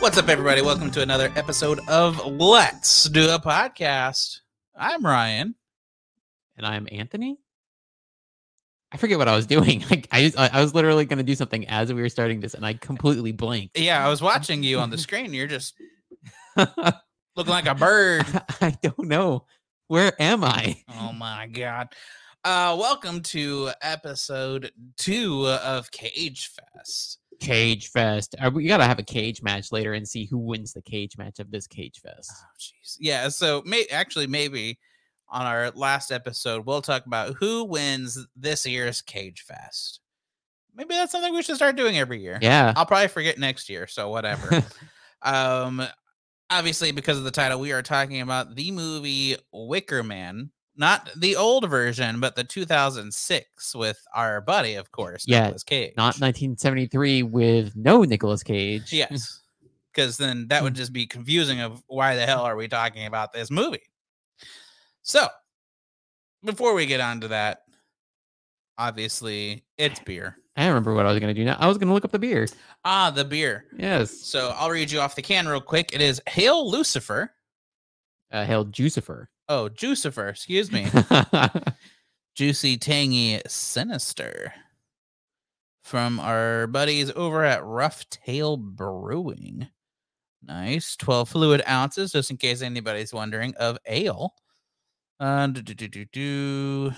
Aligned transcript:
What's 0.00 0.16
up, 0.16 0.28
everybody? 0.28 0.62
Welcome 0.62 0.90
to 0.92 1.02
another 1.02 1.32
episode 1.36 1.80
of 1.88 2.24
Let's 2.26 3.04
Do 3.04 3.28
a 3.30 3.38
Podcast. 3.38 4.40
I'm 4.76 5.04
Ryan. 5.04 5.54
and 6.56 6.66
I'm 6.66 6.86
Anthony. 6.92 7.38
I 8.92 8.96
forget 8.98 9.18
what 9.18 9.28
I 9.28 9.36
was 9.36 9.46
doing. 9.46 9.84
Like 9.90 10.08
I, 10.12 10.32
I 10.38 10.50
I 10.54 10.60
was 10.62 10.74
literally 10.74 11.04
going 11.06 11.18
to 11.18 11.24
do 11.24 11.34
something 11.34 11.66
as 11.68 11.92
we 11.92 12.00
were 12.00 12.08
starting 12.08 12.40
this, 12.40 12.54
and 12.54 12.64
I 12.64 12.74
completely 12.74 13.32
blanked. 13.32 13.78
Yeah, 13.78 14.04
I 14.04 14.08
was 14.08 14.22
watching 14.22 14.62
you 14.62 14.78
on 14.78 14.90
the 14.90 14.98
screen. 14.98 15.34
You're 15.34 15.46
just 15.46 15.74
looking 17.36 17.52
like 17.52 17.66
a 17.66 17.74
bird. 17.74 18.24
I 18.60 18.76
don't 18.82 19.08
know 19.08 19.44
where 19.88 20.12
am 20.20 20.44
I. 20.44 20.82
Oh 20.94 21.12
my 21.12 21.46
god. 21.46 21.88
Uh 22.44 22.76
welcome 22.78 23.20
to 23.22 23.70
episode 23.82 24.70
2 24.98 25.46
of 25.48 25.90
Cage 25.90 26.50
Fest. 26.74 27.18
Cage 27.40 27.88
Fest. 27.88 28.34
Uh, 28.40 28.50
We 28.52 28.66
got 28.66 28.76
to 28.78 28.84
have 28.84 28.98
a 28.98 29.02
cage 29.04 29.42
match 29.42 29.72
later 29.72 29.94
and 29.94 30.06
see 30.08 30.24
who 30.24 30.38
wins 30.38 30.72
the 30.72 30.82
cage 30.82 31.18
match 31.18 31.40
of 31.40 31.50
this 31.50 31.66
Cage 31.66 32.00
Fest. 32.00 32.30
Oh 32.32 32.46
jeez. 32.60 32.96
Yeah, 33.00 33.28
so 33.28 33.62
may 33.66 33.86
actually 33.90 34.26
maybe 34.26 34.78
on 35.28 35.46
our 35.46 35.70
last 35.72 36.12
episode 36.12 36.66
we'll 36.66 36.82
talk 36.82 37.06
about 37.06 37.34
who 37.34 37.64
wins 37.64 38.24
this 38.36 38.66
year's 38.66 39.02
Cage 39.02 39.42
Fest. 39.42 40.00
Maybe 40.76 40.94
that's 40.94 41.12
something 41.12 41.32
we 41.34 41.42
should 41.42 41.56
start 41.56 41.76
doing 41.76 41.98
every 41.98 42.20
year. 42.20 42.38
Yeah. 42.42 42.72
I'll 42.76 42.86
probably 42.86 43.08
forget 43.08 43.38
next 43.38 43.68
year, 43.68 43.86
so 43.86 44.08
whatever. 44.10 44.62
um 45.22 45.82
obviously 46.50 46.92
because 46.92 47.18
of 47.18 47.24
the 47.24 47.30
title 47.30 47.60
we 47.60 47.72
are 47.72 47.82
talking 47.82 48.20
about 48.20 48.54
the 48.54 48.70
movie 48.70 49.36
Wicker 49.52 50.02
Man, 50.02 50.50
not 50.76 51.10
the 51.16 51.36
old 51.36 51.68
version, 51.68 52.20
but 52.20 52.36
the 52.36 52.44
2006 52.44 53.74
with 53.74 54.00
our 54.14 54.40
buddy 54.40 54.74
of 54.74 54.90
course, 54.92 55.24
Yeah, 55.26 55.42
Nicolas 55.42 55.64
Cage. 55.64 55.92
Not 55.96 56.16
1973 56.20 57.22
with 57.22 57.74
no 57.76 58.02
Nicolas 58.02 58.42
Cage. 58.42 58.92
Yes. 58.92 59.40
Because 59.92 60.16
then 60.16 60.48
that 60.48 60.64
would 60.64 60.72
mm. 60.72 60.76
just 60.76 60.92
be 60.92 61.06
confusing 61.06 61.60
of 61.60 61.80
why 61.86 62.16
the 62.16 62.26
hell 62.26 62.42
are 62.42 62.56
we 62.56 62.66
talking 62.66 63.06
about 63.06 63.32
this 63.32 63.48
movie? 63.48 63.84
So 65.02 65.28
before 66.42 66.74
we 66.74 66.86
get 66.86 66.98
on 66.98 67.20
to 67.20 67.28
that, 67.28 67.60
obviously 68.76 69.64
it's 69.78 70.00
beer. 70.00 70.36
I 70.56 70.66
remember 70.68 70.94
what 70.94 71.06
I 71.06 71.10
was 71.10 71.18
going 71.18 71.34
to 71.34 71.40
do 71.40 71.44
now. 71.44 71.56
I 71.58 71.66
was 71.66 71.78
going 71.78 71.88
to 71.88 71.94
look 71.94 72.04
up 72.04 72.12
the 72.12 72.18
beer. 72.18 72.46
Ah, 72.84 73.10
the 73.10 73.24
beer. 73.24 73.64
Yes. 73.76 74.12
So 74.12 74.54
I'll 74.56 74.70
read 74.70 74.90
you 74.90 75.00
off 75.00 75.16
the 75.16 75.22
can 75.22 75.48
real 75.48 75.60
quick. 75.60 75.92
It 75.92 76.00
is 76.00 76.22
Hail 76.28 76.70
Lucifer. 76.70 77.32
Uh, 78.30 78.44
Hail 78.44 78.64
Jucifer. 78.64 79.26
Oh, 79.48 79.68
Jucifer, 79.68 80.30
excuse 80.30 80.70
me. 80.72 80.86
Juicy, 82.34 82.76
tangy, 82.76 83.40
sinister. 83.46 84.54
From 85.82 86.18
our 86.18 86.66
buddies 86.66 87.10
over 87.14 87.44
at 87.44 87.64
Rough 87.64 88.08
Tail 88.08 88.56
Brewing. 88.56 89.68
Nice. 90.42 90.96
12 90.96 91.28
fluid 91.28 91.62
ounces, 91.68 92.12
just 92.12 92.30
in 92.30 92.36
case 92.36 92.62
anybody's 92.62 93.12
wondering, 93.12 93.54
of 93.56 93.78
ale. 93.86 94.34
Uh, 95.20 95.46
do, 95.48 95.62
do, 95.62 95.74
do, 95.74 95.88
do, 95.88 96.04
do. 96.06 96.92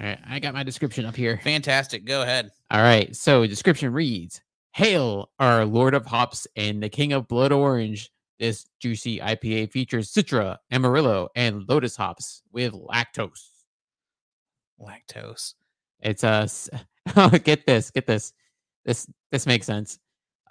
All 0.00 0.06
right. 0.06 0.18
I 0.28 0.38
got 0.38 0.54
my 0.54 0.62
description 0.62 1.06
up 1.06 1.16
here. 1.16 1.40
Fantastic. 1.42 2.04
Go 2.04 2.22
ahead. 2.22 2.50
All 2.70 2.82
right. 2.82 3.14
So 3.14 3.46
description 3.46 3.92
reads 3.92 4.40
Hail, 4.74 5.30
our 5.38 5.64
Lord 5.64 5.94
of 5.94 6.06
Hops 6.06 6.46
and 6.56 6.82
the 6.82 6.88
King 6.88 7.12
of 7.12 7.28
Blood 7.28 7.52
Orange. 7.52 8.10
This 8.38 8.66
juicy 8.80 9.18
IPA 9.18 9.70
features 9.72 10.12
Citra, 10.12 10.58
Amarillo, 10.70 11.28
and 11.34 11.66
Lotus 11.68 11.96
hops 11.96 12.42
with 12.52 12.74
lactose. 12.74 13.48
Lactose. 14.78 15.54
It's 16.00 16.22
a 16.22 16.46
get 17.44 17.64
this, 17.66 17.90
get 17.90 18.06
this. 18.06 18.32
This 18.84 19.06
this 19.32 19.46
makes 19.46 19.66
sense. 19.66 19.98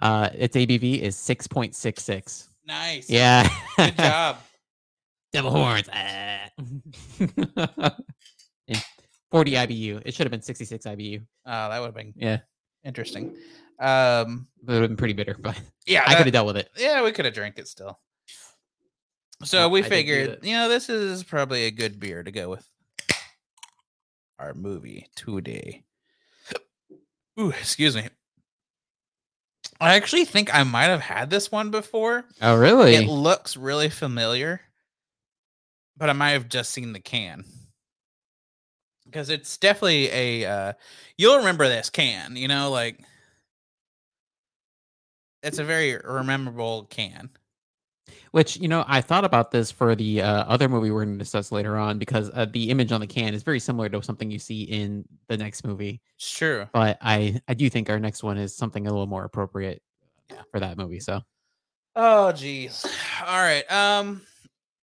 Uh 0.02 0.30
its 0.34 0.56
ABV 0.56 1.00
is 1.00 1.14
6.66. 1.16 2.48
Nice. 2.66 3.08
Yeah. 3.08 3.48
Good 3.76 3.96
job. 3.96 4.38
Devil 5.32 5.50
horns. 5.52 5.88
ah. 5.92 6.50
And 9.32 9.38
40 9.38 9.52
IBU. 9.52 10.02
It 10.04 10.14
should 10.14 10.24
have 10.26 10.30
been 10.30 10.42
66 10.42 10.84
IBU. 10.86 11.20
Oh, 11.46 11.68
that 11.68 11.78
would 11.80 11.86
have 11.86 11.94
been 11.94 12.12
Yeah. 12.16 12.38
interesting. 12.84 13.36
Um, 13.78 14.48
It 14.62 14.66
would 14.70 14.80
have 14.82 14.90
been 14.90 14.96
pretty 14.96 15.14
bitter, 15.14 15.34
but 15.38 15.60
yeah, 15.86 16.02
I 16.06 16.10
that- 16.10 16.16
could 16.18 16.26
have 16.26 16.32
dealt 16.32 16.46
with 16.46 16.56
it. 16.56 16.70
yeah, 16.76 17.02
we 17.02 17.12
could 17.12 17.24
have 17.24 17.34
drank 17.34 17.58
it 17.58 17.68
still. 17.68 17.98
So 19.44 19.68
we 19.68 19.80
I 19.80 19.82
did 19.82 19.88
do 19.88 19.94
figured, 19.94 20.30
that. 20.30 20.44
you 20.44 20.54
know, 20.54 20.68
this 20.68 20.88
is 20.88 21.22
probably 21.22 21.64
a 21.64 21.70
good 21.70 22.00
beer 22.00 22.22
to 22.22 22.30
go 22.32 22.48
with 22.48 22.66
our 24.38 24.54
movie 24.54 25.08
today. 25.14 25.84
Ooh, 27.38 27.50
excuse 27.50 27.94
me. 27.94 28.08
I 29.78 29.94
actually 29.96 30.24
think 30.24 30.54
I 30.54 30.62
might 30.62 30.84
have 30.84 31.02
had 31.02 31.28
this 31.28 31.52
one 31.52 31.70
before. 31.70 32.24
Oh, 32.40 32.56
really? 32.56 32.94
It 32.94 33.08
looks 33.08 33.58
really 33.58 33.90
familiar, 33.90 34.62
but 35.98 36.08
I 36.08 36.14
might 36.14 36.30
have 36.30 36.48
just 36.48 36.70
seen 36.70 36.94
the 36.94 37.00
can. 37.00 37.44
Because 39.06 39.30
it's 39.30 39.56
definitely 39.56 40.10
a 40.10 40.44
uh 40.44 40.72
you'll 41.16 41.38
remember 41.38 41.66
this 41.68 41.88
can, 41.90 42.36
you 42.36 42.48
know, 42.48 42.70
like 42.70 43.00
it's 45.42 45.58
a 45.58 45.64
very 45.64 45.96
rememberable 45.96 46.84
can. 46.84 47.30
Which 48.32 48.56
you 48.58 48.68
know, 48.68 48.84
I 48.86 49.00
thought 49.00 49.24
about 49.24 49.50
this 49.50 49.70
for 49.70 49.94
the 49.94 50.20
uh, 50.22 50.44
other 50.44 50.68
movie 50.68 50.90
we're 50.90 51.04
going 51.04 51.16
to 51.16 51.22
discuss 51.24 51.50
later 51.50 51.76
on 51.76 51.98
because 51.98 52.30
uh, 52.34 52.44
the 52.52 52.70
image 52.70 52.92
on 52.92 53.00
the 53.00 53.06
can 53.06 53.32
is 53.32 53.42
very 53.42 53.58
similar 53.60 53.88
to 53.88 54.02
something 54.02 54.30
you 54.30 54.38
see 54.38 54.62
in 54.64 55.04
the 55.28 55.36
next 55.36 55.64
movie. 55.64 56.02
It's 56.16 56.30
true. 56.30 56.66
But 56.72 56.98
I 57.00 57.40
I 57.48 57.54
do 57.54 57.70
think 57.70 57.88
our 57.88 57.98
next 57.98 58.22
one 58.22 58.36
is 58.36 58.54
something 58.54 58.86
a 58.86 58.90
little 58.90 59.06
more 59.06 59.24
appropriate 59.24 59.82
Yeah. 60.30 60.42
for 60.50 60.60
that 60.60 60.76
movie. 60.76 61.00
So 61.00 61.22
Oh 61.94 62.32
geez. 62.32 62.84
All 63.26 63.38
right. 63.40 63.64
Um 63.72 64.22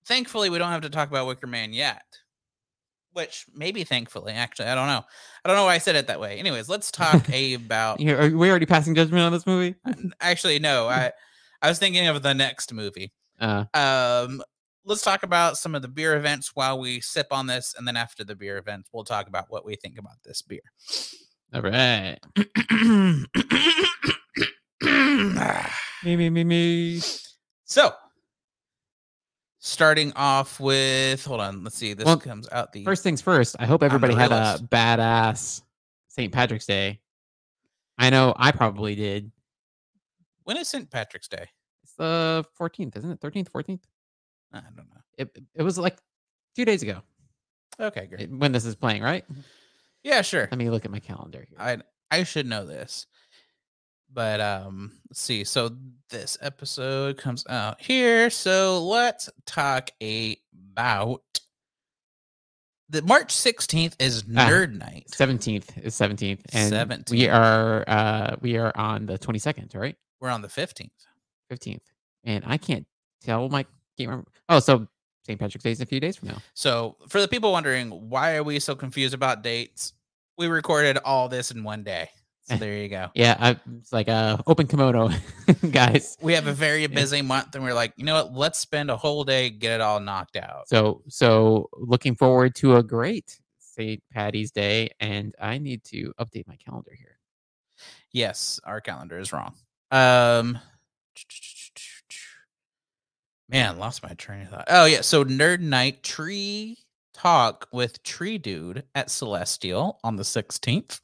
thankfully 0.06 0.50
we 0.50 0.58
don't 0.58 0.72
have 0.72 0.82
to 0.82 0.90
talk 0.90 1.10
about 1.10 1.28
Wicker 1.28 1.48
Man 1.48 1.74
yet. 1.74 2.04
Which 3.14 3.46
maybe 3.54 3.84
thankfully, 3.84 4.34
actually, 4.34 4.68
I 4.68 4.76
don't 4.76 4.88
know. 4.88 5.04
I 5.46 5.48
don't 5.48 5.56
know 5.56 5.66
why 5.66 5.76
I 5.76 5.78
said 5.78 5.96
it 5.96 6.08
that 6.08 6.20
way. 6.20 6.40
Anyways, 6.40 6.68
let's 6.68 6.92
talk 6.92 7.28
about 7.56 8.00
you 8.00 8.16
are 8.16 8.30
we 8.30 8.50
already 8.50 8.66
passing 8.66 8.96
judgment 8.96 9.22
on 9.24 9.32
this 9.32 9.46
movie? 9.46 9.76
actually 10.20 10.60
no, 10.60 10.88
I 10.88 11.12
I 11.62 11.70
was 11.70 11.80
thinking 11.80 12.08
of 12.08 12.22
the 12.24 12.34
next 12.34 12.74
movie. 12.74 13.14
Uh, 13.40 13.66
Um 13.74 14.42
let's 14.86 15.02
talk 15.04 15.24
about 15.24 15.58
some 15.58 15.76
of 15.76 15.82
the 15.82 15.88
beer 15.88 16.16
events 16.16 16.52
while 16.56 16.78
we 16.80 17.00
sip 17.02 17.28
on 17.32 17.48
this, 17.48 17.74
and 17.78 17.88
then 17.88 17.96
after 17.96 18.24
the 18.24 18.36
beer 18.36 18.58
events, 18.58 18.90
we'll 18.92 19.04
talk 19.06 19.28
about 19.28 19.46
what 19.50 19.66
we 19.66 19.76
think 19.76 19.98
about 19.98 20.18
this 20.26 20.42
beer. 20.42 20.60
all 21.54 21.62
right. 21.62 22.18
Me 26.04 26.18
me 26.18 26.30
me 26.30 26.44
me. 26.44 27.00
so 27.64 27.94
starting 29.66 30.12
off 30.18 30.60
with 30.60 31.24
hold 31.26 31.40
on, 31.40 31.64
let's 31.64 31.78
see. 31.78 31.94
This 31.94 32.06
Well, 32.06 32.18
comes 32.18 32.50
out 32.52 32.74
the 32.74 32.84
First 32.84 33.02
things 33.02 33.22
first. 33.22 33.56
I 33.60 33.66
hope 33.66 33.82
everybody 33.82 34.14
had 34.14 34.32
a 34.34 34.60
badass 34.62 35.62
St. 36.10 36.32
Patrick's 36.34 36.66
Day. 36.66 37.00
I 37.98 38.10
know 38.10 38.34
I 38.36 38.52
probably 38.52 38.94
did. 38.96 39.32
when 40.44 40.58
is 40.58 40.68
St. 40.68 40.90
Patrick's 40.92 41.28
Day? 41.30 41.48
It's 41.84 41.94
the 41.94 42.44
14th, 42.60 42.98
isn't 42.98 43.10
it? 43.12 43.20
13th, 43.22 43.50
14th? 43.50 43.80
I 44.52 44.60
don't 44.76 44.76
know. 44.78 44.84
It, 45.18 45.38
it 45.56 45.64
was 45.64 45.78
like 45.78 45.98
two 46.56 46.66
days 46.66 46.84
ago 46.84 47.02
Okay, 47.80 48.06
great. 48.08 48.30
when 48.32 48.52
this 48.52 48.66
is 48.66 48.76
playing, 48.76 49.02
right? 49.02 49.24
Mm-hmm. 49.32 49.42
Yeah, 50.04 50.22
sure. 50.24 50.48
Let 50.52 50.58
me 50.58 50.70
look 50.70 50.84
at 50.86 50.92
my 50.92 51.00
calendar 51.00 51.46
here. 51.48 51.58
I 51.60 51.78
I 52.12 52.24
should 52.24 52.46
know 52.46 52.66
this. 52.66 53.08
But 54.14 54.40
um 54.42 54.92
let's 55.10 55.22
see. 55.22 55.44
So 55.44 55.72
this 56.10 56.38
episode 56.42 57.18
comes 57.18 57.46
out 57.48 57.82
here. 57.82 58.30
So 58.30 58.84
let's 58.86 59.30
talk 59.46 59.90
about 60.02 61.22
the 62.90 63.02
March 63.02 63.34
16th 63.34 63.96
is 64.00 64.24
Ah, 64.36 64.48
Nerd 64.50 64.78
Night. 64.78 65.08
17th 65.12 65.84
is 65.84 65.96
17th. 65.96 66.42
And 66.54 66.74
17th. 66.74 67.12
we 67.12 67.28
are 67.28 67.84
uh 67.88 68.36
we 68.42 68.58
are 68.58 68.72
on 68.76 69.08
the 69.08 69.18
22nd, 69.18 69.76
right? 69.76 69.96
We're 70.20 70.30
on 70.30 70.42
the 70.42 70.48
15th. 70.48 70.90
15th. 71.52 71.80
And 72.24 72.44
I 72.46 72.58
can't 72.58 72.86
tell 73.24 73.50
my 73.50 73.64
can't 73.98 74.10
remember. 74.10 74.30
Oh, 74.50 74.60
so 74.60 74.88
St. 75.26 75.40
Patrick's 75.40 75.64
Day 75.64 75.72
is 75.72 75.82
a 75.82 75.86
few 75.86 76.00
days 76.00 76.18
from 76.18 76.28
now. 76.30 76.38
So 76.54 76.98
for 77.08 77.20
the 77.22 77.28
people 77.28 77.52
wondering 77.52 77.90
why 78.10 78.36
are 78.36 78.44
we 78.44 78.60
so 78.60 78.76
confused 78.76 79.14
about 79.14 79.42
dates, 79.42 79.94
we 80.38 80.48
recorded 80.48 80.98
all 80.98 81.30
this 81.30 81.50
in 81.50 81.64
one 81.64 81.84
day. 81.84 82.10
So 82.46 82.58
there 82.58 82.76
you 82.78 82.90
go. 82.90 83.08
Yeah, 83.16 83.38
I, 83.40 83.60
it's 83.78 83.94
like 83.94 84.10
uh 84.10 84.38
open 84.46 84.68
kimono, 84.68 85.10
guys. 85.72 86.18
We 86.22 86.34
have 86.34 86.48
a 86.48 86.54
very 86.54 86.88
busy 86.88 87.22
month 87.22 87.56
and 87.56 87.64
we're 87.64 87.74
like, 87.74 87.94
you 87.96 88.04
know 88.04 88.16
what? 88.16 88.34
Let's 88.34 88.60
spend 88.60 88.92
a 88.92 88.98
whole 88.98 89.24
day 89.24 89.50
get 89.50 89.76
it 89.76 89.82
all 89.82 90.00
knocked 90.02 90.36
out. 90.36 90.68
So 90.68 91.04
so 91.08 91.70
looking 91.74 92.16
forward 92.16 92.56
to 92.56 92.76
a 92.76 92.84
great 92.84 93.40
St. 93.60 94.04
Patty's 94.12 94.52
Day, 94.52 94.90
and 95.00 95.34
I 95.42 95.58
need 95.58 95.84
to 95.86 96.14
update 96.20 96.48
my 96.48 96.56
calendar 96.58 96.92
here. 96.96 97.18
Yes, 98.12 98.60
our 98.66 98.82
calendar 98.82 99.18
is 99.20 99.32
wrong. 99.32 99.56
Um 99.92 100.60
Man, 103.50 103.78
lost 103.78 104.04
my 104.04 104.14
train 104.14 104.42
of 104.42 104.50
thought. 104.50 104.66
Oh 104.68 104.86
yeah, 104.86 105.02
so 105.02 105.24
Nerd 105.24 105.60
Night 105.60 106.04
Tree 106.04 106.78
Talk 107.14 107.68
with 107.72 108.02
Tree 108.04 108.38
Dude 108.38 108.84
at 108.96 109.12
Celestial 109.12 110.00
on 110.04 110.16
the 110.16 110.24
16th. 110.24 111.00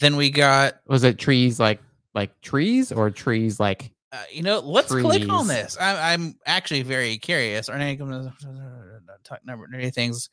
Then 0.00 0.16
we 0.16 0.30
got 0.30 0.80
Was 0.86 1.04
it 1.04 1.18
trees 1.18 1.58
like 1.58 1.80
like 2.14 2.40
trees 2.40 2.92
or 2.92 3.10
trees 3.10 3.58
like 3.60 3.90
uh, 4.10 4.22
you 4.32 4.42
know, 4.42 4.60
let's 4.60 4.88
click 4.88 5.28
on 5.28 5.46
this. 5.48 5.76
I, 5.78 6.14
I'm 6.14 6.38
actually 6.46 6.82
very 6.82 7.18
curious. 7.18 7.68
Are 7.68 7.74
any 7.74 7.96
talk 7.96 9.44
number 9.44 9.68
nerdy 9.68 9.92
things? 9.92 10.30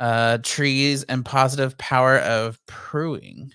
Uh, 0.00 0.38
trees 0.42 1.04
and 1.04 1.24
positive 1.24 1.76
power 1.76 2.18
of 2.18 2.58
pruing. 2.66 3.52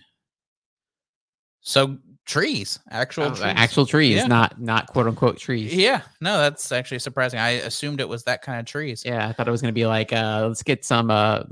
So 1.61 1.97
trees, 2.25 2.79
actual 2.91 3.25
uh, 3.25 3.29
trees. 3.29 3.41
actual 3.41 3.85
trees, 3.85 4.17
Yeah. 4.17 4.27
not 4.27 4.61
not 4.61 4.87
quote 4.87 5.07
unquote 5.07 5.37
trees? 5.37 5.73
Yeah, 5.73 6.01
no, 6.21 6.37
that's 6.37 6.71
actually 6.71 6.99
surprising. 6.99 7.39
I 7.39 7.49
assumed 7.49 7.99
it 7.99 8.07
was 8.07 8.23
that 8.25 8.41
kind 8.41 8.59
of 8.59 8.65
trees. 8.67 9.03
Yeah, 9.05 9.27
I 9.27 9.33
thought 9.33 9.47
it 9.47 9.51
was 9.51 9.61
gonna 9.61 9.73
be 9.73 9.87
like 9.87 10.13
uh 10.13 10.45
let's 10.47 10.63
get 10.63 10.85
some 10.85 11.09
uh 11.11 11.43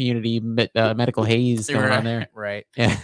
community 0.00 0.40
uh, 0.74 0.94
medical 0.94 1.24
haze 1.24 1.68
going 1.68 1.92
on 1.92 2.04
there. 2.04 2.28
Right. 2.34 2.66
Yeah. 2.76 2.96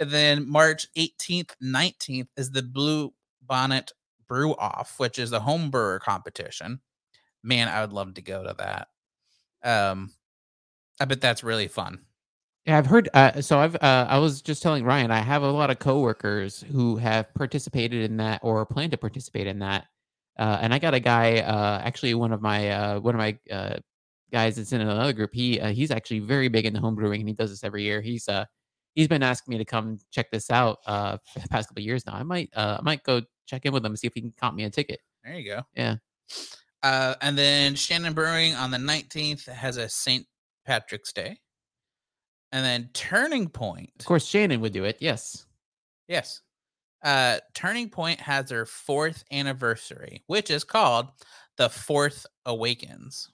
And 0.00 0.10
then 0.10 0.48
March 0.48 0.86
18th, 0.96 1.50
19th 1.62 2.28
is 2.36 2.50
the 2.50 2.62
Blue 2.62 3.12
Bonnet 3.42 3.92
Brew 4.28 4.54
Off, 4.54 4.94
which 4.98 5.18
is 5.18 5.30
the 5.30 5.40
home 5.40 5.70
brewer 5.70 5.98
competition. 5.98 6.80
Man, 7.42 7.68
I 7.68 7.80
would 7.80 7.92
love 7.92 8.14
to 8.14 8.22
go 8.22 8.44
to 8.44 8.54
that. 8.58 8.88
Um, 9.62 10.12
I 11.00 11.04
bet 11.04 11.20
that's 11.20 11.42
really 11.42 11.68
fun. 11.68 12.00
Yeah, 12.64 12.78
I've 12.78 12.86
heard. 12.86 13.08
Uh, 13.12 13.40
so 13.40 13.58
I've. 13.58 13.76
Uh, 13.76 14.06
I 14.08 14.18
was 14.18 14.42
just 14.42 14.62
telling 14.62 14.84
Ryan. 14.84 15.10
I 15.10 15.20
have 15.20 15.42
a 15.42 15.50
lot 15.50 15.70
of 15.70 15.78
coworkers 15.78 16.64
who 16.70 16.96
have 16.96 17.32
participated 17.34 18.10
in 18.10 18.18
that 18.18 18.40
or 18.42 18.64
plan 18.66 18.90
to 18.90 18.98
participate 18.98 19.46
in 19.46 19.60
that. 19.60 19.86
Uh, 20.38 20.58
and 20.60 20.74
I 20.74 20.78
got 20.78 20.94
a 20.94 21.00
guy. 21.00 21.38
Uh, 21.38 21.80
actually, 21.82 22.14
one 22.14 22.32
of 22.32 22.42
my 22.42 22.70
uh, 22.70 23.00
one 23.00 23.14
of 23.14 23.18
my 23.18 23.38
uh, 23.50 23.78
guys 24.32 24.56
that's 24.56 24.72
in 24.72 24.80
another 24.80 25.12
group. 25.12 25.30
He 25.32 25.60
uh, 25.60 25.72
he's 25.72 25.90
actually 25.90 26.20
very 26.20 26.48
big 26.48 26.66
into 26.66 26.80
home 26.80 26.94
brewing, 26.94 27.20
and 27.20 27.28
he 27.28 27.34
does 27.34 27.50
this 27.50 27.64
every 27.64 27.82
year. 27.82 28.00
He's 28.00 28.28
uh 28.28 28.44
he's 28.94 29.08
been 29.08 29.22
asking 29.22 29.52
me 29.52 29.58
to 29.58 29.64
come 29.64 29.98
check 30.10 30.30
this 30.30 30.50
out 30.50 30.78
uh 30.86 31.18
for 31.32 31.40
the 31.40 31.48
past 31.48 31.68
couple 31.68 31.80
of 31.80 31.86
years 31.86 32.06
now. 32.06 32.14
I 32.14 32.22
might 32.22 32.50
uh 32.54 32.78
I 32.80 32.82
might 32.82 33.02
go 33.02 33.22
check 33.46 33.64
in 33.64 33.72
with 33.72 33.84
him 33.84 33.92
and 33.92 33.98
see 33.98 34.06
if 34.06 34.14
he 34.14 34.20
can 34.20 34.32
comp 34.38 34.56
me 34.56 34.64
a 34.64 34.70
ticket. 34.70 35.00
There 35.24 35.34
you 35.34 35.50
go. 35.50 35.62
Yeah. 35.74 35.96
Uh, 36.82 37.14
and 37.22 37.36
then 37.36 37.74
Shannon 37.74 38.12
Brewing 38.12 38.54
on 38.54 38.70
the 38.70 38.78
19th 38.78 39.46
has 39.48 39.76
a 39.78 39.88
St. 39.88 40.26
Patrick's 40.64 41.12
Day. 41.12 41.38
And 42.52 42.64
then 42.64 42.88
Turning 42.94 43.48
Point. 43.48 43.90
Of 43.98 44.06
course, 44.06 44.24
Shannon 44.24 44.60
would 44.60 44.72
do 44.72 44.84
it. 44.84 44.96
Yes. 45.00 45.46
Yes. 46.06 46.40
Uh, 47.02 47.38
Turning 47.54 47.90
Point 47.90 48.20
has 48.20 48.48
their 48.48 48.64
fourth 48.64 49.24
anniversary, 49.32 50.22
which 50.26 50.50
is 50.50 50.64
called 50.64 51.08
the 51.56 51.68
Fourth 51.68 52.26
Awakens. 52.46 53.30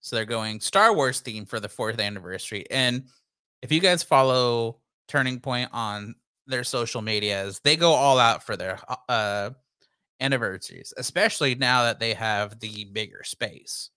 So 0.00 0.16
they're 0.16 0.24
going 0.24 0.60
Star 0.60 0.94
Wars 0.94 1.20
theme 1.20 1.44
for 1.44 1.60
the 1.60 1.68
fourth 1.68 2.00
anniversary. 2.00 2.64
And 2.70 3.04
if 3.62 3.72
you 3.72 3.80
guys 3.80 4.02
follow 4.02 4.78
Turning 5.08 5.40
Point 5.40 5.70
on 5.72 6.14
their 6.46 6.64
social 6.64 7.02
medias, 7.02 7.60
they 7.64 7.76
go 7.76 7.92
all 7.92 8.18
out 8.18 8.42
for 8.42 8.56
their 8.56 8.78
uh 9.08 9.50
anniversaries, 10.20 10.92
especially 10.96 11.54
now 11.54 11.82
that 11.84 12.00
they 12.00 12.14
have 12.14 12.58
the 12.60 12.84
bigger 12.84 13.22
space. 13.24 13.90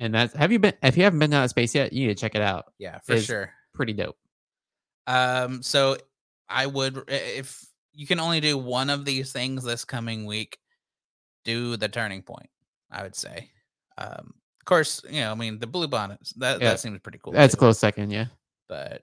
And 0.00 0.14
that's 0.14 0.34
have 0.34 0.52
you 0.52 0.58
been 0.58 0.74
if 0.82 0.96
you 0.96 1.04
haven't 1.04 1.18
been 1.18 1.30
down 1.30 1.42
that 1.42 1.50
space 1.50 1.74
yet, 1.74 1.92
you 1.92 2.06
need 2.06 2.16
to 2.16 2.20
check 2.20 2.34
it 2.34 2.42
out. 2.42 2.72
Yeah, 2.78 2.98
for 3.04 3.14
Is- 3.14 3.26
sure. 3.26 3.52
Pretty 3.74 3.92
dope. 3.92 4.16
Um, 5.06 5.62
so 5.62 5.96
I 6.48 6.66
would 6.66 7.04
if 7.08 7.64
you 7.92 8.06
can 8.06 8.20
only 8.20 8.40
do 8.40 8.56
one 8.56 8.90
of 8.90 9.04
these 9.04 9.32
things 9.32 9.64
this 9.64 9.84
coming 9.84 10.26
week, 10.26 10.58
do 11.44 11.76
the 11.76 11.88
turning 11.88 12.22
point. 12.22 12.50
I 12.90 13.02
would 13.02 13.14
say. 13.14 13.50
Um, 13.98 14.34
course, 14.68 15.02
you 15.10 15.20
know, 15.20 15.32
I 15.32 15.34
mean, 15.34 15.58
the 15.58 15.66
blue 15.66 15.88
bonnets 15.88 16.32
that 16.34 16.60
Yeah, 16.60 16.70
that 16.70 16.80
seems 16.80 16.98
pretty 17.00 17.18
cool. 17.22 17.32
That's 17.32 17.54
a 17.54 17.56
close 17.56 17.78
second, 17.78 18.10
yeah. 18.10 18.26
But 18.68 19.02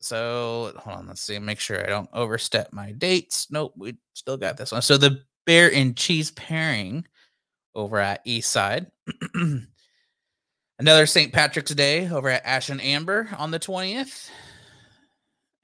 so 0.00 0.72
hold 0.76 0.98
on, 0.98 1.06
let's 1.08 1.20
see, 1.22 1.38
make 1.38 1.58
sure 1.60 1.82
I 1.84 1.88
don't 1.88 2.08
overstep 2.12 2.72
my 2.72 2.92
dates. 2.92 3.48
Nope, 3.50 3.74
we 3.76 3.96
still 4.14 4.36
got 4.36 4.56
this 4.56 4.72
one. 4.72 4.82
So 4.82 4.96
the 4.96 5.22
bear 5.46 5.72
and 5.72 5.96
cheese 5.96 6.30
pairing 6.32 7.04
over 7.74 7.98
at 7.98 8.20
East 8.24 8.50
Side. 8.50 8.86
Another 10.78 11.06
St. 11.06 11.32
Patrick's 11.32 11.74
Day 11.74 12.08
over 12.10 12.28
at 12.28 12.44
Ash 12.44 12.68
and 12.68 12.80
Amber 12.82 13.28
on 13.38 13.50
the 13.50 13.58
20th. 13.58 14.28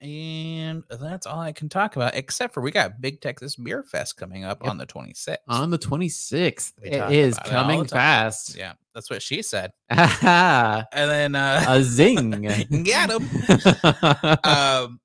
And 0.00 0.82
that's 0.90 1.26
all 1.26 1.38
I 1.38 1.52
can 1.52 1.68
talk 1.68 1.94
about, 1.96 2.14
except 2.16 2.54
for 2.54 2.60
we 2.60 2.70
got 2.72 3.00
Big 3.00 3.20
Texas 3.20 3.54
Beer 3.54 3.82
Fest 3.84 4.16
coming 4.16 4.42
up 4.44 4.58
Yep. 4.62 4.70
on 4.70 4.78
the 4.78 4.86
26th. 4.86 5.36
On 5.48 5.70
the 5.70 5.78
26th. 5.78 6.72
We 6.82 6.88
It 6.88 7.12
is 7.12 7.36
about 7.36 7.46
it 7.46 7.52
all 7.54 7.62
coming 7.62 7.84
fast. 7.86 8.56
yeah, 8.56 8.72
that's 8.94 9.10
what 9.10 9.22
she 9.22 9.42
said. 9.42 9.72
And 9.90 10.86
then 10.92 11.34
uh 11.34 11.82
zing. 11.82 12.30
got 12.84 13.10
him. 13.10 13.28
um 14.44 15.00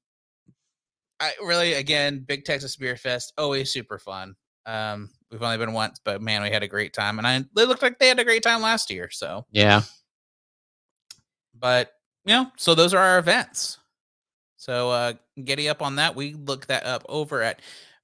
I 1.20 1.34
really 1.44 1.74
again, 1.74 2.24
Big 2.28 2.46
Texas 2.46 2.76
Beer 2.76 2.96
Fest, 2.96 3.34
always 3.38 3.72
super 3.72 3.98
fun. 3.98 4.36
Um, 4.66 5.10
we've 5.32 5.42
only 5.42 5.58
been 5.58 5.74
once, 5.74 6.00
but 6.04 6.22
man, 6.22 6.44
we 6.44 6.50
had 6.50 6.62
a 6.64 6.68
great 6.68 6.94
time. 6.94 7.18
And 7.18 7.28
I 7.28 7.44
they 7.56 7.66
looked 7.66 7.82
like 7.82 8.00
they 8.00 8.10
had 8.10 8.20
a 8.20 8.26
great 8.26 8.44
time 8.44 8.62
last 8.62 8.92
year. 8.92 9.10
So 9.10 9.46
yeah. 9.52 9.82
but 11.58 11.92
you 12.26 12.34
know, 12.34 12.52
so 12.58 12.76
those 12.76 12.94
are 12.94 13.04
our 13.04 13.20
events. 13.20 13.80
So 14.58 14.92
uh 14.92 15.14
giddy 15.44 15.70
up 15.70 15.82
on 15.82 15.96
that. 15.96 16.16
We 16.16 16.34
look 16.34 16.68
that 16.68 16.86
up 16.86 17.06
over 17.08 17.42
at 17.42 17.62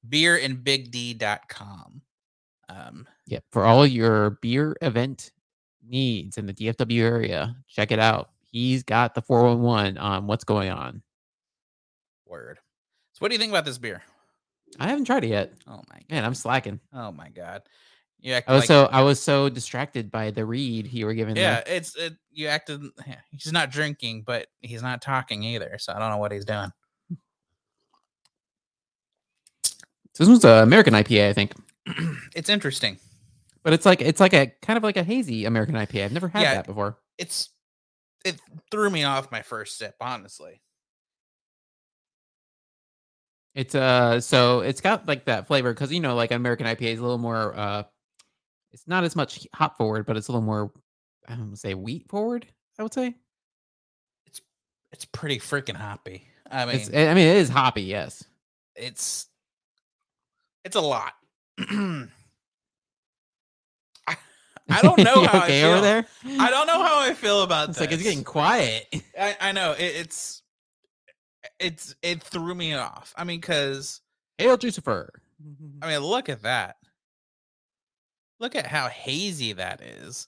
beerandbigd.com. 0.10 2.02
Um 2.70 3.08
Yeah. 3.28 3.40
For 3.52 3.66
all 3.66 3.86
your 3.86 4.32
beer 4.42 4.76
event 4.82 5.32
needs 5.88 6.38
in 6.38 6.46
the 6.46 6.54
DFW 6.54 7.02
area, 7.02 7.56
check 7.68 7.92
it 7.92 8.00
out. 8.00 8.30
He's 8.42 8.84
got 8.84 9.16
the 9.16 9.22
411 9.22 9.98
on 9.98 10.28
what's 10.28 10.44
going 10.44 10.70
on. 10.72 11.02
word. 12.26 12.60
So 13.14 13.20
what 13.20 13.30
do 13.30 13.36
you 13.36 13.40
think 13.40 13.52
about 13.52 13.66
this 13.66 13.78
beer? 13.78 14.02
I 14.80 14.88
haven't 14.88 15.06
tried 15.06 15.24
it 15.24 15.28
yet. 15.28 15.54
Oh 15.68 15.82
my 15.90 16.00
Man, 16.10 16.26
I'm 16.26 16.34
slacking. 16.34 16.80
oh 16.94 17.12
my 17.12 17.30
god. 17.30 17.62
You 18.20 18.34
act 18.34 18.50
I 18.50 18.54
was 18.54 18.62
like 18.62 18.68
so 18.68 18.86
I 18.92 19.02
was 19.02 19.22
so 19.22 19.50
distracted 19.50 20.10
by 20.10 20.32
the 20.32 20.46
read 20.46 20.88
you 20.92 21.06
were 21.06 21.14
giving. 21.14 21.36
yeah, 21.36 21.62
there. 21.62 21.76
it's 21.76 21.96
it, 21.96 22.16
you 22.32 22.48
acted. 22.48 22.82
yeah, 23.06 23.18
He's 23.32 23.52
not 23.52 23.70
drinking, 23.70 24.24
but 24.26 24.48
he's 24.62 24.82
not 24.82 25.02
talking 25.02 25.44
either. 25.44 25.78
So 25.78 25.94
I 25.94 26.00
don't 26.00 26.10
know 26.10 26.18
what 26.18 26.32
he's 26.32 26.46
doing. 26.46 26.72
This 30.18 30.28
one's 30.28 30.46
an 30.46 30.64
American 30.64 30.94
IPA, 30.94 31.30
I 31.30 31.34
think. 31.34 31.54
it's 32.36 32.50
interesting. 32.50 32.98
But 33.64 33.74
it's 33.74 33.86
like 33.86 34.02
it's 34.02 34.20
like 34.20 34.34
a 34.34 34.48
kind 34.62 34.78
of 34.78 34.84
like 34.84 34.98
a 34.98 35.04
hazy 35.04 35.46
American 35.46 35.76
IPA. 35.76 36.06
I've 36.06 36.12
never 36.12 36.28
had 36.28 36.42
Yeah. 36.42 36.54
that 36.56 36.68
before. 36.68 36.98
It's 37.18 37.50
it 38.26 38.40
threw 38.72 38.90
me 38.90 39.04
off 39.04 39.32
my 39.32 39.42
first 39.42 39.78
sip, 39.78 39.96
honestly. 40.02 40.62
It's 43.56 43.76
uh 43.76 44.20
so 44.20 44.62
it's 44.62 44.82
got 44.82 45.08
like 45.08 45.26
that 45.26 45.48
flavor 45.48 45.74
because 45.74 45.92
you 45.92 46.00
know 46.00 46.16
like 46.16 46.32
an 46.32 46.38
American 46.38 46.66
IPA 46.66 46.94
is 46.94 47.00
a 47.00 47.04
little 47.04 47.18
more 47.20 47.56
uh 47.56 47.84
it's 48.72 48.88
not 48.88 49.04
as 49.04 49.16
much 49.16 49.48
hop 49.54 49.78
forward, 49.78 50.06
but 50.08 50.18
it's 50.18 50.28
a 50.28 50.32
little 50.32 50.46
more 50.46 50.72
I 51.28 51.36
don't 51.36 51.56
say 51.56 51.74
wheat 51.76 52.10
forward, 52.10 52.48
I 52.80 52.84
would 52.84 52.94
say. 52.94 53.16
It's 54.26 54.42
it's 54.92 55.06
pretty 55.06 55.38
freaking 55.40 55.76
hoppy. 55.76 56.28
I 56.50 56.66
mean, 56.66 56.76
It's 56.78 56.90
I 56.90 57.14
mean 57.14 57.28
it 57.28 57.38
is 57.38 57.50
hoppy, 57.50 57.84
yes. 57.84 58.24
it's 58.76 59.28
it's 60.66 60.76
a 60.76 60.82
lot. 60.82 61.14
I, 64.70 64.82
don't 64.82 65.00
know 65.00 65.24
how 65.28 65.40
I 65.40 65.48
feel. 65.48 65.68
over 65.72 65.82
there. 65.82 66.06
I 66.40 66.50
don't 66.50 66.68
know 66.68 66.82
how 66.84 67.00
I 67.02 67.14
feel 67.14 67.44
about 67.44 67.70
It's 67.70 67.78
this. 67.80 67.88
like 67.88 67.94
it's 67.94 68.04
getting 68.04 68.24
quiet. 68.24 68.86
I, 69.20 69.36
I 69.42 69.52
know 69.52 69.72
it, 69.74 69.82
it's 69.84 70.42
it's 71.60 71.96
it 72.02 72.24
threw 72.24 72.56
me 72.56 72.74
off. 72.74 73.14
I 73.18 73.24
mean, 73.24 73.40
because 73.42 74.02
Hail 74.38 74.58
Jucifer. 74.58 75.10
I 75.82 75.88
mean, 75.90 76.00
look 76.00 76.30
at 76.30 76.44
that. 76.44 76.78
Look 78.40 78.56
at 78.56 78.66
how 78.68 78.88
hazy 78.88 79.54
that 79.54 79.82
is, 79.82 80.28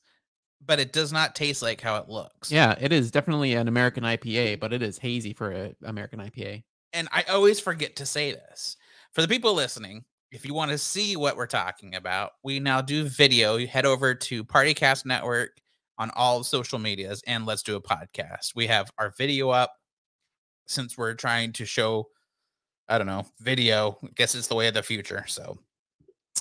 but 0.65 0.79
it 0.79 0.93
does 0.93 1.11
not 1.11 1.35
taste 1.35 1.61
like 1.61 1.81
how 1.81 1.97
it 1.97 2.09
looks. 2.09 2.51
Yeah, 2.51 2.75
it 2.79 2.91
is 2.93 3.11
definitely 3.11 3.53
an 3.53 3.67
American 3.67 4.03
IPA, 4.03 4.59
but 4.59 4.73
it 4.73 4.81
is 4.81 4.97
hazy 4.97 5.33
for 5.33 5.51
an 5.51 5.75
American 5.83 6.19
IPA. 6.19 6.63
and 6.93 7.07
I 7.11 7.23
always 7.23 7.59
forget 7.59 7.95
to 7.97 8.05
say 8.05 8.31
this 8.31 8.77
for 9.13 9.21
the 9.21 9.27
people 9.27 9.53
listening. 9.53 10.05
If 10.35 10.45
you 10.45 10.53
want 10.53 10.71
to 10.71 10.77
see 10.77 11.15
what 11.15 11.37
we're 11.37 11.47
talking 11.47 11.95
about, 11.95 12.33
we 12.43 12.59
now 12.59 12.81
do 12.81 13.05
video. 13.05 13.55
You 13.55 13.67
head 13.67 13.85
over 13.85 14.13
to 14.13 14.43
Partycast 14.43 15.05
Network 15.05 15.61
on 15.97 16.11
all 16.13 16.43
social 16.43 16.77
medias 16.77 17.23
and 17.25 17.45
let's 17.45 17.63
do 17.63 17.77
a 17.77 17.81
podcast. 17.81 18.53
We 18.53 18.67
have 18.67 18.91
our 18.97 19.13
video 19.17 19.49
up 19.51 19.71
since 20.67 20.97
we're 20.97 21.13
trying 21.13 21.53
to 21.53 21.65
show, 21.65 22.09
I 22.89 22.97
don't 22.97 23.07
know, 23.07 23.25
video. 23.39 23.97
I 24.03 24.09
guess 24.17 24.35
it's 24.35 24.47
the 24.47 24.55
way 24.55 24.67
of 24.67 24.73
the 24.73 24.83
future. 24.83 25.23
So 25.25 25.57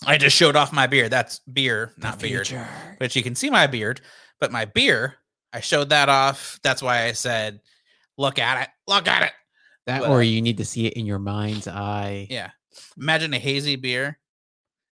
I 0.04 0.18
just 0.18 0.34
showed 0.34 0.56
off 0.56 0.72
my 0.72 0.88
beard. 0.88 1.12
That's 1.12 1.38
beer, 1.52 1.92
not 1.96 2.18
beard. 2.18 2.50
But 2.98 3.14
you 3.14 3.22
can 3.22 3.36
see 3.36 3.48
my 3.48 3.68
beard. 3.68 4.00
But 4.40 4.50
my 4.50 4.64
beer, 4.64 5.14
I 5.52 5.60
showed 5.60 5.90
that 5.90 6.08
off. 6.08 6.58
That's 6.64 6.82
why 6.82 7.04
I 7.04 7.12
said, 7.12 7.60
look 8.18 8.40
at 8.40 8.60
it. 8.60 8.70
Look 8.88 9.06
at 9.06 9.22
it. 9.22 9.32
That 9.86 10.00
But, 10.00 10.10
or 10.10 10.24
you 10.24 10.42
need 10.42 10.56
to 10.56 10.64
see 10.64 10.86
it 10.86 10.94
in 10.94 11.06
your 11.06 11.20
mind's 11.20 11.68
eye. 11.68 12.26
Yeah. 12.28 12.50
Imagine 12.98 13.32
a 13.34 13.38
hazy 13.38 13.76
beer 13.76 14.18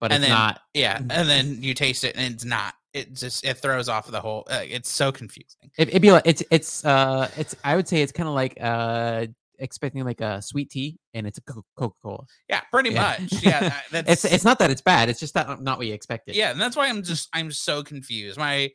but 0.00 0.10
And 0.12 0.22
it's 0.24 0.28
then- 0.30 0.36
not. 0.38 0.60
Yeah, 0.74 0.96
and 0.98 1.28
then 1.28 1.62
you 1.62 1.74
taste 1.74 2.02
it 2.04 2.16
and 2.16 2.34
it's 2.34 2.44
not. 2.44 2.74
It 2.92 3.14
just 3.14 3.44
it 3.44 3.54
throws 3.58 3.88
off 3.88 4.06
the 4.08 4.20
whole. 4.20 4.44
Uh, 4.50 4.60
it's 4.68 4.90
so 4.90 5.12
confusing. 5.12 5.70
It, 5.78 5.88
it'd 5.88 6.02
be 6.02 6.10
like 6.12 6.24
it's 6.26 6.42
it's 6.50 6.84
uh 6.84 7.30
it's 7.36 7.54
I 7.64 7.76
would 7.76 7.86
say 7.88 8.02
it's 8.02 8.12
kind 8.12 8.28
of 8.28 8.34
like 8.34 8.58
uh 8.60 9.26
expecting 9.60 10.04
like 10.04 10.20
a 10.20 10.42
sweet 10.42 10.70
tea 10.70 10.98
and 11.14 11.24
it's 11.26 11.38
a 11.38 11.40
Coca 11.42 11.94
Cola. 12.02 12.24
Yeah, 12.50 12.60
pretty 12.72 12.90
Yeah. 12.90 13.16
much. 13.20 13.42
Yeah, 13.42 13.74
that's 13.92 14.10
It's 14.10 14.24
it's 14.26 14.44
not 14.44 14.58
that 14.58 14.70
it's 14.72 14.82
bad. 14.82 15.08
It's 15.08 15.20
just 15.20 15.34
that 15.34 15.60
not 15.62 15.78
what 15.78 15.86
you 15.86 15.94
expected. 15.94 16.34
yeah, 16.36 16.50
and 16.50 16.60
that's 16.60 16.76
why 16.76 16.88
I'm 16.88 17.02
just 17.04 17.28
I'm 17.32 17.50
so 17.52 17.82
confused. 17.84 18.36
My 18.38 18.70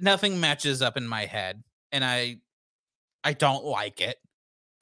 nothing 0.00 0.40
matches 0.40 0.80
up 0.82 0.96
in 0.96 1.06
my 1.06 1.26
head, 1.26 1.62
and 1.92 2.02
I 2.04 2.38
I 3.22 3.34
don't 3.34 3.64
like 3.64 4.00
it 4.00 4.16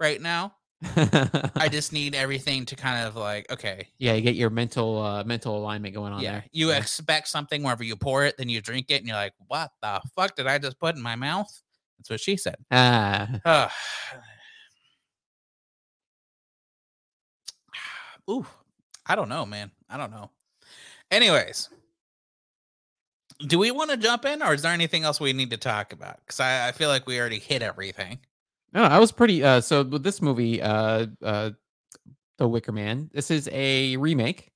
right 0.00 0.22
now. 0.22 0.54
I 0.82 1.68
just 1.72 1.92
need 1.92 2.14
everything 2.14 2.66
to 2.66 2.76
kind 2.76 3.06
of 3.06 3.16
like 3.16 3.50
okay, 3.50 3.88
yeah, 3.98 4.14
you 4.14 4.20
get 4.20 4.34
your 4.34 4.50
mental 4.50 5.00
uh 5.00 5.24
mental 5.24 5.56
alignment 5.56 5.94
going 5.94 6.12
on 6.12 6.20
yeah. 6.22 6.32
there. 6.32 6.44
You 6.52 6.70
Yeah. 6.70 6.78
expect 6.78 7.28
something 7.28 7.62
whenever 7.62 7.84
you 7.84 7.96
pour 7.96 8.24
it, 8.24 8.36
then 8.38 8.48
you 8.48 8.60
drink 8.60 8.86
it, 8.90 8.96
and 8.98 9.06
you're 9.06 9.16
like, 9.16 9.32
what 9.46 9.70
the 9.82 10.00
fuck 10.14 10.36
did 10.36 10.46
I 10.46 10.58
just 10.58 10.78
put 10.78 10.96
in 10.96 11.02
my 11.02 11.16
mouth? 11.16 11.48
That's 11.98 12.10
what 12.10 12.20
she 12.20 12.36
said. 12.36 12.56
Ah, 12.70 13.40
Ugh. 13.44 13.70
Ooh, 18.30 18.46
I 19.06 19.14
don't 19.14 19.28
know, 19.28 19.46
man. 19.46 19.70
I 19.88 19.96
don't 19.96 20.10
know. 20.10 20.30
Anyways, 21.10 21.68
do 23.46 23.58
we 23.58 23.70
want 23.70 23.90
to 23.90 23.96
jump 23.96 24.24
in, 24.24 24.42
or 24.42 24.54
is 24.54 24.62
there 24.62 24.72
anything 24.72 25.04
else 25.04 25.20
we 25.20 25.32
need 25.32 25.50
to 25.50 25.56
talk 25.56 25.92
about? 25.92 26.18
Because 26.20 26.40
I, 26.40 26.68
I 26.68 26.72
feel 26.72 26.88
like 26.88 27.06
we 27.06 27.18
already 27.20 27.38
hit 27.38 27.62
everything. 27.62 28.18
No, 28.74 28.82
I 28.82 28.98
was 28.98 29.12
pretty. 29.12 29.42
Uh, 29.44 29.60
so 29.60 29.82
with 29.84 30.02
this 30.02 30.20
movie, 30.20 30.60
uh, 30.60 31.06
uh, 31.22 31.50
The 32.38 32.48
Wicker 32.48 32.72
Man, 32.72 33.10
this 33.12 33.30
is 33.30 33.48
a 33.52 33.96
remake. 33.96 34.50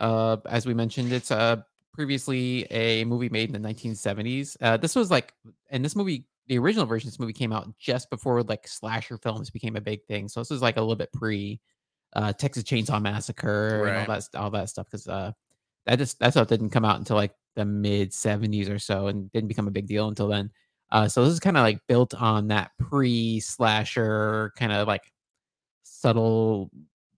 Uh, 0.00 0.38
as 0.46 0.66
we 0.66 0.74
mentioned, 0.74 1.12
it's 1.12 1.30
uh 1.30 1.56
previously 1.92 2.66
a 2.72 3.04
movie 3.04 3.28
made 3.28 3.54
in 3.54 3.62
the 3.62 3.68
1970s. 3.68 4.56
Uh, 4.60 4.76
this 4.76 4.96
was 4.96 5.10
like, 5.10 5.32
and 5.70 5.84
this 5.84 5.94
movie, 5.94 6.26
the 6.48 6.58
original 6.58 6.86
version 6.86 7.08
of 7.08 7.12
this 7.12 7.20
movie 7.20 7.32
came 7.32 7.52
out 7.52 7.68
just 7.78 8.10
before 8.10 8.42
like 8.42 8.66
slasher 8.66 9.16
films 9.18 9.50
became 9.50 9.76
a 9.76 9.80
big 9.80 10.04
thing. 10.06 10.28
So 10.28 10.40
this 10.40 10.50
is 10.50 10.60
like 10.62 10.76
a 10.76 10.80
little 10.80 10.96
bit 10.96 11.12
pre 11.12 11.60
uh, 12.14 12.32
Texas 12.32 12.64
Chainsaw 12.64 13.00
Massacre 13.00 13.86
and 13.86 13.96
all 13.96 14.06
Right. 14.06 14.22
that 14.32 14.38
all 14.38 14.50
that 14.50 14.68
stuff 14.70 14.86
because 14.86 15.06
uh, 15.08 15.32
that 15.86 15.96
just 15.98 16.18
that 16.20 16.32
stuff 16.32 16.48
didn't 16.48 16.70
come 16.70 16.84
out 16.84 16.98
until 16.98 17.16
like 17.16 17.34
the 17.54 17.64
mid 17.64 18.10
70s 18.10 18.68
or 18.68 18.78
so 18.80 19.06
and 19.08 19.30
didn't 19.32 19.48
become 19.48 19.68
a 19.68 19.72
big 19.72 19.86
deal 19.86 20.08
until 20.08 20.28
then. 20.28 20.50
Uh, 20.90 21.08
so 21.08 21.24
this 21.24 21.32
is 21.32 21.40
kind 21.40 21.56
of 21.56 21.62
like 21.62 21.80
built 21.88 22.14
on 22.14 22.48
that 22.48 22.70
pre 22.78 23.40
slasher 23.40 24.52
kind 24.56 24.72
of 24.72 24.86
like 24.88 25.02
subtle 25.84 26.70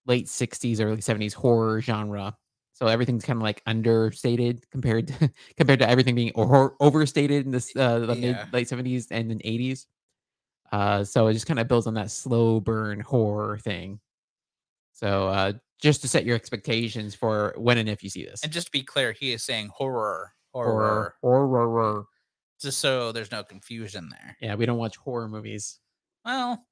late 0.06 0.28
60s 0.28 0.80
early 0.80 1.00
70s 1.00 1.34
horror 1.34 1.80
genre. 1.80 2.36
So 2.74 2.88
everything's 2.88 3.24
kind 3.24 3.38
of 3.38 3.42
like 3.42 3.62
understated 3.66 4.64
compared 4.70 5.08
to 5.08 5.30
compared 5.56 5.80
to 5.80 5.88
everything 5.88 6.14
being 6.14 6.32
or 6.34 6.76
overstated 6.80 7.46
in 7.46 7.52
this 7.52 7.74
uh, 7.76 8.00
the 8.00 8.16
Yeah. 8.16 8.44
mid 8.44 8.52
late 8.52 8.68
70s 8.68 9.08
and 9.10 9.30
then 9.30 9.40
80s 9.44 9.86
uh 10.72 11.04
so 11.04 11.28
it 11.28 11.34
just 11.34 11.46
kind 11.46 11.60
of 11.60 11.68
builds 11.68 11.86
on 11.86 11.94
that 11.94 12.10
slow 12.10 12.60
burn 12.60 13.00
horror 13.00 13.58
thing. 13.58 14.00
So 14.92 15.28
uh 15.28 15.52
just 15.82 16.00
to 16.02 16.08
set 16.08 16.24
your 16.24 16.36
expectations 16.36 17.14
for 17.14 17.54
when 17.58 17.78
and 17.78 17.88
if 17.88 18.02
you 18.02 18.10
see 18.10 18.24
this. 18.24 18.42
And 18.42 18.52
just 18.52 18.66
to 18.68 18.72
be 18.72 18.82
clear, 18.82 19.12
he 19.12 19.32
is 19.32 19.44
saying 19.44 19.70
horror, 19.74 20.32
horror, 20.52 21.14
horror. 21.22 21.48
horror 21.48 22.06
just 22.60 22.78
so 22.80 23.12
there's 23.12 23.30
no 23.32 23.42
confusion 23.44 24.08
there. 24.10 24.36
yeah 24.40 24.54
we 24.54 24.66
don't 24.66 24.78
watch 24.78 24.96
horror 24.96 25.28
movies 25.28 25.78
Well, 26.24 26.64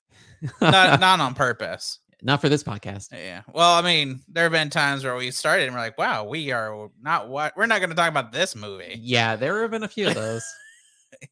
not 0.60 1.00
not 1.00 1.20
on 1.20 1.34
purpose. 1.34 1.98
not 2.22 2.40
for 2.40 2.48
this 2.48 2.62
podcast 2.64 3.12
Yeah. 3.12 3.42
Well, 3.52 3.74
I 3.74 3.82
mean, 3.82 4.20
there 4.28 4.44
have 4.44 4.52
been 4.52 4.70
times 4.70 5.04
where 5.04 5.16
we 5.16 5.30
started 5.30 5.64
and 5.66 5.74
we're 5.74 5.80
like, 5.82 5.98
"Wow, 5.98 6.24
we 6.24 6.50
are 6.52 6.88
not 7.00 7.28
what 7.28 7.54
we're 7.56 7.66
not 7.66 7.80
going 7.80 7.90
to 7.90 7.96
talk 7.96 8.08
about 8.10 8.32
this 8.32 8.54
movie." 8.56 8.98
yeah 9.00 9.36
there 9.36 9.62
have 9.62 9.70
been 9.70 9.82
a 9.84 9.88
few 9.88 10.08
of 10.08 10.14
those 10.14 10.44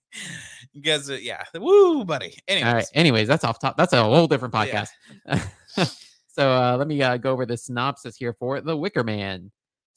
Because 0.72 1.08
uh, 1.10 1.14
yeah, 1.14 1.44
woo, 1.54 2.04
buddy. 2.04 2.36
Anyways, 2.48 2.66
All 2.68 2.74
right. 2.74 2.86
Anyways, 2.94 3.28
that's 3.28 3.44
off 3.44 3.58
top. 3.60 3.76
That's 3.76 3.92
a 3.92 4.02
whole 4.02 4.26
different 4.26 4.54
Yeah. 4.54 4.86
podcast. 5.28 5.94
so 6.28 6.50
uh, 6.50 6.76
let 6.76 6.88
me 6.88 7.00
uh, 7.02 7.16
go 7.16 7.30
over 7.32 7.46
the 7.46 7.56
synopsis 7.56 8.16
here 8.16 8.32
for 8.32 8.60
The 8.60 8.76
Wicker 8.76 9.04
Man. 9.04 9.52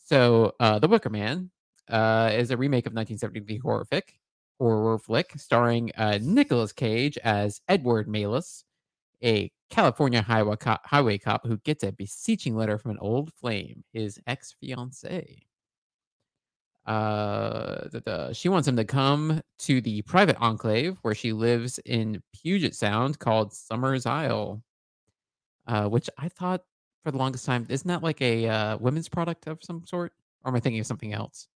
So 0.05 0.53
uh, 0.59 0.77
The 0.79 0.87
Wicker 0.87 1.09
Man 1.09 1.49
uh, 1.89 2.31
is 2.33 2.51
a 2.51 2.57
remake 2.57 2.85
of 2.85 2.93
1973 2.93 3.57
horror 3.57 3.85
flick, 3.85 4.19
horror 4.59 4.97
flick 4.97 5.33
starring 5.37 5.91
uh, 5.97 6.19
Cage 6.75 7.17
as 7.19 7.61
Edward 7.67 8.07
Malus, 8.07 8.63
a 9.23 9.51
California 9.69 10.21
highway 10.21 10.55
cop, 10.55 10.85
highway 10.85 11.17
cop 11.17 11.45
who 11.45 11.57
gets 11.57 11.83
a 11.83 11.91
beseeching 11.91 12.55
letter 12.55 12.77
from 12.77 12.91
an 12.91 12.99
old 12.99 13.33
flame, 13.33 13.83
his 13.93 14.19
ex 14.27 14.55
fiancee. 14.59 15.47
Uh, 16.85 18.31
she 18.31 18.47
wants 18.47 18.65
him 18.67 18.77
to 18.77 18.85
come 18.85 19.41
to 19.59 19.81
the 19.81 20.01
private 20.03 20.37
enclave 20.39 20.97
where 21.01 21.13
she 21.13 21.33
lives 21.33 21.79
in 21.79 22.23
Puget 22.33 22.75
Sound 22.75 23.19
called 23.19 23.53
Summers 23.53 24.05
Isle. 24.05 24.63
Uh, 25.67 25.89
which 25.89 26.09
I 26.17 26.29
thought 26.29 26.63
for 27.03 27.11
the 27.11 27.17
longest 27.17 27.45
time 27.45 27.65
isn't 27.69 27.87
that 27.89 28.01
like 28.03 28.21
a 28.21 28.47
uh, 28.47 28.77
women's 28.77 29.09
product 29.09 29.47
of 29.47 29.61
some 29.61 29.85
sort, 29.85 30.13
or 30.45 30.49
am 30.49 30.55
I 30.55 30.61
thinking 30.61 30.79
of 30.79 30.87
something 30.87 31.11
else? 31.11 31.49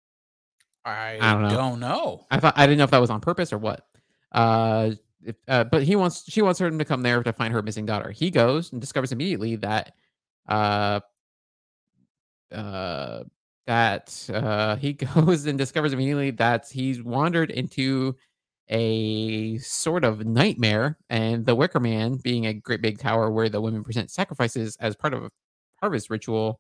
I, 0.86 1.17
I 1.21 1.33
don't 1.33 1.43
know. 1.43 1.50
don't 1.50 1.79
know. 1.79 2.25
I 2.31 2.39
thought 2.39 2.53
I 2.57 2.65
didn't 2.65 2.79
know 2.79 2.83
if 2.86 2.91
that 2.91 3.01
was 3.01 3.09
on 3.09 3.21
purpose 3.21 3.53
or 3.53 3.57
what. 3.57 3.86
Uh, 4.31 4.91
if, 5.24 5.36
uh, 5.48 5.63
but 5.65 5.83
he 5.83 5.95
wants 5.95 6.24
she 6.31 6.41
wants 6.41 6.59
him 6.59 6.79
to 6.79 6.86
come 6.86 7.03
there 7.03 7.21
to 7.24 7.33
find 7.33 7.53
her 7.53 7.62
missing 7.62 7.86
daughter. 7.86 8.12
He 8.12 8.31
goes 8.31 8.71
and 8.71 8.79
discovers 8.79 9.12
immediately 9.12 9.57
that 9.57 9.93
uh 10.48 11.01
uh 12.51 13.24
that 13.67 14.29
uh 14.33 14.75
he 14.77 14.93
goes 15.15 15.45
and 15.45 15.57
discovers 15.57 15.93
immediately 15.93 16.31
that 16.31 16.67
he's 16.71 17.03
wandered 17.03 17.51
into 17.51 18.15
a 18.69 19.57
sort 19.57 20.03
of 20.03 20.25
nightmare 20.25 20.98
and 21.09 21.45
the 21.45 21.55
wicker 21.55 21.79
man 21.79 22.17
being 22.17 22.45
a 22.45 22.53
great 22.53 22.81
big 22.81 23.00
tower 23.00 23.31
where 23.31 23.50
the 23.50 23.59
women 23.59 23.83
present 23.83 24.12
sacrifices 24.12 24.77
as 24.79 24.95
part 24.95 25.13
of 25.13 25.24
a 25.24 25.31
harvest 25.81 26.09
ritual 26.09 26.59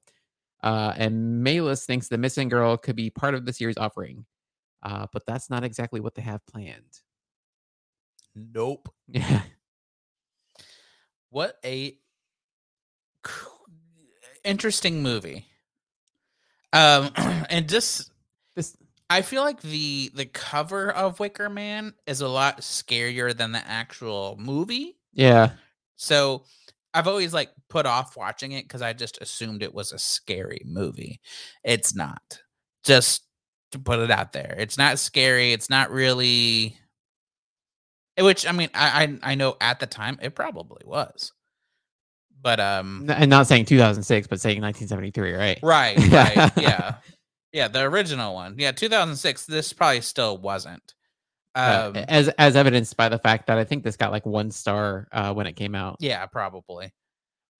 uh 0.63 0.93
and 0.97 1.43
malus 1.43 1.85
thinks 1.85 2.07
the 2.07 2.17
missing 2.17 2.49
girl 2.49 2.75
could 2.77 2.95
be 2.95 3.09
part 3.09 3.33
of 3.33 3.45
this 3.45 3.61
year's 3.61 3.77
offering 3.77 4.25
uh, 4.81 5.07
but 5.11 5.25
that's 5.25 5.49
not 5.49 5.63
exactly 5.63 5.99
what 5.99 6.15
they 6.15 6.21
have 6.21 6.45
planned. 6.45 7.01
Nope. 8.35 8.89
Yeah, 9.07 9.41
What 11.31 11.57
a 11.65 11.97
interesting 14.43 15.03
movie. 15.03 15.45
Um, 16.71 17.11
and 17.15 17.67
just 17.67 18.11
this 18.55 18.77
I 19.09 19.21
feel 19.21 19.43
like 19.43 19.61
the 19.61 20.11
the 20.13 20.25
cover 20.25 20.91
of 20.91 21.19
Wicker 21.19 21.49
Man 21.49 21.93
is 22.07 22.21
a 22.21 22.27
lot 22.27 22.61
scarier 22.61 23.35
than 23.35 23.51
the 23.51 23.67
actual 23.67 24.37
movie. 24.39 24.97
yeah 25.13 25.51
So 25.97 26.43
I've 26.93 27.07
always 27.07 27.33
like 27.33 27.51
put 27.69 27.85
off 27.85 28.17
watching 28.17 28.51
it 28.53 28.63
because 28.63 28.81
I 28.81 28.93
just 28.93 29.21
assumed 29.21 29.61
it 29.63 29.73
was 29.73 29.91
a 29.91 29.99
scary 29.99 30.61
movie. 30.65 31.19
It's 31.63 31.95
not. 31.95 32.41
Just 32.83 33.23
to 33.71 33.79
put 33.79 33.99
it 33.99 34.09
out 34.11 34.31
there, 34.33 34.55
it's 34.57 34.77
not 34.77 34.97
scary. 34.99 35.51
It's 35.53 35.69
not 35.69 35.91
really. 35.91 36.77
eh, 38.17 38.23
Which 38.23 38.47
I 38.47 38.51
mean, 38.51 38.69
I 38.73 39.03
I, 39.23 39.31
I 39.31 39.35
know 39.35 39.55
at 39.61 39.79
the 39.79 39.85
time 39.87 40.17
it 40.21 40.33
probably 40.35 40.81
was, 40.85 41.31
but 42.41 42.59
um, 42.59 43.05
and 43.09 43.29
not 43.29 43.47
saying 43.47 43.65
2006, 43.65 44.27
but 44.27 44.39
saying 44.41 44.61
1973, 44.61 45.33
right? 45.33 45.59
right, 45.61 45.97
right, 45.97 46.51
yeah, 46.57 46.95
yeah, 47.53 47.67
the 47.67 47.81
original 47.81 48.33
one, 48.33 48.55
yeah, 48.57 48.71
2006. 48.71 49.45
This 49.45 49.73
probably 49.73 50.01
still 50.01 50.37
wasn't. 50.37 50.93
Uh, 51.67 51.91
Um, 51.95 52.05
as 52.07 52.27
as 52.37 52.55
evidenced 52.55 52.95
by 52.97 53.09
the 53.09 53.19
fact 53.19 53.47
that 53.47 53.57
I 53.57 53.63
think 53.63 53.83
this 53.83 53.97
got 53.97 54.11
like 54.11 54.25
one 54.25 54.51
star 54.51 55.07
uh, 55.11 55.33
when 55.33 55.47
it 55.47 55.53
came 55.55 55.75
out. 55.75 55.97
Yeah, 55.99 56.25
probably. 56.27 56.93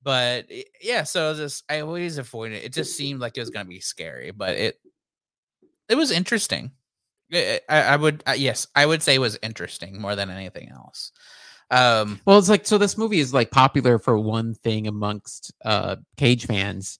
But 0.02 0.50
yeah, 0.82 1.04
so 1.04 1.34
this 1.34 1.64
I 1.70 1.82
always 1.82 2.18
avoided 2.18 2.60
it. 2.60 2.66
It 2.66 2.74
just 2.74 2.96
seemed 2.96 3.20
like 3.20 3.36
it 3.38 3.42
was 3.42 3.50
gonna 3.50 3.66
be 3.66 3.82
scary, 3.82 4.32
but 4.32 4.56
it 4.56 4.80
it 5.90 5.96
was 5.96 6.12
interesting. 6.12 6.72
I, 7.34 7.60
I 7.68 7.82
I 7.82 7.96
would 7.96 8.24
uh, 8.28 8.32
yes, 8.38 8.68
I 8.76 8.86
would 8.86 9.04
say 9.04 9.16
it 9.16 9.20
was 9.20 9.38
interesting 9.44 10.00
more 10.02 10.16
than 10.16 10.30
anything 10.30 10.70
else. 10.70 11.12
Um, 11.72 12.20
Well, 12.26 12.40
it's 12.40 12.50
like 12.50 12.66
so 12.66 12.78
this 12.78 12.98
movie 12.98 13.20
is 13.20 13.34
like 13.34 13.52
popular 13.52 14.00
for 14.00 14.18
one 14.18 14.54
thing 14.56 14.88
amongst 14.88 15.52
uh 15.66 15.98
Cage 16.18 16.46
fans, 16.46 17.00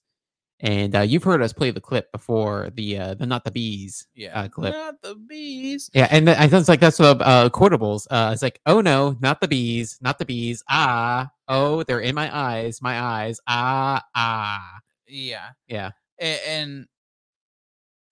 and 0.60 0.94
uh, 0.94 1.00
you've 1.00 1.24
heard 1.24 1.42
us 1.42 1.52
play 1.52 1.70
the 1.70 1.80
clip 1.80 2.12
before 2.12 2.70
the 2.74 2.98
uh, 2.98 3.14
the 3.14 3.26
not 3.26 3.44
the 3.44 3.50
bees. 3.50 4.06
yeah, 4.14 4.38
uh, 4.40 4.48
clip. 4.48 4.74
not 4.74 5.00
the 5.02 5.14
bees. 5.14 5.90
Yeah, 5.94 6.06
and 6.10 6.26
th- 6.26 6.38
I 6.38 6.44
it's 6.44 6.68
like 6.68 6.80
that's 6.80 6.98
what 6.98 7.20
uh, 7.22 7.48
quotables. 7.50 8.06
Uh, 8.10 8.30
it's 8.32 8.42
like, 8.42 8.60
oh 8.66 8.80
no, 8.80 9.16
not 9.20 9.40
the 9.40 9.48
bees, 9.48 9.98
not 10.00 10.18
the 10.18 10.24
bees. 10.26 10.62
Ah, 10.68 11.30
oh, 11.48 11.82
they're 11.84 12.00
in 12.00 12.14
my 12.14 12.34
eyes, 12.36 12.80
my 12.82 13.00
eyes. 13.00 13.40
Ah, 13.46 14.04
ah. 14.14 14.78
Yeah, 15.08 15.48
Yeah. 15.66 15.90
A- 16.20 16.48
and 16.48 16.86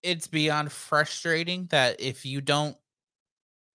it's 0.02 0.26
beyond 0.26 0.72
frustrating 0.72 1.66
that 1.70 2.00
if 2.00 2.24
you 2.24 2.40
don't 2.40 2.76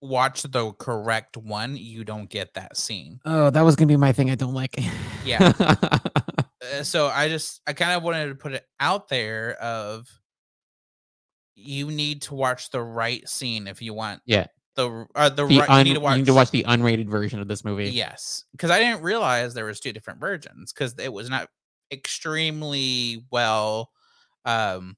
watch 0.02 0.42
the 0.44 0.72
correct 0.74 1.38
one, 1.38 1.78
you 1.78 2.04
don't 2.04 2.30
get 2.30 2.56
that 2.56 2.76
scene. 2.76 3.20
Oh, 3.24 3.50
that 3.50 3.62
was 3.62 3.76
gonna 3.76 3.88
be 3.88 3.96
my 3.98 4.12
thing. 4.14 4.30
I 4.32 4.36
don't 4.36 4.54
like. 4.54 4.76
Yeah. 5.26 5.54
so 6.84 7.08
I 7.08 7.28
just 7.30 7.62
I 7.68 7.74
kind 7.74 7.92
of 7.92 8.04
wanted 8.04 8.28
to 8.30 8.36
put 8.36 8.54
it 8.54 8.66
out 8.80 9.08
there 9.10 9.54
of 9.62 10.08
you 11.56 11.90
need 11.92 12.24
to 12.24 12.36
watch 12.36 12.70
the 12.72 12.82
right 12.82 13.28
scene 13.30 13.68
if 13.68 13.82
you 13.82 13.94
want 13.94 14.22
Yeah. 14.26 14.48
the 14.76 15.06
uh, 15.16 15.30
the, 15.30 15.46
The 15.46 15.60
right 15.60 15.70
un- 15.70 15.78
you 15.80 15.84
need 15.94 15.94
to 15.96 16.00
watch, 16.00 16.12
you 16.14 16.18
need 16.20 16.26
to 16.28 16.34
watch 16.34 16.52
the 16.52 16.64
unrated 16.64 17.08
version 17.08 17.40
of 17.40 17.48
this 17.48 17.64
movie. 17.64 17.90
yes 17.92 18.46
because 18.54 18.72
I 18.72 18.80
didn't 18.80 19.04
realize 19.04 19.54
there 19.54 19.66
was 19.66 19.80
two 19.80 19.94
different 19.94 20.20
versions 20.20 20.74
because 20.74 20.96
it 21.00 21.14
was 21.14 21.30
not 21.30 21.48
extremely 21.92 23.24
well 23.32 23.92
um 24.46 24.98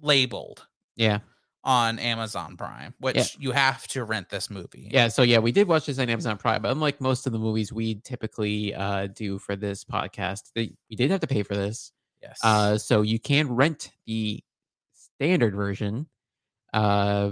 labeled 0.00 0.66
Yeah. 0.96 1.20
On 1.64 1.98
Amazon 1.98 2.56
Prime 2.56 2.94
which 3.00 3.36
you 3.38 3.50
have 3.52 3.86
to 3.88 4.04
rent 4.04 4.28
this 4.28 4.50
movie 4.50 4.88
Yeah, 4.92 5.08
so 5.08 5.22
yeah, 5.22 5.38
we 5.38 5.50
did 5.52 5.66
watch 5.66 5.86
this 5.86 5.98
on 5.98 6.08
Amazon 6.08 6.36
Prime, 6.36 6.62
but 6.62 6.70
unlike 6.70 7.00
most 7.00 7.26
of 7.26 7.32
the 7.32 7.38
movies 7.38 7.72
we 7.72 7.96
typically 7.96 8.74
uh, 8.74 9.08
do 9.08 9.38
for 9.38 9.56
this 9.56 9.84
podcast, 9.84 10.50
we 10.54 10.76
did 10.96 11.10
have 11.10 11.20
to 11.20 11.26
pay 11.26 11.42
for 11.42 11.54
this. 11.54 11.92
yes 12.22 12.38
Uh, 12.42 12.78
so 12.78 13.02
you 13.02 13.18
can 13.18 13.50
rent 13.54 13.90
the 14.06 14.42
standard 14.92 15.54
version, 15.54 16.06
uh, 16.72 17.30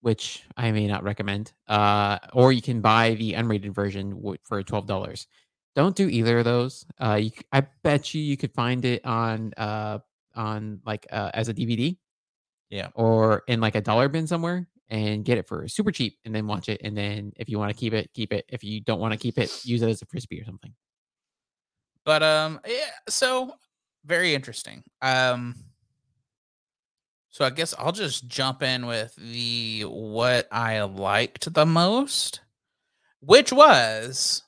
which 0.00 0.44
I 0.56 0.70
may 0.72 0.86
not 0.86 1.02
recommend, 1.02 1.52
uh, 1.68 2.18
or 2.32 2.52
you 2.52 2.62
can 2.62 2.80
buy 2.80 3.14
the 3.14 3.32
unrated 3.32 3.74
version 3.74 4.36
for 4.44 4.62
twelve 4.62 4.86
dollars. 4.86 5.26
Don't 5.74 5.96
do 5.96 6.08
either 6.08 6.38
of 6.38 6.44
those. 6.44 6.86
Uh, 7.00 7.14
you, 7.14 7.30
I 7.50 7.62
bet 7.82 8.14
you 8.14 8.22
you 8.22 8.36
could 8.36 8.52
find 8.52 8.84
it 8.84 9.04
on 9.04 9.52
uh, 9.56 9.98
on 10.34 10.80
like 10.86 11.06
uh, 11.10 11.30
as 11.34 11.48
a 11.48 11.54
DVD, 11.54 11.96
Yeah. 12.74 12.88
or 12.94 13.44
in 13.46 13.60
like 13.60 13.76
a 13.76 13.80
dollar 13.80 14.08
bin 14.08 14.26
somewhere, 14.26 14.66
and 14.88 15.24
get 15.24 15.38
it 15.38 15.46
for 15.46 15.68
super 15.68 15.92
cheap, 15.92 16.18
and 16.24 16.34
then 16.34 16.48
watch 16.48 16.68
it. 16.68 16.80
And 16.82 16.96
then 16.96 17.32
if 17.36 17.48
you 17.48 17.56
want 17.58 17.70
to 17.70 17.76
keep 17.78 17.92
it, 17.94 18.10
keep 18.14 18.32
it. 18.32 18.44
If 18.48 18.64
you 18.64 18.80
don't 18.80 18.98
want 18.98 19.12
to 19.12 19.18
keep 19.18 19.38
it, 19.38 19.64
use 19.64 19.80
it 19.80 19.88
as 19.88 20.02
a 20.02 20.06
frisbee 20.06 20.40
or 20.40 20.44
something. 20.44 20.74
But 22.04 22.22
um 22.24 22.60
yeah, 22.66 22.90
so 23.08 23.54
very 24.04 24.34
interesting. 24.34 24.82
Um 25.00 25.54
so 27.30 27.44
I 27.44 27.50
guess 27.50 27.74
I'll 27.78 27.92
just 27.92 28.26
jump 28.26 28.62
in 28.62 28.86
with 28.86 29.14
the 29.16 29.82
what 29.86 30.48
I 30.52 30.82
liked 30.82 31.54
the 31.54 31.66
most, 31.66 32.40
which 33.20 33.52
was 33.52 34.42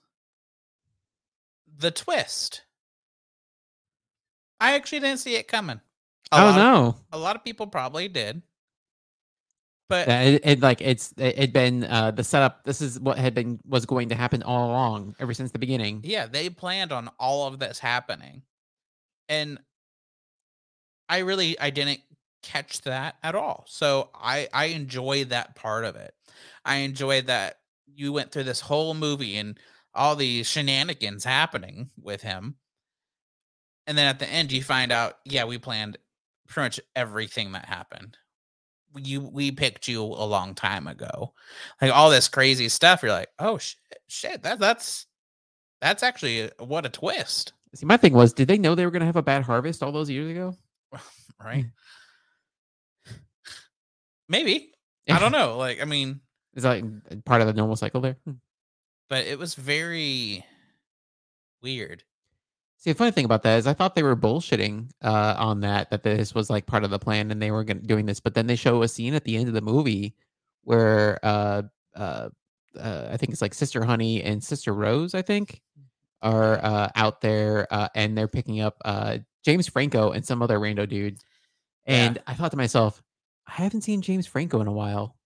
the 1.79 1.91
twist. 1.91 2.63
I 4.61 4.75
actually 4.75 5.01
didn't 5.01 5.19
see 5.21 5.37
it 5.37 5.49
coming. 5.49 5.81
A 6.33 6.41
oh 6.41 6.45
lot 6.45 6.51
of- 6.51 6.57
no! 6.57 6.97
a 7.13 7.19
lot 7.19 7.37
of 7.37 7.45
people 7.45 7.67
probably 7.67 8.09
did. 8.09 8.43
But 9.89 10.09
Yeah, 10.09 10.21
it, 10.23 10.41
it 10.45 10.61
like 10.61 10.81
it's 10.81 11.15
it 11.17 11.39
had 11.39 11.53
been 11.53 11.85
uh 11.85 12.11
the 12.11 12.25
setup 12.25 12.65
this 12.65 12.81
is 12.81 12.99
what 12.99 13.19
had 13.19 13.35
been 13.35 13.61
was 13.65 13.87
going 13.87 14.09
to 14.09 14.17
happen 14.17 14.43
all 14.43 14.69
along 14.71 15.15
ever 15.21 15.33
since 15.33 15.53
the 15.53 15.61
beginning 15.61 16.01
yeah, 16.03 16.27
they 16.27 16.51
planned 16.51 16.91
on 16.91 17.09
all 17.21 17.47
of 17.47 17.61
this 17.61 17.79
happening. 17.79 18.43
And 19.29 19.61
I 21.09 21.19
really 21.19 21.59
I 21.61 21.71
didn't 21.71 22.01
catch 22.43 22.83
that 22.83 23.17
at 23.23 23.37
all. 23.37 23.65
So 23.69 24.11
I 24.15 24.49
I 24.53 24.67
enjoy 24.67 25.25
that 25.27 25.55
part 25.55 25.85
of 25.85 25.95
it. 25.95 26.15
I 26.65 26.79
enjoy 26.79 27.23
that 27.23 27.61
you 27.87 28.13
went 28.13 28.33
through 28.33 28.45
this 28.45 28.61
whole 28.61 28.93
movie 28.95 29.37
and 29.37 29.57
all 29.95 30.17
these 30.17 30.49
shenanigans 30.49 31.25
happening 31.25 31.91
with 32.01 32.23
him. 32.23 32.57
And 33.87 33.97
then 33.97 34.09
at 34.09 34.19
the 34.19 34.29
end 34.29 34.51
you 34.51 34.63
find 34.65 34.91
out, 34.91 35.19
yeah, 35.25 35.45
we 35.45 35.59
planned 35.59 35.97
pretty 36.47 36.67
much 36.67 36.81
everything 36.95 37.53
that 37.53 37.65
happened. 37.67 38.17
You 38.97 39.21
we 39.21 39.51
picked 39.51 39.89
you 39.89 40.03
a 40.03 40.25
long 40.25 40.55
time 40.55 40.87
ago. 40.87 41.33
Like 41.83 41.93
all 41.93 42.09
this 42.11 42.29
crazy 42.29 42.69
stuff, 42.71 43.03
you're 43.03 43.13
like, 43.13 43.29
oh 43.39 43.59
shit, 43.59 43.79
shit, 44.09 44.43
that 44.45 44.59
that's 44.59 45.07
that's 45.81 46.03
actually 46.03 46.41
a- 46.43 46.51
what 46.65 46.87
a 46.87 46.89
twist, 46.89 47.53
see 47.75 47.85
my 47.85 47.99
thing 47.99 48.15
was 48.15 48.33
did 48.33 48.49
they 48.49 48.57
know 48.57 48.75
they 48.75 48.87
were 48.87 48.91
going 48.91 49.01
to 49.01 49.07
have 49.07 49.17
a 49.17 49.23
bad 49.23 49.43
harvest 49.43 49.83
all 49.83 49.93
those 49.93 50.09
years 50.09 50.31
ago 50.31 50.57
right? 51.45 51.67
Maybe. 54.29 54.73
I 55.09 55.19
don't 55.19 55.33
know. 55.41 55.57
Like, 55.59 55.81
I 55.81 55.85
mean, 55.85 56.21
is 56.55 56.63
that 56.63 56.83
like 57.11 57.25
part 57.25 57.41
of 57.43 57.47
the 57.47 57.53
normal 57.53 57.77
cycle 57.77 58.01
there 58.01 58.17
Hmm. 58.25 58.33
but 59.11 59.27
it 59.27 59.39
was 59.39 59.55
very 59.55 60.45
weird. 61.63 62.03
See 62.79 62.91
the 62.93 62.97
funny 62.97 63.11
thing 63.11 63.25
about 63.25 63.43
that 63.43 63.59
is 63.59 63.67
i 63.67 63.73
thought 63.73 63.95
they 63.95 64.03
were 64.03 64.17
bullshitting 64.17 64.89
uh 65.03 65.35
on 65.39 65.61
that 65.61 65.91
that 65.91 66.03
this 66.03 66.35
was 66.35 66.51
like 66.51 66.67
part 66.67 66.85
of 66.85 66.91
the 66.91 66.99
plan 66.99 67.31
and 67.31 67.41
they 67.41 67.51
were 67.51 67.65
gonna, 67.65 67.81
doing 67.81 68.07
this 68.07 68.21
but 68.21 68.35
then 68.35 68.47
they 68.47 68.57
show 68.57 68.83
a 68.83 68.89
scene 68.89 69.15
at 69.15 69.25
the 69.25 69.37
end 69.37 69.49
of 69.49 69.55
the 69.55 69.61
movie 69.61 70.15
where 70.63 71.19
uh 71.23 71.63
uh, 71.95 72.29
uh 72.79 73.09
i 73.11 73.17
think 73.17 73.33
it's 73.33 73.43
like 73.43 73.55
sister 73.55 73.85
honey 73.85 74.23
and 74.23 74.43
sister 74.45 74.73
rose 74.75 75.15
i 75.15 75.23
think 75.23 75.63
are 76.23 76.59
uh 76.65 76.89
out 76.97 77.21
there 77.21 77.67
uh 77.71 77.89
and 77.95 78.17
they're 78.17 78.29
picking 78.29 78.61
up 78.61 78.77
uh 78.85 79.19
james 79.45 79.69
franco 79.69 80.11
and 80.13 80.25
some 80.27 80.43
other 80.43 80.59
rando 80.59 80.89
dude 80.89 81.19
Yeah. 81.87 82.05
and 82.07 82.19
i 82.27 82.35
thought 82.35 82.51
to 82.51 82.57
myself 82.57 83.03
i 83.47 83.53
haven't 83.53 83.83
seen 83.83 84.03
james 84.03 84.27
franco 84.27 84.61
in 84.61 84.67
a 84.67 84.73
while. 84.73 85.17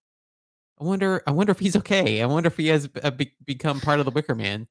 I 0.80 0.84
wonder 0.84 1.22
i 1.26 1.30
wonder 1.30 1.50
if 1.50 1.58
he's 1.58 1.76
okay. 1.76 2.22
I 2.22 2.26
wonder 2.26 2.46
if 2.46 2.56
he 2.56 2.68
has 2.68 2.88
uh, 3.02 3.10
be- 3.10 3.32
become 3.44 3.80
part 3.80 3.98
of 4.00 4.06
the 4.06 4.10
wicker 4.12 4.34
man 4.34 4.66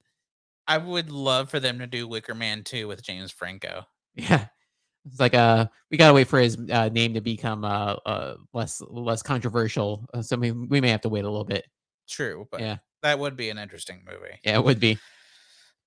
I 0.67 0.77
would 0.77 1.11
love 1.11 1.49
for 1.49 1.59
them 1.59 1.79
to 1.79 1.87
do 1.87 2.07
Wicker 2.07 2.35
Man 2.35 2.63
2 2.63 2.87
with 2.87 3.01
James 3.03 3.31
Franco. 3.31 3.83
Yeah. 4.15 4.45
It's 5.05 5.19
like 5.19 5.33
uh 5.33 5.65
we 5.89 5.97
gotta 5.97 6.13
wait 6.13 6.27
for 6.27 6.39
his 6.39 6.57
uh, 6.69 6.89
name 6.89 7.13
to 7.13 7.21
become 7.21 7.63
uh, 7.63 7.93
uh 8.05 8.35
less 8.53 8.81
less 8.89 9.23
controversial. 9.23 10.05
Uh, 10.13 10.21
so 10.21 10.35
we 10.37 10.51
we 10.51 10.81
may 10.81 10.89
have 10.89 11.01
to 11.01 11.09
wait 11.09 11.23
a 11.25 11.29
little 11.29 11.45
bit. 11.45 11.65
True, 12.07 12.47
but 12.51 12.59
Yeah. 12.59 12.77
that 13.01 13.17
would 13.17 13.35
be 13.37 13.49
an 13.49 13.57
interesting 13.57 14.03
movie. 14.05 14.35
Yeah, 14.43 14.55
it 14.55 14.63
would 14.63 14.79
be. 14.79 14.97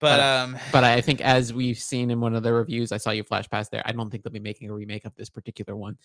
But 0.00 0.18
Uh, 0.18 0.44
um 0.44 0.58
But 0.72 0.82
I 0.84 1.00
think 1.00 1.20
as 1.20 1.52
we've 1.52 1.78
seen 1.78 2.10
in 2.10 2.20
one 2.20 2.34
of 2.34 2.42
the 2.42 2.52
reviews, 2.52 2.90
I 2.90 2.96
saw 2.96 3.10
you 3.10 3.22
flash 3.22 3.48
past 3.48 3.70
there. 3.70 3.82
I 3.84 3.92
don't 3.92 4.10
think 4.10 4.24
they'll 4.24 4.32
be 4.32 4.40
making 4.40 4.70
a 4.70 4.74
remake 4.74 5.04
of 5.04 5.14
this 5.14 5.30
particular 5.30 5.76
one. 5.76 5.96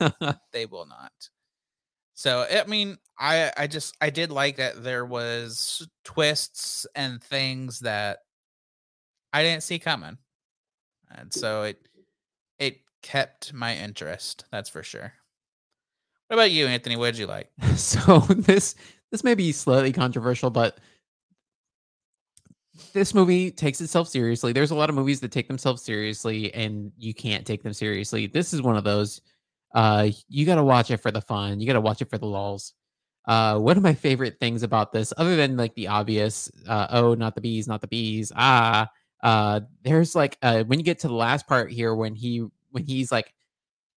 no, 0.00 0.10
they 0.52 0.64
will 0.66 0.86
not. 0.86 1.12
So 2.16 2.46
I 2.50 2.64
mean, 2.66 2.96
I 3.18 3.52
I 3.56 3.66
just 3.66 3.94
I 4.00 4.08
did 4.08 4.32
like 4.32 4.56
that 4.56 4.82
there 4.82 5.04
was 5.04 5.86
twists 6.02 6.86
and 6.94 7.22
things 7.22 7.80
that 7.80 8.20
I 9.34 9.42
didn't 9.42 9.62
see 9.62 9.78
coming. 9.78 10.16
And 11.14 11.32
so 11.32 11.64
it 11.64 11.78
it 12.58 12.78
kept 13.02 13.52
my 13.52 13.76
interest, 13.76 14.46
that's 14.50 14.70
for 14.70 14.82
sure. 14.82 15.12
What 16.28 16.36
about 16.36 16.50
you, 16.50 16.66
Anthony? 16.66 16.96
What 16.96 17.12
did 17.12 17.18
you 17.18 17.26
like? 17.26 17.50
so 17.76 18.20
this 18.20 18.76
this 19.12 19.22
may 19.22 19.34
be 19.34 19.52
slightly 19.52 19.92
controversial, 19.92 20.48
but 20.48 20.80
this 22.94 23.12
movie 23.12 23.50
takes 23.50 23.82
itself 23.82 24.08
seriously. 24.08 24.54
There's 24.54 24.70
a 24.70 24.74
lot 24.74 24.88
of 24.88 24.96
movies 24.96 25.20
that 25.20 25.32
take 25.32 25.48
themselves 25.48 25.82
seriously, 25.82 26.52
and 26.54 26.92
you 26.96 27.12
can't 27.12 27.46
take 27.46 27.62
them 27.62 27.74
seriously. 27.74 28.26
This 28.26 28.54
is 28.54 28.62
one 28.62 28.78
of 28.78 28.84
those. 28.84 29.20
Uh, 29.76 30.10
you 30.28 30.46
got 30.46 30.56
to 30.56 30.64
watch 30.64 30.90
it 30.90 30.96
for 30.98 31.10
the 31.12 31.20
fun. 31.20 31.60
You 31.60 31.66
got 31.66 31.74
to 31.74 31.82
watch 31.82 32.00
it 32.02 32.10
for 32.10 32.18
the 32.18 32.26
lulls. 32.26 32.72
Uh, 33.26 33.58
one 33.58 33.76
of 33.76 33.82
my 33.82 33.94
favorite 33.94 34.38
things 34.40 34.62
about 34.62 34.90
this, 34.92 35.12
other 35.18 35.36
than 35.36 35.56
like 35.56 35.74
the 35.74 35.88
obvious, 35.88 36.50
uh, 36.66 36.86
oh, 36.90 37.14
not 37.14 37.34
the 37.34 37.40
bees, 37.42 37.68
not 37.68 37.80
the 37.82 37.88
bees, 37.88 38.32
ah, 38.36 38.88
uh, 39.22 39.60
there's 39.82 40.14
like 40.14 40.38
uh, 40.42 40.64
when 40.64 40.78
you 40.78 40.84
get 40.84 41.00
to 41.00 41.08
the 41.08 41.14
last 41.14 41.46
part 41.46 41.70
here, 41.70 41.94
when 41.94 42.14
he 42.14 42.46
when 42.70 42.84
he's 42.84 43.12
like, 43.12 43.32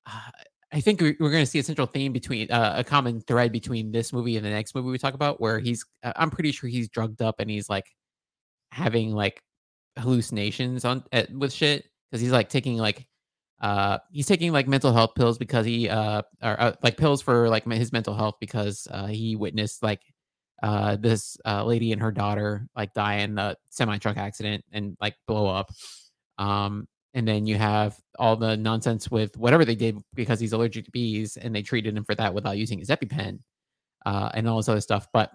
uh, 0.07 0.31
I 0.73 0.81
think 0.81 1.01
we- 1.01 1.15
we're 1.19 1.31
going 1.31 1.43
to 1.43 1.49
see 1.49 1.59
a 1.59 1.63
central 1.63 1.87
theme 1.87 2.13
between 2.13 2.51
uh, 2.51 2.75
a 2.77 2.83
common 2.83 3.21
thread 3.21 3.51
between 3.51 3.91
this 3.91 4.13
movie 4.13 4.37
and 4.37 4.45
the 4.45 4.49
next 4.49 4.75
movie 4.75 4.89
we 4.89 4.97
talk 4.99 5.13
about, 5.15 5.41
where 5.41 5.59
he's, 5.59 5.85
uh, 6.03 6.13
I'm 6.15 6.31
pretty 6.31 6.51
sure 6.51 6.69
he's 6.69 6.89
drugged 6.89 7.21
up 7.21 7.39
and 7.39 7.49
he's 7.49 7.69
like 7.69 7.85
having 8.71 9.11
like 9.13 9.41
hallucinations 9.97 10.85
on 10.85 11.03
at, 11.11 11.31
with 11.33 11.53
shit 11.53 11.85
because 12.11 12.21
he's 12.21 12.31
like 12.31 12.49
taking 12.49 12.77
like 12.77 13.07
uh 13.61 13.97
he's 14.11 14.25
taking 14.25 14.51
like 14.51 14.67
mental 14.67 14.93
health 14.93 15.15
pills 15.15 15.37
because 15.37 15.65
he 15.65 15.89
uh 15.89 16.21
or 16.41 16.61
uh, 16.61 16.73
like 16.81 16.97
pills 16.97 17.21
for 17.21 17.49
like 17.49 17.65
his 17.65 17.91
mental 17.91 18.13
health 18.13 18.35
because 18.39 18.87
uh 18.91 19.07
he 19.07 19.35
witnessed 19.35 19.83
like 19.83 20.01
uh 20.63 20.95
this 20.95 21.37
uh 21.45 21.63
lady 21.63 21.91
and 21.91 22.01
her 22.01 22.11
daughter 22.11 22.67
like 22.75 22.93
die 22.93 23.15
in 23.15 23.37
a 23.37 23.55
semi 23.69 23.97
truck 23.97 24.17
accident 24.17 24.63
and 24.71 24.97
like 25.01 25.15
blow 25.27 25.47
up. 25.47 25.71
Um 26.37 26.87
and 27.13 27.27
then 27.27 27.45
you 27.45 27.57
have 27.57 27.97
all 28.17 28.35
the 28.35 28.55
nonsense 28.55 29.09
with 29.09 29.35
whatever 29.35 29.65
they 29.65 29.75
did 29.75 29.97
because 30.13 30.39
he's 30.39 30.53
allergic 30.53 30.85
to 30.85 30.91
bees 30.91 31.37
and 31.37 31.53
they 31.55 31.61
treated 31.61 31.97
him 31.97 32.05
for 32.05 32.15
that 32.15 32.33
without 32.33 32.57
using 32.57 32.79
his 32.79 32.89
epipen 32.89 33.39
uh 34.05 34.29
and 34.33 34.47
all 34.47 34.57
this 34.57 34.69
other 34.69 34.81
stuff 34.81 35.07
but 35.11 35.31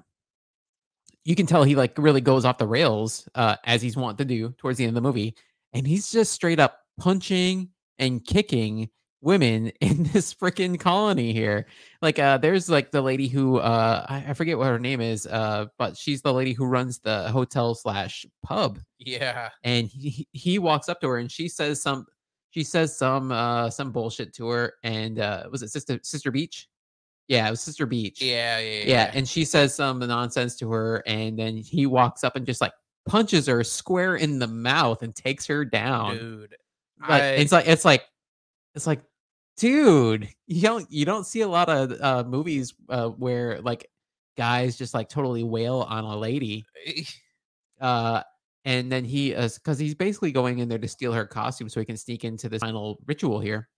you 1.25 1.35
can 1.35 1.47
tell 1.47 1.65
he 1.65 1.75
like 1.75 1.97
really 1.99 2.21
goes 2.21 2.45
off 2.45 2.59
the 2.59 2.67
rails 2.67 3.29
uh 3.35 3.57
as 3.65 3.83
he's 3.83 3.97
wont 3.97 4.17
to 4.19 4.25
do 4.25 4.51
towards 4.57 4.79
the 4.79 4.85
end 4.85 4.91
of 4.91 4.95
the 4.95 5.07
movie 5.07 5.35
and 5.73 5.87
he's 5.87 6.11
just 6.13 6.33
straight 6.33 6.61
up 6.61 6.81
punching 6.99 7.69
and 7.99 8.25
kicking 8.25 8.89
women 9.21 9.69
in 9.81 10.03
this 10.13 10.35
freaking 10.35 10.79
colony 10.79 11.33
here 11.33 11.67
like 12.03 12.19
uh 12.19 12.37
there's 12.37 12.69
like 12.69 12.91
the 12.91 13.01
lady 13.01 13.27
who 13.27 13.57
uh 13.59 14.05
I, 14.09 14.25
I 14.29 14.35
forget 14.35 14.59
what 14.59 14.67
her 14.67 14.79
name 14.79 15.01
is 15.01 15.27
uh 15.27 15.67
but 15.79 15.97
she's 15.97 16.21
the 16.21 16.33
lady 16.33 16.53
who 16.53 16.67
runs 16.67 16.99
the 16.99 17.31
hotel 17.31 17.75
slash 17.75 18.27
pub 18.43 18.79
Yeah. 18.99 19.49
and 19.63 19.89
he 19.89 20.29
he 20.33 20.59
walks 20.59 20.89
up 20.91 21.01
to 21.01 21.09
her 21.09 21.17
and 21.19 21.31
she 21.33 21.49
says 21.49 21.81
some 21.81 22.07
she 22.51 22.63
says 22.65 22.97
some 22.97 23.33
uh 23.33 23.71
some 23.71 23.93
bullshit 23.93 24.35
to 24.35 24.49
her 24.49 24.75
and 24.83 25.19
uh 25.19 25.45
was 25.51 25.63
it 25.63 25.71
sister 25.71 25.99
sister 26.03 26.31
Beech 26.31 26.69
yeah 27.29 27.47
it 27.47 27.51
was 27.51 27.63
sister 27.63 27.87
Beech 27.87 28.21
Yeah, 28.21 28.59
yeah, 28.59 28.79
yeah. 28.81 28.85
yeah, 28.87 29.11
and 29.15 29.27
she 29.27 29.47
says 29.47 29.75
some 29.75 30.01
nonsense 30.01 30.55
to 30.57 30.71
her, 30.71 31.03
and 31.07 31.39
then 31.39 31.57
he 31.57 31.87
walks 31.87 32.23
up 32.25 32.37
and 32.37 32.45
just 32.45 32.61
like 32.61 32.73
punches 33.07 33.47
her 33.47 33.65
square 33.65 34.17
in 34.17 34.39
the 34.39 34.47
mouth 34.47 35.03
and 35.03 35.15
takes 35.17 35.47
her 35.47 35.65
down. 35.65 36.19
dude. 36.19 36.55
Like, 37.09 37.23
I- 37.23 37.31
it's 37.37 37.53
like 37.53 37.67
it's 37.69 37.85
like 37.85 38.03
it's 38.75 38.87
like 38.87 39.03
dude 39.57 40.29
you 40.47 40.63
don't 40.63 40.91
you 40.91 41.05
don't 41.05 41.25
see 41.27 41.43
a 41.43 41.49
lot 41.49 41.69
of 41.69 41.93
uh 42.01 42.25
movies 42.29 42.75
uh 42.89 43.09
where 43.09 43.61
like 43.63 43.89
guys 44.37 44.77
just 44.77 44.95
like 44.95 45.09
totally 45.09 45.45
wail 45.45 45.87
on 45.89 46.03
a 46.05 46.17
lady 46.17 46.65
uh 47.81 48.23
and 48.65 48.91
then 48.91 49.05
he 49.05 49.33
is 49.33 49.59
because 49.59 49.79
he's 49.79 49.95
basically 49.95 50.33
going 50.33 50.59
in 50.59 50.69
there 50.69 50.79
to 50.79 50.89
steal 50.89 51.13
her 51.13 51.27
costume 51.27 51.69
so 51.69 51.81
he 51.81 51.87
can 51.87 51.97
sneak 51.97 52.25
into 52.25 52.49
this 52.49 52.61
final 52.61 52.99
ritual 53.07 53.39
here 53.41 53.69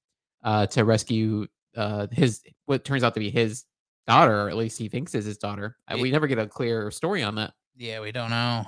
uh 0.45 0.67
to 0.67 0.85
rescue 0.85 1.47
uh 1.77 2.07
his 2.12 2.43
what 2.67 2.85
turns 2.85 3.03
out 3.05 3.12
to 3.15 3.21
be 3.21 3.31
his 3.31 3.65
daughter 4.07 4.43
or 4.43 4.49
at 4.49 4.57
least 4.57 4.79
he 4.79 4.89
thinks 4.89 5.15
is 5.15 5.25
his 5.25 5.37
daughter 5.37 5.77
Uh, 5.89 5.99
we 6.01 6.11
never 6.11 6.27
get 6.27 6.39
a 6.39 6.47
clear 6.47 6.91
story 6.91 7.23
on 7.23 7.35
that 7.35 7.53
yeah, 7.79 8.01
we 8.01 8.11
don't 8.12 8.31
know. 8.31 8.65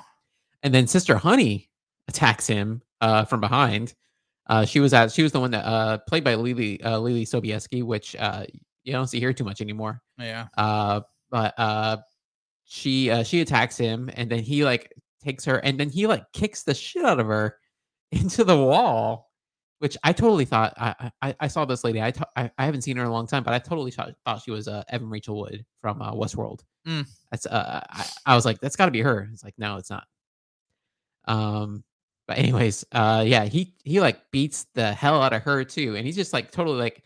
and 0.63 0.75
then 0.75 0.87
Sister 0.87 1.17
Honey 1.17 1.71
attacks 2.09 2.47
him 2.47 2.83
uh, 3.01 3.25
from 3.25 3.41
behind. 3.41 3.95
Uh, 4.49 4.65
she 4.65 4.81
was 4.81 4.95
at 4.95 5.13
she 5.13 5.23
was 5.23 5.33
the 5.33 5.41
one 5.41 5.51
that 5.51 5.65
uh, 5.67 5.99
played 6.09 6.25
by 6.25 6.35
Leelee 6.35 6.85
uh, 6.85 6.99
Leelee 6.99 7.23
Sobieski, 7.29 7.83
which 7.83 8.17
uh, 8.17 8.45
you 8.85 8.93
don't 8.93 9.07
see 9.07 9.21
here 9.21 9.33
too 9.33 9.45
much 9.45 9.61
anymore. 9.61 10.01
Yeah. 10.19 10.47
Uh, 10.57 11.01
but 11.31 11.55
uh, 11.59 11.99
she 12.65 13.11
uh, 13.11 13.23
she 13.23 13.41
attacks 13.41 13.77
him, 13.77 14.11
and 14.15 14.31
then 14.31 14.41
he 14.41 14.65
like 14.65 14.93
takes 15.23 15.45
her, 15.45 15.57
and 15.59 15.79
then 15.79 15.91
he 15.91 16.07
like 16.07 16.25
kicks 16.33 16.63
the 16.63 16.75
shit 16.75 17.05
out 17.05 17.21
of 17.21 17.27
her 17.27 17.57
into 18.13 18.45
the 18.45 18.57
wall. 18.57 19.27
Which 19.81 19.97
I 20.03 20.13
totally 20.13 20.45
thought 20.45 20.73
I 20.77 21.13
I, 21.23 21.37
I 21.39 21.47
saw 21.47 21.65
this 21.65 21.85
lady. 21.85 22.03
I, 22.03 22.11
to- 22.11 22.27
I 22.35 22.51
I 22.59 22.65
haven't 22.65 22.83
seen 22.83 22.97
her 22.97 23.03
in 23.03 23.09
a 23.09 23.13
long 23.13 23.27
time, 23.29 23.45
but 23.45 23.55
I 23.55 23.61
totally 23.61 23.91
thought, 23.93 24.13
thought 24.25 24.43
she 24.43 24.51
was 24.51 24.67
uh, 24.67 24.83
Evan 24.89 25.09
Rachel 25.09 25.39
Wood 25.39 25.65
from 25.81 26.03
uh, 26.03 26.13
Westworld. 26.15 26.61
Mm. 26.87 27.07
That's 27.31 27.47
uh 27.47 27.81
I, 27.89 28.07
I 28.27 28.35
was 28.35 28.45
like 28.45 28.61
that's 28.61 28.75
got 28.75 28.87
to 28.87 28.91
be 28.91 29.03
her. 29.03 29.29
It's 29.33 29.45
like 29.45 29.55
no, 29.59 29.77
it's 29.77 29.91
not. 29.91 30.05
Um, 31.27 31.85
but 32.29 32.39
anyways, 32.39 32.85
uh, 32.93 33.25
yeah, 33.27 33.47
he 33.47 33.75
he 33.83 34.01
like 34.01 34.31
beats 34.31 34.67
the 34.75 34.93
hell 34.93 35.21
out 35.23 35.33
of 35.33 35.43
her 35.43 35.65
too, 35.65 35.97
and 35.97 36.07
he's 36.07 36.17
just 36.17 36.33
like 36.33 36.53
totally 36.53 36.79
like, 36.79 37.03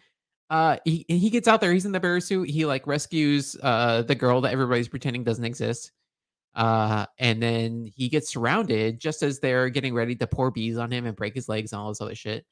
uh, 0.51 0.77
he 0.85 1.07
he 1.09 1.31
gets 1.31 1.49
out 1.49 1.61
there. 1.63 1.73
He's 1.73 1.87
in 1.87 1.93
the 1.93 2.01
bear 2.01 2.21
suit. 2.21 2.51
He 2.51 2.67
like 2.67 2.87
rescues 2.87 3.57
uh 3.63 4.03
the 4.03 4.15
girl 4.17 4.43
that 4.43 4.53
everybody's 4.53 4.89
pretending 4.89 5.25
doesn't 5.25 5.45
exist. 5.45 5.93
Uh, 6.55 7.07
and 7.19 7.43
then 7.43 7.91
he 7.97 8.09
gets 8.09 8.31
surrounded 8.31 9.01
just 9.01 9.23
as 9.23 9.41
they're 9.41 9.71
getting 9.71 9.95
ready 9.95 10.15
to 10.17 10.27
pour 10.27 10.51
bees 10.51 10.77
on 10.77 10.91
him 10.93 11.07
and 11.07 11.17
break 11.17 11.35
his 11.35 11.49
legs 11.49 11.73
and 11.73 11.81
all 11.81 11.89
this 11.89 12.01
other 12.01 12.15
shit. 12.15 12.45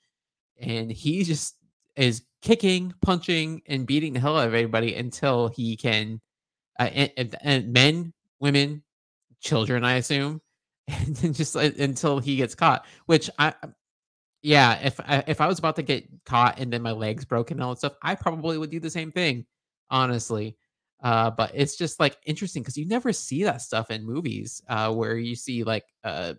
And 0.61 0.91
he 0.91 1.25
just 1.25 1.57
is 1.97 2.23
kicking, 2.41 2.95
punching, 3.03 3.63
and 3.67 3.87
beating 3.87 4.13
the 4.15 4.21
hell 4.21 4.39
out 4.39 4.49
of 4.49 4.55
everybody 4.55 4.95
until 4.95 5.49
he 5.49 5.77
can, 5.77 6.21
uh, 6.79 6.85
and, 6.85 7.37
and, 7.43 7.73
men, 7.73 8.13
women, 8.39 8.83
children, 9.41 9.85
I 9.85 9.95
assume, 9.97 10.41
and 11.22 11.35
just 11.35 11.57
uh, 11.57 11.70
until 11.79 12.18
he 12.18 12.37
gets 12.37 12.55
caught. 12.55 12.87
Which 13.07 13.31
I, 13.38 13.55
yeah, 14.42 14.79
if 14.83 14.98
I, 15.00 15.24
if 15.26 15.40
I 15.40 15.46
was 15.46 15.59
about 15.59 15.76
to 15.76 15.83
get 15.83 16.09
caught 16.24 16.59
and 16.59 16.72
then 16.72 16.83
my 16.83 16.92
legs 16.92 17.24
broken 17.24 17.59
and 17.59 17.64
all 17.64 17.70
that 17.70 17.79
stuff, 17.79 17.94
I 18.03 18.14
probably 18.14 18.59
would 18.59 18.70
do 18.70 18.81
the 18.81 18.90
same 18.90 19.12
thing, 19.12 19.46
honestly. 19.90 20.57
Uh, 21.03 21.31
but 21.31 21.53
it's 21.55 21.76
just 21.76 21.98
like 21.98 22.16
interesting 22.26 22.62
because 22.62 22.76
you 22.76 22.87
never 22.87 23.12
see 23.12 23.44
that 23.44 23.62
stuff 23.62 23.90
in 23.90 24.05
movies 24.05 24.62
uh, 24.68 24.92
where 24.92 25.16
you 25.16 25.35
see 25.35 25.64
like 25.64 25.85
uh, 26.05 26.35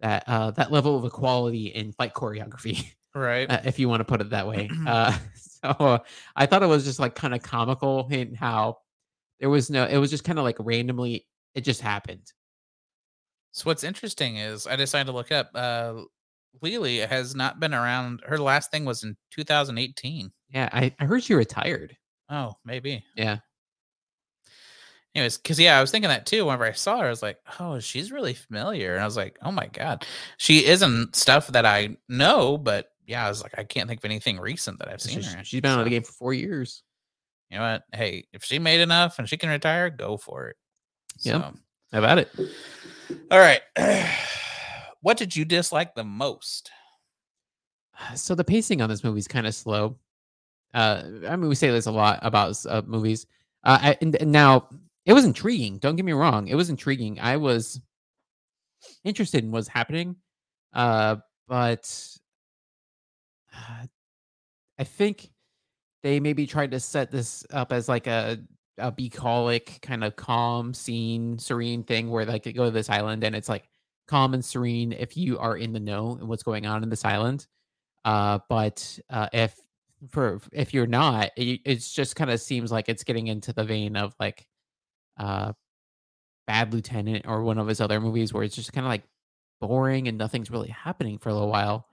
that 0.00 0.24
uh, 0.26 0.50
that 0.52 0.72
level 0.72 0.96
of 0.96 1.04
equality 1.04 1.66
in 1.66 1.92
fight 1.92 2.14
choreography, 2.14 2.86
Right. 3.14 3.50
uh, 3.50 3.60
if 3.64 3.78
you 3.78 3.88
want 3.88 4.00
to 4.00 4.04
put 4.04 4.20
it 4.20 4.30
that 4.30 4.46
way. 4.46 4.70
Uh, 4.86 5.16
so 5.34 5.68
uh, 5.68 5.98
I 6.36 6.46
thought 6.46 6.62
it 6.62 6.66
was 6.66 6.84
just 6.84 6.98
like 6.98 7.14
kind 7.14 7.34
of 7.34 7.42
comical 7.42 8.08
in 8.10 8.34
how 8.34 8.78
there 9.40 9.50
was 9.50 9.68
no, 9.68 9.84
it 9.84 9.98
was 9.98 10.10
just 10.10 10.24
kind 10.24 10.38
of 10.38 10.44
like 10.44 10.56
randomly, 10.58 11.26
it 11.54 11.62
just 11.62 11.82
happened. 11.82 12.32
So 13.52 13.64
what's 13.64 13.84
interesting 13.84 14.36
is 14.36 14.66
I 14.66 14.76
decided 14.76 15.06
to 15.06 15.12
look 15.12 15.32
up. 15.32 15.50
Uh, 15.54 16.02
Leelee 16.62 17.06
has 17.08 17.34
not 17.34 17.60
been 17.60 17.74
around. 17.74 18.22
Her 18.26 18.38
last 18.38 18.70
thing 18.70 18.84
was 18.84 19.04
in 19.04 19.16
2018. 19.32 20.30
Yeah, 20.50 20.68
I, 20.72 20.94
I 20.98 21.04
heard 21.04 21.22
she 21.22 21.34
retired. 21.34 21.96
Oh, 22.28 22.52
maybe. 22.64 23.04
Yeah. 23.16 23.38
Anyways, 25.14 25.38
because 25.38 25.58
yeah, 25.58 25.76
I 25.76 25.80
was 25.80 25.90
thinking 25.90 26.08
that 26.08 26.26
too. 26.26 26.44
Whenever 26.44 26.64
I 26.64 26.72
saw 26.72 26.98
her, 27.00 27.06
I 27.06 27.10
was 27.10 27.22
like, 27.22 27.38
"Oh, 27.58 27.80
she's 27.80 28.12
really 28.12 28.34
familiar," 28.34 28.94
and 28.94 29.02
I 29.02 29.04
was 29.04 29.16
like, 29.16 29.36
"Oh 29.42 29.50
my 29.50 29.66
god, 29.66 30.06
she 30.38 30.64
isn't 30.66 31.16
stuff 31.16 31.48
that 31.48 31.66
I 31.66 31.96
know." 32.08 32.56
But 32.56 32.90
yeah, 33.06 33.26
I 33.26 33.28
was 33.28 33.42
like, 33.42 33.58
I 33.58 33.64
can't 33.64 33.88
think 33.88 34.00
of 34.00 34.04
anything 34.04 34.38
recent 34.38 34.78
that 34.78 34.88
I've 34.88 35.00
seen 35.00 35.16
She's, 35.16 35.32
her. 35.34 35.44
she's 35.44 35.60
been 35.60 35.72
out 35.72 35.80
of 35.80 35.84
the 35.84 35.90
game 35.90 36.04
for 36.04 36.12
four 36.12 36.32
years. 36.32 36.84
You 37.50 37.58
know 37.58 37.64
what? 37.64 37.82
Hey, 37.92 38.28
if 38.32 38.44
she 38.44 38.60
made 38.60 38.80
enough 38.80 39.18
and 39.18 39.28
she 39.28 39.36
can 39.36 39.50
retire, 39.50 39.90
go 39.90 40.16
for 40.16 40.50
it. 40.50 40.56
Yep. 41.22 41.42
So, 41.42 41.54
How 41.92 41.98
about 41.98 42.18
it? 42.18 42.30
All 43.30 43.38
right. 43.38 43.60
what 45.00 45.16
did 45.16 45.34
you 45.34 45.44
dislike 45.44 45.94
the 45.94 46.04
most? 46.04 46.70
so 48.14 48.34
the 48.34 48.44
pacing 48.44 48.80
on 48.80 48.88
this 48.88 49.04
movie 49.04 49.18
is 49.18 49.28
kind 49.28 49.46
of 49.46 49.54
slow. 49.54 49.98
Uh, 50.72 51.02
I 51.28 51.36
mean, 51.36 51.48
we 51.48 51.54
say 51.54 51.70
this 51.70 51.86
a 51.86 51.92
lot 51.92 52.18
about 52.22 52.56
uh, 52.66 52.82
movies. 52.86 53.26
Uh, 53.64 53.78
I, 53.82 53.96
and, 54.00 54.16
and 54.16 54.32
now 54.32 54.68
it 55.04 55.12
was 55.12 55.24
intriguing. 55.24 55.78
Don't 55.78 55.96
get 55.96 56.04
me 56.04 56.12
wrong; 56.12 56.48
it 56.48 56.54
was 56.54 56.70
intriguing. 56.70 57.18
I 57.20 57.36
was 57.36 57.80
interested 59.04 59.44
in 59.44 59.50
what's 59.50 59.68
happening, 59.68 60.16
uh, 60.72 61.16
but 61.48 62.08
uh, 63.54 63.86
I 64.78 64.84
think 64.84 65.30
they 66.02 66.20
maybe 66.20 66.46
tried 66.46 66.70
to 66.70 66.80
set 66.80 67.10
this 67.10 67.44
up 67.50 67.72
as 67.72 67.88
like 67.88 68.06
a 68.06 68.38
a 68.80 68.90
bucolic 68.90 69.78
kind 69.82 70.04
of 70.04 70.16
calm, 70.16 70.74
scene, 70.74 71.38
serene 71.38 71.84
thing 71.84 72.10
where 72.10 72.24
like 72.24 72.42
they 72.42 72.52
go 72.52 72.64
to 72.66 72.70
this 72.70 72.90
island 72.90 73.24
and 73.24 73.34
it's 73.34 73.48
like 73.48 73.68
calm 74.08 74.34
and 74.34 74.44
serene 74.44 74.92
if 74.92 75.16
you 75.16 75.38
are 75.38 75.56
in 75.56 75.72
the 75.72 75.80
know 75.80 76.16
and 76.18 76.28
what's 76.28 76.42
going 76.42 76.66
on 76.66 76.82
in 76.82 76.90
this 76.90 77.04
island. 77.04 77.46
Uh 78.04 78.38
but 78.48 78.98
uh 79.10 79.28
if 79.32 79.56
for 80.08 80.40
if 80.52 80.72
you're 80.74 80.86
not 80.86 81.30
it, 81.36 81.60
it's 81.64 81.92
just 81.92 82.16
kind 82.16 82.30
of 82.30 82.40
seems 82.40 82.72
like 82.72 82.88
it's 82.88 83.04
getting 83.04 83.28
into 83.28 83.52
the 83.52 83.64
vein 83.64 83.96
of 83.96 84.14
like 84.18 84.46
uh 85.18 85.52
bad 86.46 86.72
lieutenant 86.74 87.26
or 87.28 87.44
one 87.44 87.58
of 87.58 87.68
his 87.68 87.80
other 87.80 88.00
movies 88.00 88.32
where 88.32 88.42
it's 88.42 88.56
just 88.56 88.72
kind 88.72 88.86
of 88.86 88.90
like 88.90 89.04
boring 89.60 90.08
and 90.08 90.18
nothing's 90.18 90.50
really 90.50 90.70
happening 90.70 91.18
for 91.18 91.28
a 91.28 91.32
little 91.32 91.48
while 91.50 91.86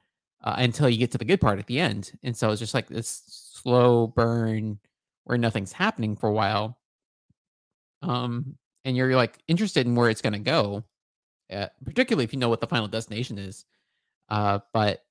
uh, 0.43 0.55
until 0.57 0.89
you 0.89 0.97
get 0.97 1.11
to 1.11 1.17
the 1.17 1.25
good 1.25 1.41
part 1.41 1.59
at 1.59 1.67
the 1.67 1.79
end. 1.79 2.11
And 2.23 2.35
so 2.35 2.49
it's 2.49 2.59
just 2.59 2.73
like 2.73 2.87
this 2.87 3.23
slow 3.27 4.07
burn 4.07 4.79
where 5.27 5.37
nothing's 5.37 5.71
happening 5.71 6.15
for 6.15 6.27
a 6.27 6.33
while 6.33 6.77
um 8.01 8.57
and 8.85 8.97
you're 8.97 9.15
like 9.15 9.37
interested 9.47 9.85
in 9.85 9.95
where 9.95 10.09
it's 10.09 10.21
going 10.21 10.33
to 10.33 10.39
go 10.39 10.83
uh, 11.51 11.67
particularly 11.85 12.23
if 12.23 12.33
you 12.33 12.39
know 12.39 12.49
what 12.49 12.61
the 12.61 12.67
final 12.67 12.87
destination 12.87 13.37
is 13.37 13.65
uh 14.29 14.59
but 14.73 15.03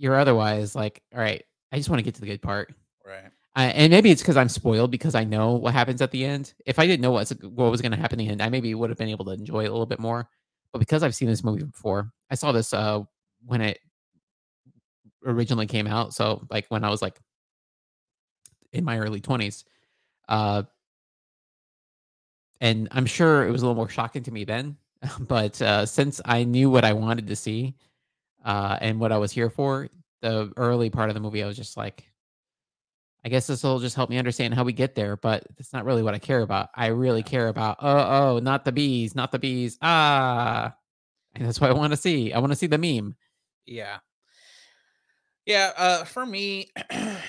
you're 0.00 0.18
otherwise 0.18 0.74
like, 0.74 1.02
all 1.14 1.20
right, 1.20 1.44
I 1.70 1.76
just 1.76 1.90
want 1.90 1.98
to 1.98 2.02
get 2.02 2.14
to 2.14 2.22
the 2.22 2.26
good 2.26 2.40
part. 2.40 2.72
Right. 3.06 3.26
Uh, 3.54 3.70
and 3.74 3.90
maybe 3.92 4.10
it's 4.10 4.22
because 4.22 4.38
I'm 4.38 4.48
spoiled 4.48 4.90
because 4.90 5.14
I 5.14 5.24
know 5.24 5.52
what 5.52 5.74
happens 5.74 6.00
at 6.00 6.10
the 6.10 6.24
end. 6.24 6.54
If 6.64 6.78
I 6.78 6.86
didn't 6.86 7.02
know 7.02 7.10
what's, 7.10 7.30
what 7.30 7.70
was 7.70 7.82
going 7.82 7.92
to 7.92 7.98
happen 7.98 8.18
in 8.18 8.26
the 8.26 8.32
end, 8.32 8.42
I 8.42 8.48
maybe 8.48 8.74
would 8.74 8.88
have 8.88 8.98
been 8.98 9.10
able 9.10 9.26
to 9.26 9.32
enjoy 9.32 9.64
it 9.64 9.68
a 9.68 9.72
little 9.72 9.86
bit 9.86 10.00
more. 10.00 10.26
But 10.72 10.78
because 10.78 11.02
I've 11.02 11.14
seen 11.14 11.28
this 11.28 11.44
movie 11.44 11.64
before, 11.64 12.10
I 12.30 12.34
saw 12.34 12.50
this 12.50 12.72
uh, 12.72 13.00
when 13.44 13.60
it 13.60 13.78
originally 15.26 15.66
came 15.66 15.86
out. 15.86 16.14
So 16.14 16.46
like 16.48 16.64
when 16.70 16.82
I 16.82 16.88
was 16.88 17.02
like 17.02 17.20
in 18.72 18.84
my 18.84 18.98
early 18.98 19.20
20s. 19.20 19.64
Uh, 20.28 20.62
and 22.60 22.88
I'm 22.92 23.06
sure 23.06 23.46
it 23.46 23.50
was 23.50 23.62
a 23.62 23.66
little 23.66 23.76
more 23.76 23.88
shocking 23.88 24.22
to 24.24 24.32
me 24.32 24.44
then. 24.44 24.76
But 25.18 25.60
uh, 25.62 25.86
since 25.86 26.20
I 26.24 26.44
knew 26.44 26.68
what 26.68 26.84
I 26.84 26.92
wanted 26.92 27.26
to 27.28 27.36
see 27.36 27.74
uh, 28.44 28.76
and 28.80 29.00
what 29.00 29.12
I 29.12 29.18
was 29.18 29.32
here 29.32 29.48
for, 29.48 29.88
the 30.20 30.52
early 30.58 30.90
part 30.90 31.08
of 31.08 31.14
the 31.14 31.20
movie, 31.20 31.42
I 31.42 31.46
was 31.46 31.56
just 31.56 31.76
like, 31.76 32.04
I 33.24 33.28
guess 33.28 33.46
this 33.46 33.62
will 33.62 33.78
just 33.80 33.96
help 33.96 34.10
me 34.10 34.18
understand 34.18 34.54
how 34.54 34.64
we 34.64 34.72
get 34.72 34.94
there, 34.94 35.16
but 35.16 35.46
it's 35.58 35.72
not 35.72 35.84
really 35.84 36.02
what 36.02 36.14
I 36.14 36.18
care 36.18 36.40
about. 36.40 36.68
I 36.74 36.88
really 36.88 37.22
care 37.22 37.48
about, 37.48 37.78
oh, 37.80 38.34
oh, 38.36 38.38
not 38.40 38.64
the 38.64 38.72
bees, 38.72 39.14
not 39.14 39.32
the 39.32 39.38
bees. 39.38 39.78
Ah. 39.82 40.74
And 41.34 41.46
that's 41.46 41.60
what 41.60 41.70
I 41.70 41.74
want 41.74 41.92
to 41.92 41.96
see. 41.96 42.32
I 42.32 42.38
want 42.38 42.52
to 42.52 42.56
see 42.56 42.66
the 42.66 42.78
meme. 42.78 43.14
Yeah. 43.66 43.98
Yeah, 45.46 45.72
uh 45.76 46.04
for 46.04 46.24
me 46.26 46.70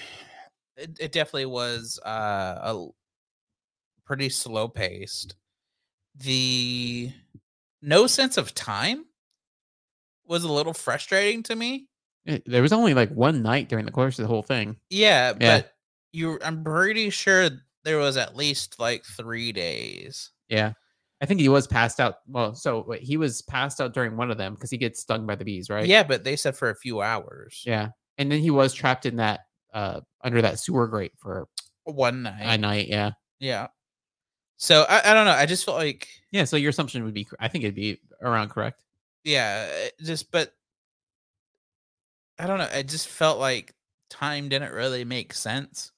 it, 0.78 0.98
it 1.00 1.12
definitely 1.12 1.46
was 1.48 2.00
uh 2.06 2.10
a 2.62 2.88
pretty 4.06 4.30
slow 4.30 4.68
paced. 4.68 5.36
The 6.16 7.12
no 7.82 8.08
sense 8.08 8.38
of 8.38 8.54
time 8.54 9.06
was 10.26 10.44
a 10.44 10.52
little 10.52 10.74
frustrating 10.74 11.44
to 11.44 11.56
me. 11.56 11.88
Eh, 12.28 12.40
There 12.46 12.62
was 12.62 12.74
only 12.74 12.94
like 12.94 13.10
one 13.12 13.42
night 13.42 13.70
during 13.70 13.86
the 13.86 13.92
course 13.92 14.20
of 14.20 14.24
the 14.24 14.28
whole 14.30 14.44
thing. 14.44 14.76
Yeah, 14.90 15.34
Yeah. 15.40 15.60
but 15.62 15.74
you 16.12 16.40
I'm 16.44 16.64
pretty 16.64 17.10
sure 17.10 17.50
there 17.84 17.98
was 17.98 18.18
at 18.18 18.36
least 18.36 18.80
like 18.80 19.04
3 19.06 19.52
days. 19.52 20.32
Yeah. 20.50 20.74
I 21.22 21.26
think 21.26 21.40
he 21.40 21.50
was 21.50 21.68
passed 21.68 22.00
out. 22.00 22.16
Well, 22.28 22.56
so 22.56 22.84
wait, 22.88 23.04
he 23.04 23.16
was 23.18 23.42
passed 23.44 23.80
out 23.80 23.94
during 23.94 24.18
one 24.18 24.32
of 24.32 24.38
them 24.38 24.56
because 24.56 24.72
he 24.72 24.78
gets 24.78 25.02
stung 25.02 25.26
by 25.28 25.36
the 25.36 25.46
bees, 25.46 25.70
right? 25.70 25.86
Yeah, 25.86 26.04
but 26.04 26.24
they 26.24 26.36
said 26.36 26.56
for 26.58 26.70
a 26.70 26.76
few 26.76 27.02
hours. 27.02 27.62
Yeah. 27.66 27.90
And 28.18 28.32
then 28.32 28.40
he 28.40 28.50
was 28.52 28.74
trapped 28.74 29.06
in 29.06 29.16
that, 29.18 29.42
uh, 29.74 30.02
under 30.24 30.42
that 30.42 30.60
sewer 30.60 30.88
grate 30.88 31.14
for 31.18 31.48
One 31.84 32.24
night. 32.24 32.42
a 32.42 32.58
night. 32.58 32.88
Yeah. 32.88 33.12
Yeah. 33.40 33.68
So 34.58 34.86
I, 34.88 35.12
I 35.12 35.14
don't 35.14 35.26
know. 35.26 35.32
I 35.32 35.46
just 35.46 35.66
felt 35.66 35.78
like 35.78 36.08
Yeah, 36.32 36.44
so 36.44 36.56
your 36.58 36.70
assumption 36.70 37.04
would 37.04 37.14
be 37.14 37.28
I 37.40 37.48
think 37.48 37.64
it'd 37.64 37.76
be 37.76 38.00
around 38.22 38.50
correct. 38.50 38.82
yeah, 39.24 39.68
just 40.04 40.32
but 40.32 40.54
I 42.40 42.48
don't 42.48 42.58
know. 42.60 42.66
It 42.74 42.88
just 42.88 43.08
felt 43.08 43.40
like 43.40 43.74
time 44.10 44.50
didn't 44.50 44.74
really 44.74 45.04
make 45.06 45.34
sense, 45.34 45.92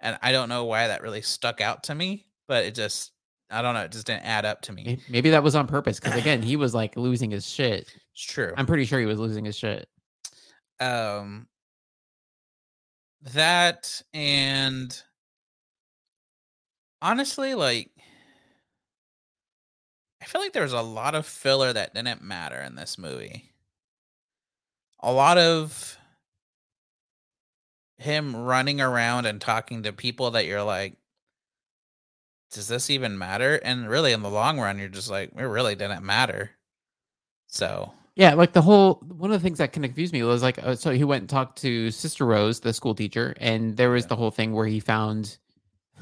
and 0.00 0.18
I 0.22 0.32
don't 0.32 0.48
know 0.48 0.64
why 0.64 0.86
that 0.88 1.02
really 1.02 1.22
stuck 1.22 1.60
out 1.60 1.84
to 1.84 1.94
me. 1.94 2.26
But 2.48 2.64
it 2.64 2.74
just 2.74 3.12
I 3.50 3.62
don't 3.62 3.74
know. 3.74 3.82
It 3.82 3.92
just 3.92 4.06
didn't 4.06 4.24
add 4.24 4.44
up 4.44 4.62
to 4.62 4.72
me. 4.72 4.98
Maybe 5.08 5.30
that 5.30 5.42
was 5.42 5.54
on 5.54 5.66
purpose 5.66 6.00
because 6.00 6.16
again, 6.18 6.40
he 6.50 6.56
was 6.56 6.74
like 6.74 6.96
losing 6.96 7.30
his 7.30 7.46
shit. 7.48 7.92
It's 8.14 8.24
true. 8.24 8.52
I'm 8.56 8.66
pretty 8.66 8.84
sure 8.84 9.00
he 9.00 9.06
was 9.06 9.18
losing 9.18 9.44
his 9.44 9.56
shit. 9.56 9.88
um 10.80 11.46
that 13.22 14.02
and 14.14 15.02
honestly 17.02 17.54
like 17.54 17.90
i 20.22 20.24
feel 20.24 20.40
like 20.40 20.52
there 20.52 20.62
was 20.62 20.72
a 20.72 20.82
lot 20.82 21.14
of 21.14 21.26
filler 21.26 21.72
that 21.72 21.94
didn't 21.94 22.22
matter 22.22 22.60
in 22.60 22.74
this 22.74 22.98
movie. 22.98 23.52
A 25.02 25.12
lot 25.12 25.38
of 25.38 25.96
him 27.98 28.34
running 28.36 28.80
around 28.80 29.26
and 29.26 29.40
talking 29.40 29.82
to 29.82 29.92
people 29.92 30.30
that 30.32 30.46
you're 30.46 30.62
like 30.62 30.94
does 32.52 32.66
this 32.66 32.90
even 32.90 33.16
matter? 33.16 33.56
And 33.56 33.88
really 33.88 34.12
in 34.12 34.22
the 34.22 34.30
long 34.30 34.58
run 34.58 34.78
you're 34.78 34.88
just 34.88 35.10
like 35.10 35.30
it 35.36 35.42
really 35.44 35.74
didn't 35.74 36.04
matter. 36.04 36.50
So 37.46 37.92
Yeah, 38.20 38.34
like 38.34 38.52
the 38.52 38.60
whole 38.60 38.96
one 39.08 39.32
of 39.32 39.40
the 39.40 39.42
things 39.42 39.58
that 39.58 39.72
kind 39.72 39.82
of 39.84 39.88
confused 39.90 40.12
me 40.12 40.22
was 40.22 40.42
like, 40.42 40.58
uh, 40.62 40.74
so 40.76 40.90
he 40.90 41.04
went 41.04 41.22
and 41.22 41.30
talked 41.30 41.58
to 41.62 41.90
Sister 41.90 42.26
Rose, 42.26 42.60
the 42.60 42.72
school 42.74 42.94
teacher, 42.94 43.34
and 43.40 43.76
there 43.78 43.90
was 43.90 44.06
the 44.06 44.16
whole 44.16 44.30
thing 44.30 44.52
where 44.52 44.66
he 44.66 44.78
found 44.78 45.38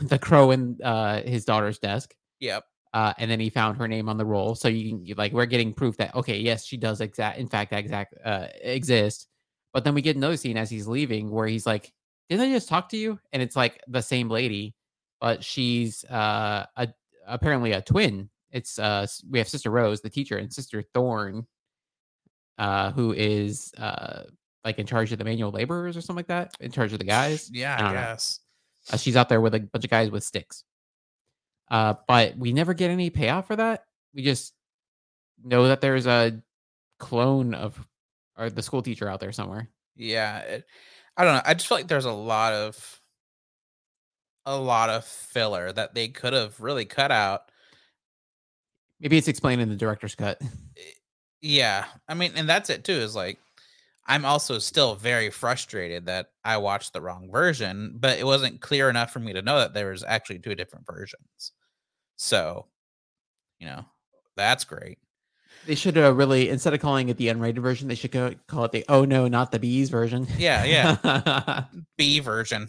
the 0.03 0.19
crow 0.19 0.51
in 0.53 0.79
uh, 0.85 1.23
his 1.23 1.45
daughter's 1.45 1.79
desk, 1.79 2.15
yep 2.41 2.65
uh, 2.95 3.15
and 3.19 3.31
then 3.31 3.41
he 3.41 3.51
found 3.51 3.79
her 3.79 3.89
name 3.89 4.09
on 4.09 4.19
the 4.19 4.25
roll. 4.27 4.55
So 4.57 4.69
you 4.69 5.01
you- 5.05 5.15
like 5.17 5.33
we're 5.33 5.47
getting 5.47 5.75
proof 5.75 5.97
that 5.99 6.15
okay, 6.17 6.39
yes, 6.39 6.65
she 6.67 6.77
does 6.79 7.01
exact, 7.03 7.39
in 7.39 7.49
fact, 7.49 7.73
exact 7.73 8.15
uh, 8.25 8.49
exist. 8.63 9.29
But 9.75 9.85
then 9.85 9.95
we 9.95 10.03
get 10.03 10.17
another 10.17 10.37
scene 10.39 10.57
as 10.59 10.71
he's 10.71 10.89
leaving 10.89 11.31
where 11.31 11.47
he's 11.49 11.67
like, 11.67 11.93
"Didn't 12.31 12.49
I 12.51 12.53
just 12.55 12.69
talk 12.69 12.89
to 12.91 12.99
you?" 12.99 13.21
And 13.33 13.43
it's 13.43 13.57
like 13.57 13.81
the 13.89 14.03
same 14.03 14.29
lady, 14.31 14.75
but 15.21 15.45
she's 15.45 16.05
uh, 16.07 16.67
a, 16.77 16.89
apparently 17.29 17.73
a 17.73 17.83
twin. 17.83 18.31
It's 18.53 18.79
uh, 18.79 19.07
we 19.31 19.39
have 19.39 19.49
Sister 19.49 19.71
Rose, 19.71 20.01
the 20.03 20.11
teacher, 20.11 20.39
and 20.39 20.53
Sister 20.53 20.83
Thorn, 20.95 21.47
uh, 22.59 22.91
who 22.93 23.13
is 23.13 23.73
uh, 23.79 24.25
like 24.65 24.79
in 24.79 24.87
charge 24.87 25.13
of 25.13 25.19
the 25.19 25.25
manual 25.25 25.51
laborers 25.51 25.97
or 25.97 26.01
something 26.01 26.17
like 26.17 26.27
that, 26.29 26.55
in 26.61 26.71
charge 26.73 26.93
of 26.93 26.99
the 26.99 27.05
guys. 27.05 27.51
yeah 27.53 27.77
I 27.81 27.91
i 27.91 27.93
guess 27.93 28.41
Uh, 28.93 28.97
she's 28.97 29.17
out 29.17 29.29
there 29.29 29.41
with 29.41 29.55
a 29.55 29.61
bunch 29.61 29.85
of 29.85 29.91
guys 29.91 30.11
with 30.11 30.25
sticks. 30.25 30.65
Uh, 31.71 31.95
but 32.07 32.37
we 32.37 32.53
never 32.53 32.75
get 32.75 32.91
any 32.91 33.11
payoff 33.11 33.47
for 33.47 33.57
that. 33.57 33.85
We 34.15 34.23
just 34.23 34.55
know 35.45 35.69
that 35.69 35.81
there's 35.81 36.07
a 36.07 36.41
clone 36.99 37.55
of 37.55 37.79
or 38.37 38.49
the 38.51 38.63
school 38.63 38.83
teacher 38.83 39.09
out 39.09 39.21
there 39.21 39.33
somewhere. 39.33 39.69
Yeah, 39.97 40.39
it, 40.39 40.67
I 41.17 41.25
don't 41.25 41.35
know. 41.35 41.43
I 41.45 41.55
just 41.55 41.67
feel 41.69 41.79
like 41.79 41.89
there's 41.89 42.05
a 42.07 42.13
lot 42.13 42.53
of 42.55 43.01
a 44.47 44.57
lot 44.57 44.89
of 44.89 45.05
filler 45.05 45.71
that 45.73 45.95
they 45.95 46.09
could 46.09 46.33
have 46.33 46.59
really 46.61 46.87
cut 46.87 47.11
out. 47.13 47.51
Maybe 49.01 49.19
it's 49.19 49.29
explained 49.29 49.61
in 49.61 49.69
the 49.69 49.77
director's 49.77 50.15
cut. 50.15 50.41
Yeah, 51.41 51.85
I 52.09 52.15
mean, 52.15 52.33
and 52.37 52.49
that's 52.49 52.71
it 52.71 52.85
too. 52.85 52.93
Is 52.93 53.15
like 53.15 53.39
I'm 54.09 54.25
also 54.25 54.59
still 54.59 54.95
very 54.95 55.31
frustrated 55.31 56.07
that 56.07 56.31
I 56.45 56.57
watched 56.57 56.95
the 56.95 57.01
wrong 57.03 57.31
version, 57.31 57.95
but 58.01 58.19
it 58.19 58.25
wasn't 58.25 58.61
clear 58.61 58.89
enough 58.89 59.13
for 59.13 59.21
me 59.21 59.35
to 59.35 59.43
know 59.43 59.59
that 59.59 59.75
there 59.75 59.91
was 59.91 60.03
actually 60.03 60.39
two 60.39 60.55
different 60.55 60.87
versions. 60.87 61.53
So, 62.17 62.67
you 63.61 63.67
know, 63.67 63.85
that's 64.35 64.65
great. 64.65 64.99
They 65.67 65.75
should 65.75 65.99
uh, 65.99 66.15
really 66.15 66.49
instead 66.49 66.73
of 66.73 66.81
calling 66.81 67.11
it 67.11 67.19
the 67.19 67.29
unrated 67.29 67.59
version, 67.59 67.89
they 67.89 67.95
should 67.95 68.11
go, 68.11 68.33
call 68.47 68.65
it 68.65 68.73
the 68.73 68.85
oh 68.89 69.05
no, 69.05 69.29
not 69.29 69.53
the 69.53 69.59
bees 69.59 69.91
version. 69.91 70.27
Yeah, 70.39 70.65
yeah. 70.65 70.97
yeah. 71.05 71.65
B 71.99 72.21
version. 72.21 72.69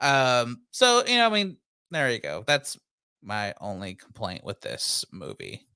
Um, 0.00 0.62
so 0.70 1.04
you 1.06 1.16
know, 1.16 1.26
I 1.26 1.30
mean, 1.30 1.56
there 1.90 2.10
you 2.10 2.20
go. 2.20 2.44
That's 2.46 2.78
my 3.20 3.54
only 3.60 3.94
complaint 3.94 4.44
with 4.44 4.60
this 4.60 5.04
movie. 5.10 5.66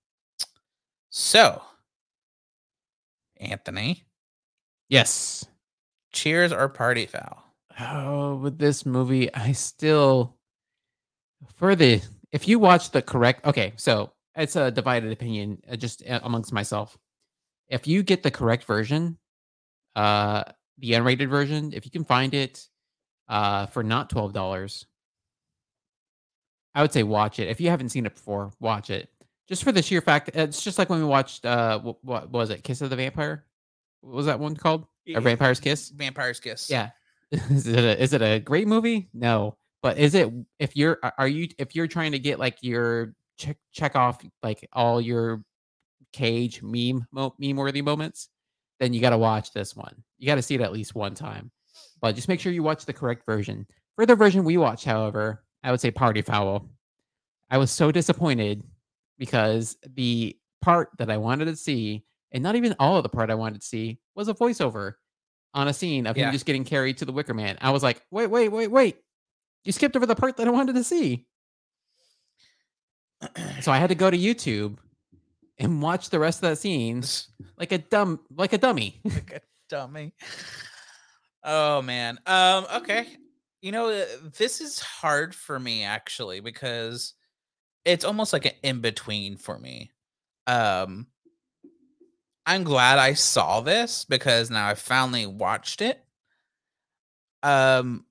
So, 1.09 1.61
Anthony, 3.41 4.05
yes. 4.89 5.47
cheers 6.13 6.53
or 6.53 6.69
party 6.69 7.07
foul? 7.07 7.43
Oh, 7.81 8.37
with 8.37 8.59
this 8.59 8.85
movie, 8.85 9.33
I 9.35 9.53
still 9.53 10.37
for 11.55 11.75
the 11.75 12.03
if 12.33 12.47
you 12.47 12.59
watch 12.59 12.91
the 12.91 13.03
correct 13.03 13.47
okay, 13.47 13.73
so 13.77 14.13
it's 14.37 14.57
a 14.57 14.71
divided 14.71 15.13
opinion 15.13 15.63
uh, 15.71 15.77
just 15.77 16.07
uh, 16.09 16.21
amongst 16.23 16.53
myself. 16.53 16.99
If 17.69 17.87
you 17.87 18.03
get 18.03 18.23
the 18.23 18.31
correct 18.31 18.65
version, 18.65 19.19
uh 19.97 20.45
the 20.79 20.93
unrated 20.93 21.29
version, 21.29 21.73
if 21.73 21.85
you 21.85 21.91
can 21.91 22.05
find 22.05 22.35
it 22.35 22.69
uh 23.29 23.67
for 23.67 23.83
not 23.83 24.11
twelve 24.11 24.33
dollars, 24.33 24.87
I 26.75 26.83
would 26.83 26.93
say 26.93 27.03
watch 27.03 27.39
it. 27.39 27.49
If 27.49 27.61
you 27.61 27.71
haven't 27.71 27.89
seen 27.91 28.07
it 28.07 28.15
before, 28.15 28.53
watch 28.61 28.91
it. 28.91 29.09
Just 29.51 29.65
for 29.65 29.73
the 29.73 29.83
sheer 29.83 30.01
fact, 30.01 30.31
it's 30.33 30.63
just 30.63 30.79
like 30.79 30.89
when 30.89 31.01
we 31.01 31.05
watched 31.05 31.45
uh 31.45 31.81
what, 31.81 32.03
what 32.05 32.31
was 32.31 32.51
it, 32.51 32.63
Kiss 32.63 32.81
of 32.81 32.91
the 32.91 32.97
Vampire? 32.97 33.45
What 34.01 34.15
was 34.15 34.27
that 34.27 34.39
one 34.39 34.55
called? 34.55 34.87
A 35.09 35.21
Vampire's 35.21 35.59
Kiss? 35.59 35.91
Vampire's 35.91 36.39
Kiss. 36.39 36.71
Yeah. 36.71 36.91
is 37.33 37.67
it 37.67 37.79
a, 37.79 38.01
is 38.03 38.13
it 38.13 38.23
a 38.23 38.39
great 38.39 38.69
movie? 38.69 39.09
No. 39.13 39.57
But 39.83 39.99
is 39.99 40.15
it 40.15 40.31
if 40.59 40.77
you're 40.77 40.99
are- 41.19 41.29
you 41.29 41.49
if 41.59 41.75
you're 41.75 41.89
trying 41.89 42.13
to 42.13 42.19
get 42.19 42.39
like 42.39 42.59
your 42.63 43.15
check 43.39 43.57
check 43.73 43.97
off 43.97 44.25
like 44.43 44.69
all 44.73 45.01
your 45.01 45.43
cage 46.13 46.63
meme 46.63 47.07
mo- 47.11 47.35
meme 47.39 47.57
worthy 47.57 47.83
moments, 47.83 48.29
then 48.79 48.93
you 48.93 49.01
got 49.01 49.11
to 49.11 49.19
watch 49.19 49.53
this 49.53 49.75
one. 49.75 50.03
You 50.19 50.27
got 50.27 50.37
to 50.37 50.43
see 50.43 50.55
it 50.55 50.61
at 50.61 50.73
least 50.73 50.95
one 50.95 51.15
time. 51.15 51.51
But 52.01 52.15
just 52.15 52.29
make 52.29 52.41
sure 52.41 52.53
you 52.53 52.63
watch 52.63 52.85
the 52.85 52.93
correct 52.93 53.27
version. 53.27 53.67
For 53.97 54.07
the 54.07 54.15
version 54.15 54.45
we 54.45 54.57
watched, 54.59 54.85
however, 54.85 55.45
I 55.63 55.71
would 55.71 55.81
say 55.81 55.91
Party 55.91 56.23
Foul. 56.23 56.69
I 57.51 57.59
was 57.59 57.71
so 57.71 57.91
disappointed 57.91 58.63
because 59.21 59.77
the 59.95 60.37
part 60.63 60.89
that 60.99 61.11
I 61.11 61.19
wanted 61.19 61.45
to 61.45 61.55
see, 61.55 62.05
and 62.33 62.43
not 62.43 62.57
even 62.57 62.75
all 62.81 62.97
of 62.97 63.03
the 63.05 63.09
part 63.11 63.31
I 63.31 63.35
wanted 63.37 63.61
to 63.61 63.67
see, 63.67 64.01
was 64.17 64.27
a 64.29 64.35
voiceover 64.35 64.95
on 65.55 65.69
a 65.69 65.73
scene 65.73 66.07
of 66.07 66.17
Yeah. 66.17 66.27
him 66.27 66.33
just 66.33 66.47
getting 66.47 66.65
carried 66.65 66.99
to 66.99 67.05
the 67.05 67.13
Wicker 67.13 67.35
Man. 67.35 67.59
I 67.61 67.71
was 67.71 67.83
like, 67.83 68.03
wait, 68.11 68.29
wait, 68.29 68.49
wait, 68.49 68.69
wait. 68.69 68.97
You 69.65 69.73
skipped 69.73 69.95
over 69.95 70.07
the 70.07 70.17
part 70.17 70.39
that 70.39 70.49
I 70.49 70.51
wanted 70.51 70.75
to 70.77 70.83
see. 70.85 71.27
So 73.61 73.71
I 73.71 73.77
had 73.79 73.91
to 73.91 73.95
go 73.95 74.11
to 74.11 74.17
YouTube 74.17 74.79
and 75.59 75.83
watch 75.83 76.09
the 76.09 76.19
rest 76.19 76.39
of 76.39 76.49
that 76.49 76.57
scene 76.57 77.03
like 77.59 77.73
a 77.73 77.79
dumb 77.79 78.21
like 78.35 78.55
a 78.55 78.59
dummy. 78.59 79.01
like 79.05 79.33
a 79.33 79.41
dummy. 79.69 80.15
Oh 81.45 81.83
man. 81.83 82.19
Um 82.25 82.67
okay. 82.77 83.07
You 83.61 83.73
know, 83.73 83.91
uh, 83.91 84.07
this 84.39 84.63
is 84.63 84.79
hard 84.79 85.35
for 85.35 85.61
me 85.61 85.85
actually 85.85 86.41
because 86.41 87.13
it's 87.85 88.05
almost 88.05 88.33
like 88.33 88.47
an 88.47 88.53
in 88.63 88.81
between 88.81 89.37
for 89.37 89.59
me. 89.59 89.91
Um 90.47 91.07
I'm 92.47 92.65
glad 92.65 92.99
I 92.99 93.15
saw 93.15 93.61
this 93.61 94.05
because 94.05 94.51
now 94.51 94.67
I 94.67 94.75
finally 94.75 95.27
watched 95.27 95.83
it. 95.83 96.03
Um 97.43 98.05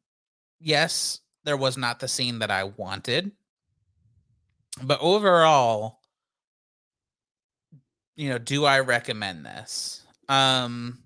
yes, 0.60 1.20
there 1.44 1.58
was 1.58 1.78
not 1.78 2.00
the 2.00 2.08
scene 2.08 2.40
that 2.40 2.52
I 2.52 2.66
wanted. 2.66 3.32
But 4.82 5.00
overall, 5.02 6.00
you 8.16 8.30
know, 8.30 8.38
do 8.38 8.66
I 8.66 8.80
recommend 8.80 9.46
this? 9.46 10.06
Um 10.28 11.00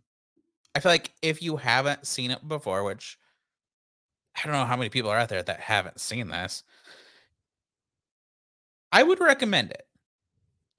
I 0.76 0.80
feel 0.80 0.92
like 0.92 1.12
if 1.22 1.42
you 1.42 1.58
haven't 1.58 2.08
seen 2.08 2.32
it 2.32 2.48
before, 2.48 2.84
which 2.84 3.18
I 4.36 4.44
don't 4.44 4.54
know 4.54 4.66
how 4.66 4.76
many 4.76 4.90
people 4.90 5.12
are 5.12 5.18
out 5.18 5.30
there 5.30 5.44
that 5.44 5.60
haven't 5.60 6.00
seen 6.00 6.30
this, 6.30 6.64
I 8.94 9.04
would 9.04 9.20
recommend 9.20 9.72
it. 9.72 9.86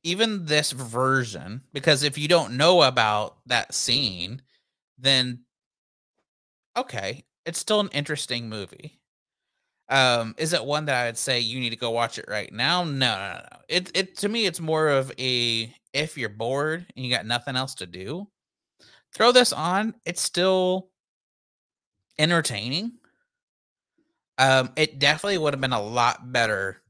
Even 0.05 0.46
this 0.46 0.70
version, 0.72 1.62
because 1.72 2.03
if 2.03 2.16
you 2.16 2.29
don't 2.29 2.57
know 2.57 2.83
about 2.83 3.38
that 3.46 3.74
scene, 3.74 4.42
then 4.98 5.44
okay, 6.77 7.24
it's 7.46 7.59
still 7.59 7.81
an 7.81 7.88
interesting 7.92 8.48
movie. 8.48 9.00
Um, 9.88 10.35
is 10.38 10.53
it 10.53 10.64
one 10.64 10.87
that 10.87 11.03
I 11.03 11.07
would 11.07 11.18
say 11.18 11.40
you 11.40 11.61
need 11.61 11.70
to 11.70 11.77
go 11.77 11.90
watch 11.90 12.18
it 12.18 12.27
right 12.29 12.53
now? 12.53 12.85
No, 12.85 12.90
no, 12.92 13.40
no. 13.53 13.59
It 13.68 13.90
it 13.94 14.16
to 14.18 14.29
me 14.29 14.46
it's 14.46 14.61
more 14.61 14.88
of 14.88 15.12
a 15.18 15.74
if 15.92 16.16
you're 16.18 16.29
bored 16.31 16.87
and 16.96 17.05
you 17.05 17.11
got 17.12 17.27
nothing 17.27 17.57
else 17.57 17.74
to 17.77 17.87
do, 17.87 18.29
throw 19.14 19.33
this 19.33 19.53
on. 19.53 19.94
It's 20.07 20.22
still 20.22 20.90
entertaining. 22.18 22.92
Um, 24.38 24.72
it 24.77 24.98
definitely 24.98 25.38
would 25.38 25.55
have 25.55 25.61
been 25.61 25.72
a 25.72 25.83
lot 25.83 26.33
better 26.33 26.83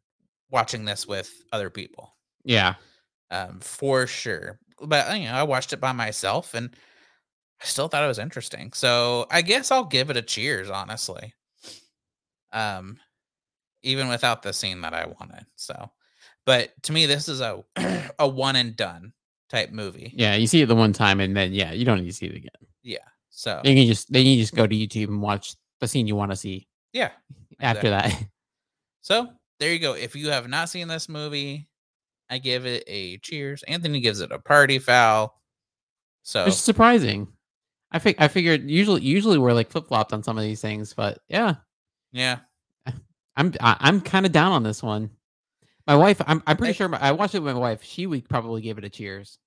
watching 0.54 0.84
this 0.84 1.06
with 1.06 1.30
other 1.52 1.68
people. 1.68 2.14
yeah. 2.44 2.74
Um, 3.30 3.58
for 3.60 4.06
sure. 4.06 4.60
But 4.80 5.18
you 5.18 5.24
know, 5.24 5.32
I 5.32 5.42
watched 5.42 5.72
it 5.72 5.80
by 5.80 5.90
myself 5.90 6.54
and 6.54 6.70
I 7.60 7.64
still 7.64 7.88
thought 7.88 8.04
it 8.04 8.08
was 8.08 8.20
interesting. 8.20 8.72
So 8.72 9.26
I 9.30 9.42
guess 9.42 9.72
I'll 9.72 9.84
give 9.84 10.10
it 10.10 10.16
a 10.16 10.22
cheers, 10.22 10.70
honestly. 10.70 11.34
Um, 12.52 12.98
even 13.82 14.08
without 14.08 14.42
the 14.42 14.52
scene 14.52 14.82
that 14.82 14.94
I 14.94 15.06
wanted. 15.06 15.44
So, 15.56 15.90
but 16.46 16.70
to 16.84 16.92
me, 16.92 17.06
this 17.06 17.28
is 17.28 17.40
a 17.40 17.64
a 18.20 18.28
one 18.28 18.54
and 18.54 18.76
done 18.76 19.12
type 19.48 19.72
movie. 19.72 20.12
Yeah, 20.14 20.36
you 20.36 20.46
see 20.46 20.62
it 20.62 20.66
the 20.66 20.76
one 20.76 20.92
time, 20.92 21.18
and 21.18 21.36
then 21.36 21.52
yeah, 21.52 21.72
you 21.72 21.84
don't 21.84 22.00
need 22.00 22.10
to 22.10 22.12
see 22.12 22.26
it 22.26 22.36
again. 22.36 22.50
Yeah. 22.82 22.98
So 23.30 23.60
Then 23.64 23.76
you 23.76 23.82
can 23.82 23.88
just 23.88 24.12
then 24.12 24.24
you 24.26 24.36
just 24.36 24.54
go 24.54 24.66
to 24.66 24.74
YouTube 24.74 25.08
and 25.08 25.20
watch 25.20 25.56
the 25.80 25.88
scene 25.88 26.06
you 26.06 26.14
want 26.14 26.30
to 26.30 26.36
see 26.36 26.68
yeah. 26.92 27.10
after 27.60 27.90
that. 27.90 28.14
So 29.00 29.28
there 29.60 29.72
you 29.72 29.78
go. 29.78 29.94
If 29.94 30.14
you 30.16 30.30
have 30.30 30.48
not 30.48 30.68
seen 30.68 30.88
this 30.88 31.08
movie, 31.08 31.68
I 32.30 32.38
give 32.38 32.66
it 32.66 32.84
a 32.86 33.18
cheers. 33.18 33.62
Anthony 33.64 34.00
gives 34.00 34.20
it 34.20 34.32
a 34.32 34.38
party 34.38 34.78
foul. 34.78 35.40
So 36.22 36.46
It's 36.46 36.56
surprising. 36.56 37.28
I 37.92 37.98
think 37.98 38.20
I 38.20 38.28
figured 38.28 38.68
usually 38.68 39.02
usually 39.02 39.38
we're 39.38 39.52
like 39.52 39.70
flip 39.70 39.86
flopped 39.88 40.12
on 40.12 40.22
some 40.22 40.36
of 40.38 40.42
these 40.44 40.60
things, 40.60 40.94
but 40.94 41.18
yeah, 41.28 41.56
yeah, 42.12 42.38
I'm 43.36 43.52
I, 43.60 43.76
I'm 43.80 44.00
kind 44.00 44.26
of 44.26 44.32
down 44.32 44.50
on 44.52 44.62
this 44.64 44.82
one. 44.82 45.10
My 45.86 45.94
wife, 45.94 46.20
I'm 46.26 46.42
I'm 46.46 46.56
pretty 46.56 46.70
I- 46.70 46.76
sure 46.76 46.88
my, 46.88 46.98
I 47.00 47.12
watched 47.12 47.34
it 47.36 47.40
with 47.40 47.54
my 47.54 47.60
wife. 47.60 47.82
She 47.84 48.06
would 48.06 48.28
probably 48.28 48.62
give 48.62 48.78
it 48.78 48.84
a 48.84 48.88
cheers. 48.90 49.38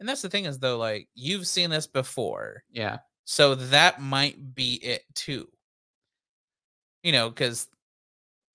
and 0.00 0.08
that's 0.08 0.22
the 0.22 0.28
thing 0.30 0.46
is 0.46 0.58
though, 0.58 0.78
like 0.78 1.08
you've 1.14 1.46
seen 1.46 1.70
this 1.70 1.86
before, 1.86 2.64
Yeah, 2.72 2.98
so 3.24 3.54
that 3.54 4.00
might 4.00 4.54
be 4.54 4.74
it 4.82 5.02
too. 5.14 5.46
You 7.04 7.12
know, 7.12 7.28
because 7.28 7.68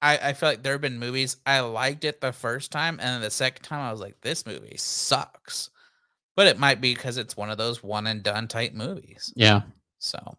I 0.06 0.30
I 0.30 0.34
feel 0.34 0.50
like 0.50 0.63
there 0.63 0.74
have 0.74 0.82
been 0.82 1.00
movies 1.00 1.38
I 1.46 1.62
liked 1.62 2.06
it 2.06 2.22
the 2.22 2.32
first 2.32 2.72
time, 2.72 3.00
and 3.00 3.10
then 3.10 3.22
the 3.22 3.32
second 3.32 3.63
time 3.63 3.82
I 3.82 3.91
was 3.91 4.02
like, 4.02 4.22
this 4.22 4.46
movie 4.46 4.78
sucks. 4.78 5.72
But 6.36 6.48
it 6.48 6.60
might 6.60 6.82
be 6.82 6.94
because 6.94 7.18
it's 7.18 7.38
one 7.38 7.50
of 7.50 7.58
those 7.58 7.82
one 7.82 8.08
and 8.08 8.22
done 8.22 8.48
type 8.48 8.74
movies. 8.74 9.34
yeah. 9.36 9.62
So, 10.00 10.38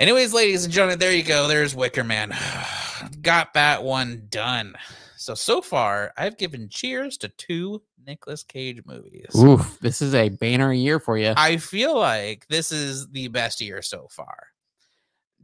anyways, 0.00 0.32
ladies 0.32 0.64
and 0.64 0.72
gentlemen, 0.72 0.98
there 0.98 1.12
you 1.12 1.24
go. 1.24 1.48
There's 1.48 1.74
Wicker 1.74 2.04
Man. 2.04 2.34
Got 3.22 3.54
that 3.54 3.82
one 3.82 4.26
done. 4.30 4.74
So, 5.16 5.34
so 5.34 5.60
far, 5.60 6.12
I've 6.16 6.38
given 6.38 6.68
cheers 6.68 7.18
to 7.18 7.28
two 7.28 7.82
Nicolas 8.06 8.42
Cage 8.42 8.82
movies. 8.86 9.30
Oof, 9.36 9.78
this 9.80 10.00
is 10.00 10.14
a 10.14 10.30
banner 10.30 10.72
year 10.72 10.98
for 10.98 11.18
you. 11.18 11.34
I 11.36 11.58
feel 11.58 11.98
like 11.98 12.46
this 12.48 12.72
is 12.72 13.08
the 13.08 13.28
best 13.28 13.60
year 13.60 13.82
so 13.82 14.08
far. 14.10 14.46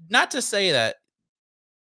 Not 0.09 0.31
to 0.31 0.41
say 0.41 0.73
that 0.73 0.97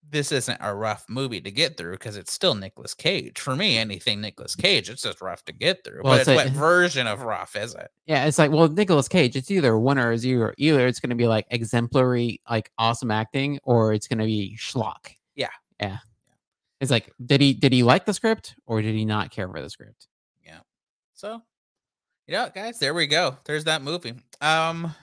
this 0.10 0.32
isn't 0.32 0.58
a 0.62 0.74
rough 0.74 1.06
movie 1.10 1.42
to 1.42 1.50
get 1.50 1.76
through 1.76 1.94
because 1.94 2.18
it's 2.18 2.32
still 2.32 2.54
Nicolas 2.54 2.94
Cage. 2.94 3.40
For 3.40 3.56
me, 3.56 3.78
anything 3.78 4.22
Nicolas 4.22 4.56
Cage, 4.56 4.90
it's 4.90 5.02
just 5.02 5.22
rough 5.22 5.44
to 5.46 5.54
get 5.54 5.84
through. 5.84 6.02
Well, 6.04 6.14
but 6.14 6.22
it's 6.22 6.30
it's 6.30 6.42
a- 6.42 6.46
what 6.46 6.54
version 6.60 7.08
of 7.08 7.24
rough 7.24 7.56
is 7.56 7.74
it? 7.74 7.90
Yeah, 8.06 8.26
it's 8.26 8.38
like 8.38 8.52
well, 8.52 8.68
Nicolas 8.68 9.08
Cage. 9.08 9.36
It's 9.36 9.50
either 9.50 9.78
one 9.78 9.98
or 9.98 10.16
zero. 10.18 10.54
Either 10.58 10.88
it's 10.88 11.00
going 11.00 11.10
to 11.10 11.16
be 11.16 11.28
like 11.28 11.48
exemplary, 11.50 12.42
like 12.50 12.72
awesome 12.78 13.12
acting, 13.12 13.60
or 13.64 13.94
it's 13.94 14.08
going 14.08 14.20
to 14.20 14.26
be 14.26 14.56
schlock. 14.60 15.16
Yeah. 15.36 15.50
yeah. 15.80 15.98
It's 16.80 16.92
like, 16.92 17.12
did 17.26 17.42
he 17.42 17.54
did 17.54 17.74
he 17.74 17.82
like 17.82 18.06
the 18.06 18.14
script 18.14 18.56
or 18.66 18.82
did 18.82 18.94
he 18.94 19.06
not 19.06 19.32
care 19.32 19.48
for 19.48 19.62
the 19.62 19.70
script? 19.70 20.08
Yeah. 20.46 20.60
So, 21.14 21.42
you 22.28 22.34
know, 22.34 22.50
guys, 22.54 22.78
there 22.78 22.94
we 22.94 23.08
go. 23.08 23.38
There's 23.46 23.64
that 23.64 23.82
movie. 23.82 24.14
Um, 24.42 24.94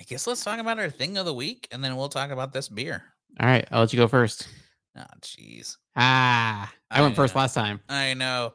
I 0.00 0.02
guess 0.04 0.26
let's 0.26 0.42
talk 0.44 0.58
about 0.58 0.78
our 0.78 0.90
thing 0.90 1.16
of 1.16 1.26
the 1.26 1.34
week, 1.34 1.68
and 1.70 1.82
then 1.82 1.96
we'll 1.96 2.08
talk 2.08 2.30
about 2.30 2.52
this 2.52 2.68
beer. 2.68 3.02
All 3.38 3.46
right, 3.46 3.66
I'll 3.70 3.80
let 3.80 3.92
you 3.92 3.98
go 3.98 4.08
first. 4.08 4.48
Oh, 4.96 5.02
jeez, 5.20 5.76
Ah, 5.94 6.72
I 6.90 6.98
I 6.98 7.02
went 7.02 7.16
first 7.16 7.34
last 7.34 7.54
time. 7.54 7.80
I 7.88 8.14
know. 8.14 8.54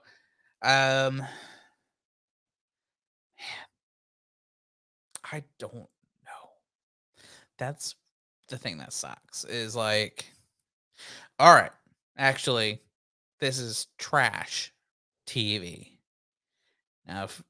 Um, 0.64 1.24
I 5.32 5.44
don't 5.60 5.74
know. 5.74 6.50
That's 7.58 7.96
the 8.50 8.58
thing 8.58 8.78
that 8.80 8.94
sucks. 8.94 9.46
Is 9.46 9.76
like, 9.76 10.26
all 11.40 11.54
right, 11.54 11.72
actually, 12.18 12.82
this 13.40 13.60
is 13.60 13.88
trash 13.98 14.74
TV. 15.28 15.98
Now, 17.08 17.26
if 17.26 17.44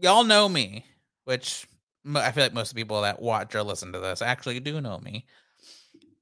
y'all 0.00 0.24
know 0.24 0.48
me, 0.48 0.84
which 1.24 1.66
I 2.14 2.32
feel 2.32 2.44
like 2.44 2.54
most 2.54 2.74
people 2.74 3.02
that 3.02 3.20
watch 3.20 3.54
or 3.54 3.62
listen 3.62 3.92
to 3.92 4.00
this 4.00 4.22
actually 4.22 4.60
do 4.60 4.80
know 4.80 4.98
me. 4.98 5.26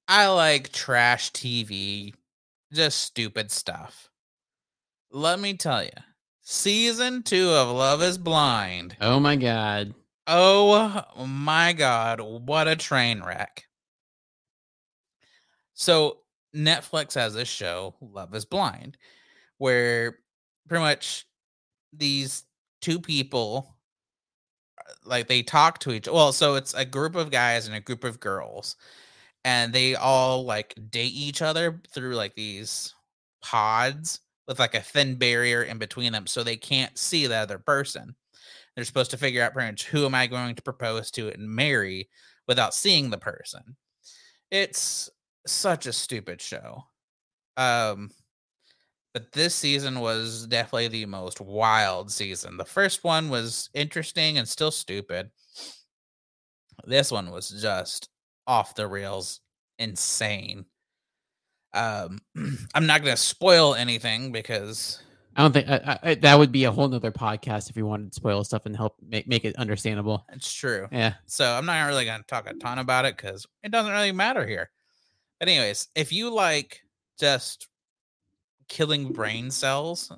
I 0.08 0.28
like 0.28 0.72
trash 0.72 1.32
TV, 1.32 2.14
just 2.72 2.98
stupid 2.98 3.50
stuff. 3.50 4.10
Let 5.10 5.40
me 5.40 5.54
tell 5.54 5.82
you, 5.84 5.90
season 6.40 7.22
two 7.22 7.50
of 7.50 7.68
Love 7.68 8.02
is 8.02 8.18
Blind. 8.18 8.96
Oh 9.00 9.20
my 9.20 9.36
god. 9.36 9.94
Oh 10.26 11.04
my 11.26 11.72
god, 11.72 12.20
what 12.20 12.68
a 12.68 12.76
train 12.76 13.22
wreck. 13.22 13.64
So 15.74 16.18
Netflix 16.54 17.14
has 17.14 17.34
this 17.34 17.48
show, 17.48 17.94
Love 18.00 18.34
is 18.34 18.44
Blind, 18.44 18.96
where 19.58 20.18
pretty 20.68 20.82
much 20.82 21.26
these 21.92 22.44
two 22.80 23.00
people 23.00 23.76
like 25.04 25.28
they 25.28 25.42
talk 25.42 25.78
to 25.80 25.92
each 25.92 26.08
well, 26.08 26.32
so 26.32 26.54
it's 26.54 26.74
a 26.74 26.84
group 26.84 27.14
of 27.16 27.30
guys 27.30 27.66
and 27.66 27.76
a 27.76 27.80
group 27.80 28.04
of 28.04 28.20
girls, 28.20 28.76
and 29.44 29.72
they 29.72 29.94
all 29.94 30.44
like 30.44 30.74
date 30.90 31.12
each 31.14 31.42
other 31.42 31.80
through 31.92 32.14
like 32.14 32.34
these 32.34 32.94
pods 33.42 34.20
with 34.46 34.58
like 34.58 34.74
a 34.74 34.80
thin 34.80 35.16
barrier 35.16 35.62
in 35.62 35.78
between 35.78 36.12
them 36.12 36.26
so 36.26 36.42
they 36.42 36.56
can't 36.56 36.96
see 36.98 37.26
the 37.26 37.36
other 37.36 37.58
person. 37.58 38.14
They're 38.74 38.84
supposed 38.84 39.10
to 39.10 39.16
figure 39.16 39.42
out 39.42 39.52
pretty 39.52 39.70
much 39.70 39.84
who 39.84 40.06
am 40.06 40.14
I 40.14 40.26
going 40.26 40.54
to 40.54 40.62
propose 40.62 41.10
to 41.12 41.28
and 41.30 41.48
marry 41.48 42.08
without 42.48 42.74
seeing 42.74 43.10
the 43.10 43.18
person. 43.18 43.76
It's 44.50 45.10
such 45.46 45.86
a 45.86 45.92
stupid 45.92 46.40
show. 46.40 46.84
Um 47.56 48.10
but 49.14 49.32
this 49.32 49.54
season 49.54 50.00
was 50.00 50.46
definitely 50.46 50.88
the 50.88 51.04
most 51.06 51.38
wild 51.40 52.10
season. 52.10 52.56
The 52.56 52.64
first 52.64 53.04
one 53.04 53.28
was 53.28 53.68
interesting 53.74 54.38
and 54.38 54.48
still 54.48 54.70
stupid. 54.70 55.30
This 56.86 57.10
one 57.10 57.30
was 57.30 57.50
just 57.50 58.08
off 58.52 58.74
the 58.74 58.86
rails, 58.86 59.40
insane. 59.78 60.66
Um 61.72 62.18
I'm 62.74 62.86
not 62.86 63.02
going 63.02 63.16
to 63.16 63.22
spoil 63.22 63.74
anything 63.74 64.30
because 64.30 65.02
I 65.34 65.42
don't 65.42 65.52
think 65.52 65.68
I, 65.68 65.98
I, 66.02 66.14
that 66.16 66.38
would 66.38 66.52
be 66.52 66.64
a 66.64 66.70
whole 66.70 66.88
nother 66.88 67.10
podcast 67.10 67.70
if 67.70 67.76
you 67.76 67.86
wanted 67.86 68.12
to 68.12 68.16
spoil 68.16 68.44
stuff 68.44 68.66
and 68.66 68.76
help 68.76 68.96
make, 69.02 69.26
make 69.26 69.46
it 69.46 69.56
understandable. 69.56 70.26
it's 70.30 70.52
true. 70.52 70.88
Yeah. 70.92 71.14
So 71.24 71.50
I'm 71.50 71.64
not 71.64 71.86
really 71.86 72.04
going 72.04 72.20
to 72.20 72.26
talk 72.26 72.46
a 72.46 72.52
ton 72.54 72.78
about 72.78 73.06
it 73.06 73.16
because 73.16 73.46
it 73.62 73.72
doesn't 73.72 73.92
really 73.92 74.12
matter 74.12 74.46
here. 74.46 74.70
But 75.38 75.48
anyways, 75.48 75.88
if 75.94 76.12
you 76.12 76.32
like 76.32 76.82
just 77.18 77.68
killing 78.68 79.12
brain 79.12 79.50
cells, 79.50 80.12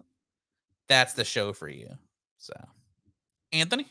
that's 0.88 1.12
the 1.12 1.24
show 1.24 1.52
for 1.52 1.68
you. 1.68 1.90
So, 2.38 2.54
Anthony, 3.52 3.86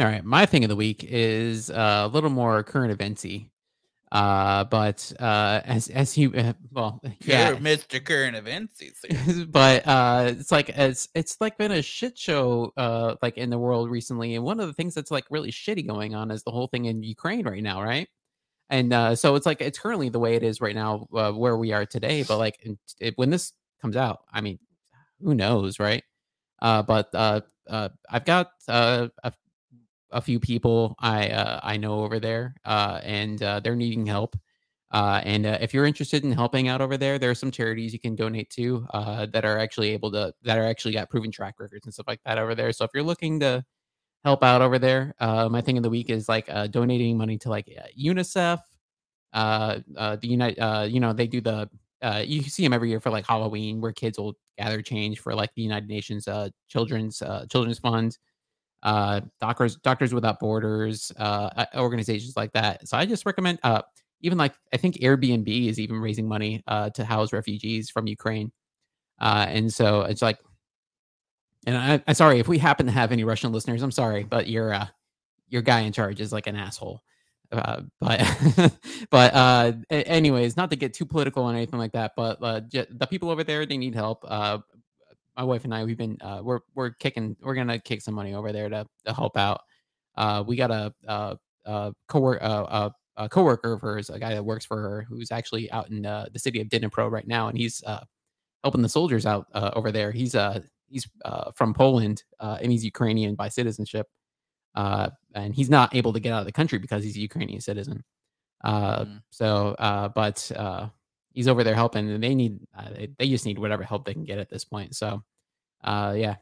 All 0.00 0.06
right. 0.06 0.24
My 0.24 0.44
thing 0.44 0.64
of 0.64 0.68
the 0.70 0.76
week 0.76 1.04
is 1.08 1.70
uh, 1.70 2.02
a 2.04 2.08
little 2.08 2.30
more 2.30 2.64
current 2.64 2.98
eventsy. 2.98 3.48
Uh, 4.12 4.64
but 4.64 5.10
uh, 5.18 5.62
as 5.64 5.88
as 5.88 6.18
you 6.18 6.34
uh, 6.34 6.52
well, 6.70 7.00
yeah, 7.22 7.54
Mr. 7.54 8.04
Current 8.04 8.36
Events. 8.36 8.82
but 9.48 9.86
uh 9.86 10.26
it's 10.38 10.52
like 10.52 10.68
it's 10.68 11.08
it's 11.14 11.40
like 11.40 11.56
been 11.58 11.72
a 11.72 11.82
shit 11.82 12.18
show 12.18 12.72
uh 12.76 13.14
like 13.22 13.38
in 13.38 13.50
the 13.50 13.58
world 13.58 13.90
recently 13.90 14.34
and 14.34 14.44
one 14.44 14.60
of 14.60 14.66
the 14.66 14.72
things 14.72 14.94
that's 14.94 15.10
like 15.10 15.24
really 15.30 15.50
shitty 15.50 15.86
going 15.86 16.14
on 16.14 16.30
is 16.30 16.42
the 16.42 16.50
whole 16.50 16.66
thing 16.66 16.86
in 16.86 17.02
ukraine 17.02 17.46
right 17.46 17.62
now 17.62 17.82
right 17.82 18.08
and 18.70 18.92
uh 18.92 19.14
so 19.14 19.34
it's 19.34 19.46
like 19.46 19.60
it's 19.60 19.78
currently 19.78 20.08
the 20.08 20.18
way 20.18 20.34
it 20.34 20.42
is 20.42 20.60
right 20.60 20.74
now 20.74 21.06
uh, 21.14 21.32
where 21.32 21.56
we 21.56 21.72
are 21.72 21.86
today 21.86 22.22
but 22.22 22.38
like 22.38 22.58
it, 23.00 23.14
when 23.16 23.30
this 23.30 23.52
comes 23.80 23.96
out 23.96 24.20
i 24.32 24.40
mean 24.40 24.58
who 25.20 25.34
knows 25.34 25.78
right 25.78 26.04
uh 26.60 26.82
but 26.82 27.08
uh 27.14 27.40
uh 27.68 27.88
i've 28.10 28.24
got 28.24 28.50
uh 28.68 29.08
a, 29.24 29.32
a 30.12 30.20
few 30.20 30.38
people 30.38 30.94
i 31.00 31.28
uh 31.28 31.60
i 31.62 31.76
know 31.76 32.02
over 32.04 32.20
there 32.20 32.54
uh 32.64 33.00
and 33.02 33.42
uh 33.42 33.60
they're 33.60 33.76
needing 33.76 34.06
help 34.06 34.36
uh, 34.92 35.22
and 35.24 35.46
uh, 35.46 35.56
if 35.60 35.72
you're 35.72 35.86
interested 35.86 36.22
in 36.22 36.30
helping 36.32 36.68
out 36.68 36.82
over 36.82 36.98
there, 36.98 37.18
there 37.18 37.30
are 37.30 37.34
some 37.34 37.50
charities 37.50 37.94
you 37.94 37.98
can 37.98 38.14
donate 38.14 38.50
to 38.50 38.86
uh, 38.92 39.26
that 39.32 39.44
are 39.44 39.58
actually 39.58 39.90
able 39.90 40.10
to 40.12 40.34
that 40.42 40.58
are 40.58 40.66
actually 40.66 40.92
got 40.92 41.08
proven 41.08 41.30
track 41.30 41.54
records 41.58 41.86
and 41.86 41.94
stuff 41.94 42.06
like 42.06 42.20
that 42.26 42.36
over 42.36 42.54
there. 42.54 42.72
So 42.72 42.84
if 42.84 42.90
you're 42.92 43.02
looking 43.02 43.40
to 43.40 43.64
help 44.22 44.44
out 44.44 44.60
over 44.60 44.78
there, 44.78 45.14
my 45.18 45.62
thing 45.62 45.78
of 45.78 45.82
the 45.82 45.90
week 45.90 46.10
is 46.10 46.28
like 46.28 46.46
donating 46.70 47.16
money 47.16 47.38
to 47.38 47.48
like 47.48 47.74
UNICEF. 47.98 48.60
The 49.32 50.18
United, 50.22 50.92
you 50.92 51.00
know, 51.00 51.14
they 51.14 51.26
do 51.26 51.40
the 51.40 51.70
you 52.26 52.42
see 52.42 52.62
them 52.62 52.74
every 52.74 52.90
year 52.90 53.00
for 53.00 53.10
like 53.10 53.26
Halloween, 53.26 53.80
where 53.80 53.92
kids 53.92 54.18
will 54.18 54.34
gather 54.58 54.82
change 54.82 55.20
for 55.20 55.34
like 55.34 55.54
the 55.54 55.62
United 55.62 55.88
Nations 55.88 56.28
Children's 56.68 57.22
Children's 57.50 57.78
Fund 57.78 58.18
uh 58.82 59.20
doctors 59.40 59.76
doctors 59.76 60.12
without 60.14 60.40
borders 60.40 61.12
uh 61.18 61.50
uh, 61.56 61.66
organizations 61.76 62.36
like 62.36 62.52
that 62.52 62.86
so 62.88 62.96
i 62.96 63.06
just 63.06 63.24
recommend 63.26 63.58
uh 63.62 63.82
even 64.20 64.38
like 64.38 64.54
i 64.72 64.76
think 64.76 64.96
airbnb 64.96 65.68
is 65.68 65.78
even 65.78 65.96
raising 66.00 66.28
money 66.28 66.62
uh 66.66 66.90
to 66.90 67.04
house 67.04 67.32
refugees 67.32 67.90
from 67.90 68.06
ukraine 68.06 68.50
uh 69.20 69.46
and 69.48 69.72
so 69.72 70.02
it's 70.02 70.22
like 70.22 70.38
and 71.66 71.76
I, 71.76 72.02
i'm 72.06 72.14
sorry 72.14 72.38
if 72.38 72.48
we 72.48 72.58
happen 72.58 72.86
to 72.86 72.92
have 72.92 73.12
any 73.12 73.24
russian 73.24 73.52
listeners 73.52 73.82
i'm 73.82 73.90
sorry 73.90 74.24
but 74.24 74.48
your 74.48 74.72
uh 74.72 74.86
your 75.48 75.62
guy 75.62 75.80
in 75.80 75.92
charge 75.92 76.20
is 76.20 76.32
like 76.32 76.46
an 76.46 76.56
asshole 76.56 77.02
uh, 77.52 77.82
but 78.00 78.20
but 79.10 79.34
uh, 79.34 79.72
anyways, 79.90 80.56
not 80.56 80.70
to 80.70 80.76
get 80.76 80.94
too 80.94 81.04
political 81.04 81.44
or 81.44 81.52
anything 81.52 81.78
like 81.78 81.92
that, 81.92 82.12
but 82.16 82.38
uh, 82.42 82.60
j- 82.60 82.86
the 82.90 83.06
people 83.06 83.30
over 83.30 83.44
there 83.44 83.66
they 83.66 83.76
need 83.76 83.94
help. 83.94 84.24
Uh, 84.26 84.58
my 85.36 85.44
wife 85.44 85.64
and 85.64 85.74
I 85.74 85.84
we've 85.84 85.96
been 85.96 86.18
uh, 86.20 86.40
we're 86.42 86.60
we're 86.74 86.90
kicking 86.90 87.36
we're 87.42 87.54
gonna 87.54 87.78
kick 87.78 88.02
some 88.02 88.14
money 88.14 88.34
over 88.34 88.52
there 88.52 88.68
to, 88.68 88.86
to 89.06 89.12
help 89.12 89.36
out. 89.36 89.62
Uh, 90.16 90.44
we 90.46 90.56
got 90.56 90.70
a 90.70 90.92
uh 91.08 91.34
uh 91.64 91.92
co 92.08 92.34
uh, 92.34 92.36
uh, 92.36 92.90
a 93.16 93.28
coworker 93.28 93.72
of 93.72 93.80
hers, 93.80 94.10
a 94.10 94.18
guy 94.18 94.34
that 94.34 94.44
works 94.44 94.64
for 94.64 94.80
her, 94.80 95.06
who's 95.08 95.30
actually 95.30 95.70
out 95.70 95.90
in 95.90 96.06
uh, 96.06 96.26
the 96.32 96.38
city 96.38 96.60
of 96.60 96.68
Dnipro 96.68 97.10
right 97.10 97.26
now, 97.26 97.48
and 97.48 97.58
he's 97.58 97.82
uh, 97.84 98.04
helping 98.62 98.82
the 98.82 98.88
soldiers 98.88 99.26
out 99.26 99.46
uh, 99.54 99.70
over 99.74 99.92
there. 99.92 100.10
He's 100.12 100.34
uh 100.34 100.60
he's 100.88 101.08
uh, 101.24 101.50
from 101.52 101.74
Poland 101.74 102.24
uh, 102.40 102.58
and 102.60 102.70
he's 102.70 102.84
Ukrainian 102.84 103.34
by 103.34 103.48
citizenship, 103.48 104.06
uh, 104.74 105.10
and 105.34 105.54
he's 105.54 105.70
not 105.70 105.94
able 105.94 106.12
to 106.12 106.20
get 106.20 106.32
out 106.32 106.40
of 106.40 106.46
the 106.46 106.52
country 106.52 106.78
because 106.78 107.02
he's 107.04 107.16
a 107.16 107.20
Ukrainian 107.20 107.60
citizen. 107.60 108.04
Mm. 108.64 109.22
So, 109.30 109.74
uh, 109.78 110.08
but 110.08 110.50
uh, 110.54 110.88
he's 111.32 111.48
over 111.48 111.64
there 111.64 111.74
helping, 111.74 112.10
and 112.10 112.22
they 112.22 112.34
need 112.34 112.60
uh, 112.76 112.90
they, 113.18 113.28
just 113.28 113.46
need 113.46 113.58
whatever 113.58 113.82
help 113.82 114.04
they 114.04 114.14
can 114.14 114.24
get 114.24 114.38
at 114.38 114.50
this 114.50 114.64
point. 114.64 114.94
So, 114.94 115.22
uh, 115.84 116.14
yeah, 116.16 116.36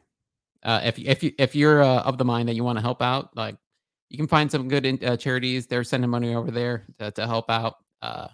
uh, 0.63 0.81
if 0.83 0.99
if 0.99 1.23
you 1.23 1.33
if 1.37 1.55
you're 1.55 1.81
uh, 1.81 2.01
of 2.01 2.17
the 2.17 2.25
mind 2.25 2.49
that 2.49 2.55
you 2.55 2.63
want 2.63 2.77
to 2.77 2.81
help 2.81 3.01
out, 3.01 3.35
like 3.35 3.55
you 4.09 4.17
can 4.17 4.27
find 4.27 4.51
some 4.51 4.67
good 4.67 4.85
in, 4.85 4.99
uh, 5.03 5.17
charities. 5.17 5.67
They're 5.67 5.83
sending 5.83 6.09
money 6.09 6.35
over 6.35 6.51
there 6.51 6.85
to, 6.99 7.11
to 7.11 7.27
help 7.27 7.49
out. 7.49 7.75
Uh, 8.01 8.27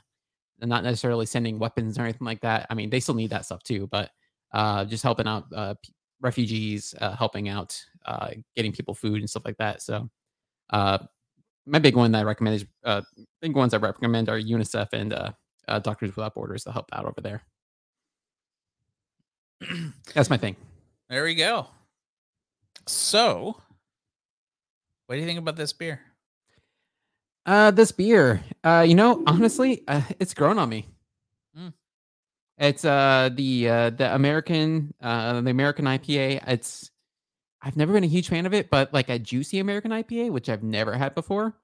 not 0.59 0.83
necessarily 0.83 1.25
sending 1.25 1.59
weapons 1.59 1.99
or 1.99 2.03
anything 2.03 2.25
like 2.25 2.41
that. 2.41 2.65
I 2.69 2.73
mean, 2.73 2.89
they 2.89 2.99
still 2.99 3.13
need 3.13 3.29
that 3.29 3.45
stuff 3.45 3.61
too, 3.61 3.87
but 3.87 4.09
uh, 4.53 4.85
just 4.85 5.03
helping 5.03 5.27
out 5.27 5.45
uh, 5.55 5.75
refugees, 6.21 6.95
uh, 6.99 7.15
helping 7.15 7.49
out, 7.49 7.79
uh, 8.05 8.31
getting 8.55 8.71
people 8.71 8.95
food 8.95 9.19
and 9.19 9.29
stuff 9.29 9.45
like 9.45 9.57
that. 9.57 9.81
So, 9.81 10.09
uh, 10.71 10.99
my 11.65 11.79
big 11.79 11.95
one 11.95 12.11
that 12.13 12.19
I 12.19 12.23
recommend 12.23 12.55
is 12.55 12.65
uh, 12.85 13.01
big 13.41 13.55
ones 13.55 13.73
I 13.73 13.77
recommend 13.77 14.29
are 14.29 14.39
UNICEF 14.39 14.87
and 14.93 15.13
uh, 15.13 15.31
uh, 15.67 15.79
Doctors 15.79 16.15
Without 16.15 16.35
Borders 16.35 16.63
to 16.65 16.71
help 16.71 16.89
out 16.93 17.05
over 17.05 17.21
there. 17.21 17.43
That's 20.13 20.29
my 20.29 20.37
thing. 20.37 20.55
There 21.09 21.23
we 21.23 21.35
go. 21.35 21.67
So, 22.85 23.61
what 25.05 25.15
do 25.15 25.21
you 25.21 25.27
think 25.27 25.39
about 25.39 25.55
this 25.55 25.73
beer? 25.73 26.01
Uh, 27.45 27.71
this 27.71 27.91
beer, 27.91 28.43
uh, 28.63 28.85
you 28.87 28.95
know, 28.95 29.23
honestly, 29.25 29.83
uh, 29.87 30.01
it's 30.19 30.33
grown 30.33 30.59
on 30.59 30.69
me. 30.69 30.85
Mm. 31.57 31.73
It's 32.57 32.83
uh 32.83 33.29
the 33.33 33.69
uh 33.69 33.89
the 33.91 34.13
American 34.13 34.93
uh 35.01 35.41
the 35.41 35.51
American 35.51 35.85
IPA. 35.85 36.43
It's 36.47 36.91
I've 37.61 37.77
never 37.77 37.93
been 37.93 38.03
a 38.03 38.07
huge 38.07 38.29
fan 38.29 38.45
of 38.45 38.53
it, 38.53 38.69
but 38.69 38.93
like 38.93 39.09
a 39.09 39.19
juicy 39.19 39.59
American 39.59 39.91
IPA, 39.91 40.31
which 40.31 40.49
I've 40.49 40.63
never 40.63 40.93
had 40.93 41.15
before, 41.15 41.55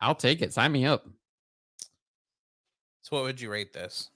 I'll 0.00 0.14
take 0.14 0.42
it. 0.42 0.52
Sign 0.52 0.72
me 0.72 0.86
up. 0.86 1.06
So, 3.04 3.14
what 3.16 3.24
would 3.24 3.38
you 3.38 3.50
rate 3.50 3.74
this? 3.74 4.08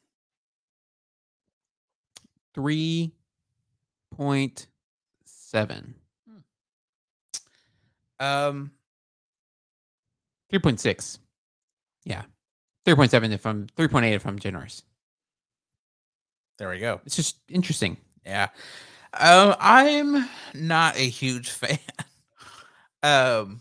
Three 2.55 3.13
point 4.17 4.67
seven. 5.27 5.95
Um, 8.19 8.71
Three 10.49 10.59
point 10.59 10.81
six. 10.81 11.19
Yeah. 12.07 12.23
Three 12.87 12.95
point 12.95 13.11
seven 13.11 13.31
if 13.31 13.45
I'm 13.45 13.67
three 13.77 13.89
point 13.89 14.07
eight 14.07 14.15
if 14.15 14.27
I'm 14.27 14.39
generous. 14.39 14.83
there 16.57 16.71
we 16.71 16.79
go. 16.79 17.03
It's 17.05 17.15
just 17.15 17.37
interesting. 17.51 17.99
Yeah. 18.25 18.49
Um, 19.13 19.55
I'm 19.61 20.27
not 20.55 20.97
a 20.97 21.07
huge 21.07 21.51
fan. 21.51 21.79
um, 23.03 23.61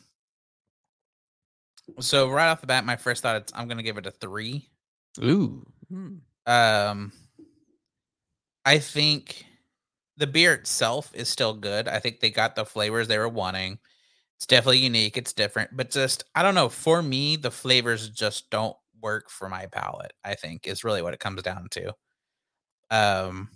so 2.00 2.30
right 2.30 2.48
off 2.48 2.62
the 2.62 2.68
bat, 2.68 2.86
my 2.86 2.96
first 2.96 3.24
thought 3.24 3.36
is 3.42 3.52
I'm 3.54 3.68
gonna 3.68 3.84
give 3.84 3.98
it 3.98 4.06
a 4.06 4.12
three. 4.12 4.70
Ooh. 5.24 5.66
Hmm. 5.90 6.18
Um, 6.46 7.12
I 8.66 8.80
think 8.80 9.46
the 10.18 10.28
beer 10.28 10.54
itself 10.54 11.12
is 11.14 11.30
still 11.30 11.54
good. 11.54 11.88
I 11.88 12.00
think 12.00 12.20
they 12.20 12.30
got 12.30 12.56
the 12.56 12.66
flavors 12.66 13.08
they 13.08 13.18
were 13.18 13.30
wanting. 13.30 13.80
It's 14.38 14.48
definitely 14.48 14.80
unique. 14.80 15.18
It's 15.18 15.34
different, 15.34 15.72
but 15.76 15.92
just 15.92 16.26
I 16.36 16.44
don't 16.44 16.56
know. 16.56 16.70
For 16.70 17.02
me, 17.02 17.38
the 17.38 17.52
flavors 17.52 18.10
just 18.10 18.50
don't 18.52 18.78
work 19.02 19.30
for 19.30 19.50
my 19.50 19.68
palate. 19.68 20.14
I 20.24 20.36
think 20.36 20.68
is 20.68 20.84
really 20.84 21.02
what 21.02 21.14
it 21.14 21.20
comes 21.20 21.44
down 21.44 21.68
to. 21.72 21.94
Um, 22.92 23.50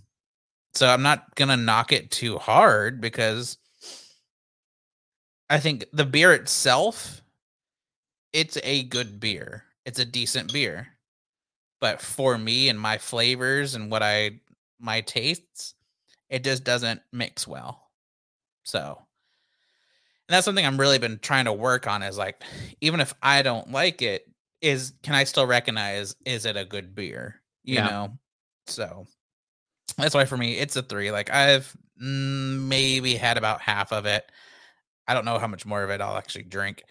so 0.74 0.88
I'm 0.90 1.04
not 1.04 1.36
gonna 1.36 1.58
knock 1.58 1.92
it 1.94 2.12
too 2.12 2.38
hard 2.40 3.02
because 3.02 3.58
I 5.52 5.60
think 5.60 5.86
the 5.94 6.06
beer 6.06 6.34
itself, 6.34 7.22
it's 8.34 8.58
a 8.64 8.84
good 8.84 9.20
beer. 9.20 9.66
It's 9.86 10.00
a 10.00 10.06
decent 10.06 10.52
beer 10.54 10.88
but 11.82 12.02
for 12.02 12.38
me 12.40 12.70
and 12.70 12.80
my 12.80 13.00
flavors 13.00 13.76
and 13.76 13.92
what 13.92 14.04
I 14.04 14.42
my 14.80 15.02
tastes, 15.02 15.76
it 16.30 16.44
just 16.46 16.66
doesn't 16.66 17.02
mix 17.14 17.48
well. 17.48 17.92
So, 18.64 18.98
and 20.28 20.36
that's 20.36 20.46
something 20.46 20.66
I'm 20.66 20.80
really 20.80 21.00
been 21.00 21.20
trying 21.20 21.46
to 21.46 21.54
work 21.54 21.88
on 21.88 22.04
is 22.04 22.18
like, 22.18 22.44
even 22.82 23.00
if 23.00 23.14
I 23.22 23.42
don't 23.42 23.72
like 23.72 24.02
it, 24.02 24.28
is 24.62 24.94
can 25.02 25.16
I 25.16 25.24
still 25.24 25.48
recognize 25.48 26.16
is 26.26 26.46
it 26.46 26.56
a 26.56 26.66
good 26.66 26.94
beer? 26.94 27.42
You 27.64 27.78
Yeah. 27.78 27.82
know, 27.82 28.20
so 28.68 29.06
that's 29.98 30.16
why 30.16 30.26
for 30.26 30.38
me 30.38 30.58
it's 30.58 30.76
a 30.76 30.84
three. 30.84 31.12
Like 31.12 31.32
I've 31.32 31.76
mm, 32.02 32.68
maybe 32.68 33.16
had 33.16 33.38
about 33.38 33.62
half 33.62 33.94
of 33.94 34.06
it. 34.06 34.32
I 35.08 35.14
don't 35.16 35.26
know 35.26 35.40
how 35.40 35.48
much 35.48 35.66
more 35.66 35.84
of 35.84 35.90
it 35.92 36.02
I'll 36.02 36.18
actually 36.18 36.44
drink. 36.46 36.84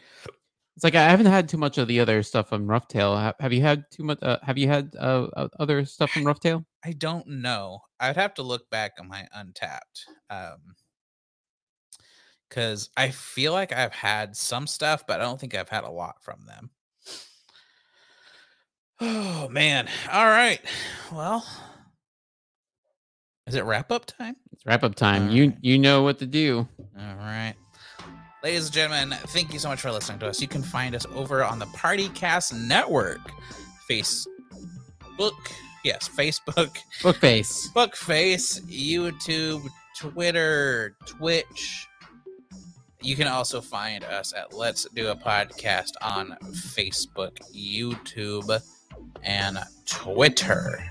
It's 0.80 0.84
like 0.84 0.94
I 0.94 1.10
haven't 1.10 1.26
had 1.26 1.46
too 1.46 1.58
much 1.58 1.76
of 1.76 1.88
the 1.88 2.00
other 2.00 2.22
stuff 2.22 2.48
from 2.48 2.66
Roughtail. 2.66 3.34
Have 3.38 3.52
you 3.52 3.60
had 3.60 3.84
too 3.90 4.02
much? 4.02 4.18
Uh, 4.22 4.38
have 4.42 4.56
you 4.56 4.66
had 4.66 4.96
uh, 4.98 5.26
other 5.58 5.84
stuff 5.84 6.10
from 6.10 6.24
Roughtail? 6.24 6.64
I 6.82 6.92
don't 6.92 7.26
know. 7.26 7.80
I'd 8.00 8.16
have 8.16 8.32
to 8.36 8.42
look 8.42 8.70
back 8.70 8.92
on 8.98 9.06
my 9.06 9.28
Untappd. 9.36 10.06
Um 10.30 10.74
because 12.48 12.88
I 12.96 13.10
feel 13.10 13.52
like 13.52 13.74
I've 13.74 13.92
had 13.92 14.34
some 14.34 14.66
stuff, 14.66 15.06
but 15.06 15.20
I 15.20 15.24
don't 15.24 15.38
think 15.38 15.54
I've 15.54 15.68
had 15.68 15.84
a 15.84 15.90
lot 15.90 16.14
from 16.22 16.46
them. 16.46 16.70
Oh 19.02 19.50
man. 19.50 19.86
All 20.10 20.24
right. 20.24 20.60
Well, 21.12 21.46
is 23.46 23.54
it 23.54 23.66
wrap 23.66 23.92
up 23.92 24.06
time? 24.06 24.36
It's 24.52 24.64
wrap 24.64 24.82
up 24.82 24.94
time. 24.94 25.28
You 25.28 25.44
Alright. 25.44 25.58
you 25.60 25.78
know 25.78 26.02
what 26.04 26.18
to 26.20 26.26
do. 26.26 26.66
All 26.98 27.16
right. 27.16 27.54
Ladies 28.42 28.64
and 28.66 28.72
gentlemen, 28.72 29.18
thank 29.26 29.52
you 29.52 29.58
so 29.58 29.68
much 29.68 29.82
for 29.82 29.92
listening 29.92 30.18
to 30.20 30.26
us. 30.26 30.40
You 30.40 30.48
can 30.48 30.62
find 30.62 30.94
us 30.94 31.04
over 31.14 31.44
on 31.44 31.58
the 31.58 31.66
Partycast 31.66 32.58
Network. 32.66 33.20
Facebook. 33.88 34.26
Yes, 35.84 36.08
Facebook. 36.08 36.78
Bookface. 37.02 37.70
Bookface, 37.74 38.62
YouTube, 38.62 39.68
Twitter, 39.94 40.96
Twitch. 41.04 41.86
You 43.02 43.14
can 43.14 43.26
also 43.26 43.60
find 43.60 44.04
us 44.04 44.32
at 44.32 44.54
Let's 44.54 44.86
Do 44.94 45.08
a 45.08 45.16
Podcast 45.16 45.92
on 46.00 46.34
Facebook, 46.52 47.36
YouTube, 47.54 48.58
and 49.22 49.58
Twitter. 49.84 50.82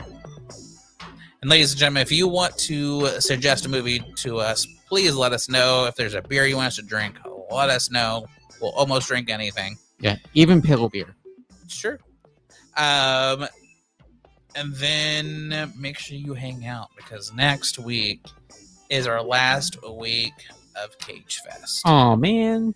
And 1.41 1.50
ladies 1.50 1.72
and 1.72 1.80
gentlemen, 1.80 2.04
if 2.04 2.12
you 2.12 2.28
want 2.28 2.56
to 2.60 3.08
suggest 3.22 3.66
a 3.66 3.70
movie 3.70 4.04
to 4.18 4.38
us, 4.38 4.68
please 4.88 5.16
let 5.16 5.34
us 5.34 5.50
know. 5.50 5.86
If 5.86 5.95
there's 5.95 6.14
a 6.14 6.22
beer 6.22 6.45
you 6.45 6.58
want 6.58 6.68
us 6.68 6.76
to 6.76 6.84
drink, 6.84 7.18
let 7.52 7.70
us 7.70 7.89
know. 7.91 8.26
We'll 8.62 8.72
almost 8.72 9.08
drink 9.08 9.30
anything. 9.30 9.78
Yeah, 10.00 10.18
even 10.34 10.62
pale 10.62 10.89
beer. 10.89 11.16
Sure. 11.68 12.00
Um, 12.78 13.47
and 14.56 14.74
then 14.76 15.72
make 15.78 15.97
sure 15.97 16.18
you 16.18 16.34
hang 16.34 16.66
out 16.66 16.89
because 16.95 17.34
next 17.34 17.80
week 17.80 18.26
is 18.89 19.08
our 19.08 19.22
last 19.22 19.78
week 19.89 20.34
of 20.76 20.97
Cage 21.00 21.39
Fest. 21.45 21.82
Oh 21.86 22.16
man. 22.16 22.74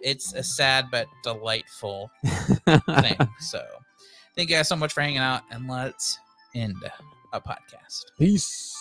It's 0.00 0.34
a 0.34 0.42
sad 0.42 0.86
but 0.90 1.06
delightful 1.22 2.10
thing. 2.24 3.16
so, 3.40 3.64
thank 4.36 4.50
you 4.50 4.56
guys 4.56 4.68
so 4.68 4.76
much 4.76 4.92
for 4.92 5.00
hanging 5.00 5.16
out, 5.18 5.42
and 5.50 5.66
let's 5.66 6.18
end 6.54 6.76
a 7.32 7.40
podcast. 7.40 8.04
Peace. 8.18 8.76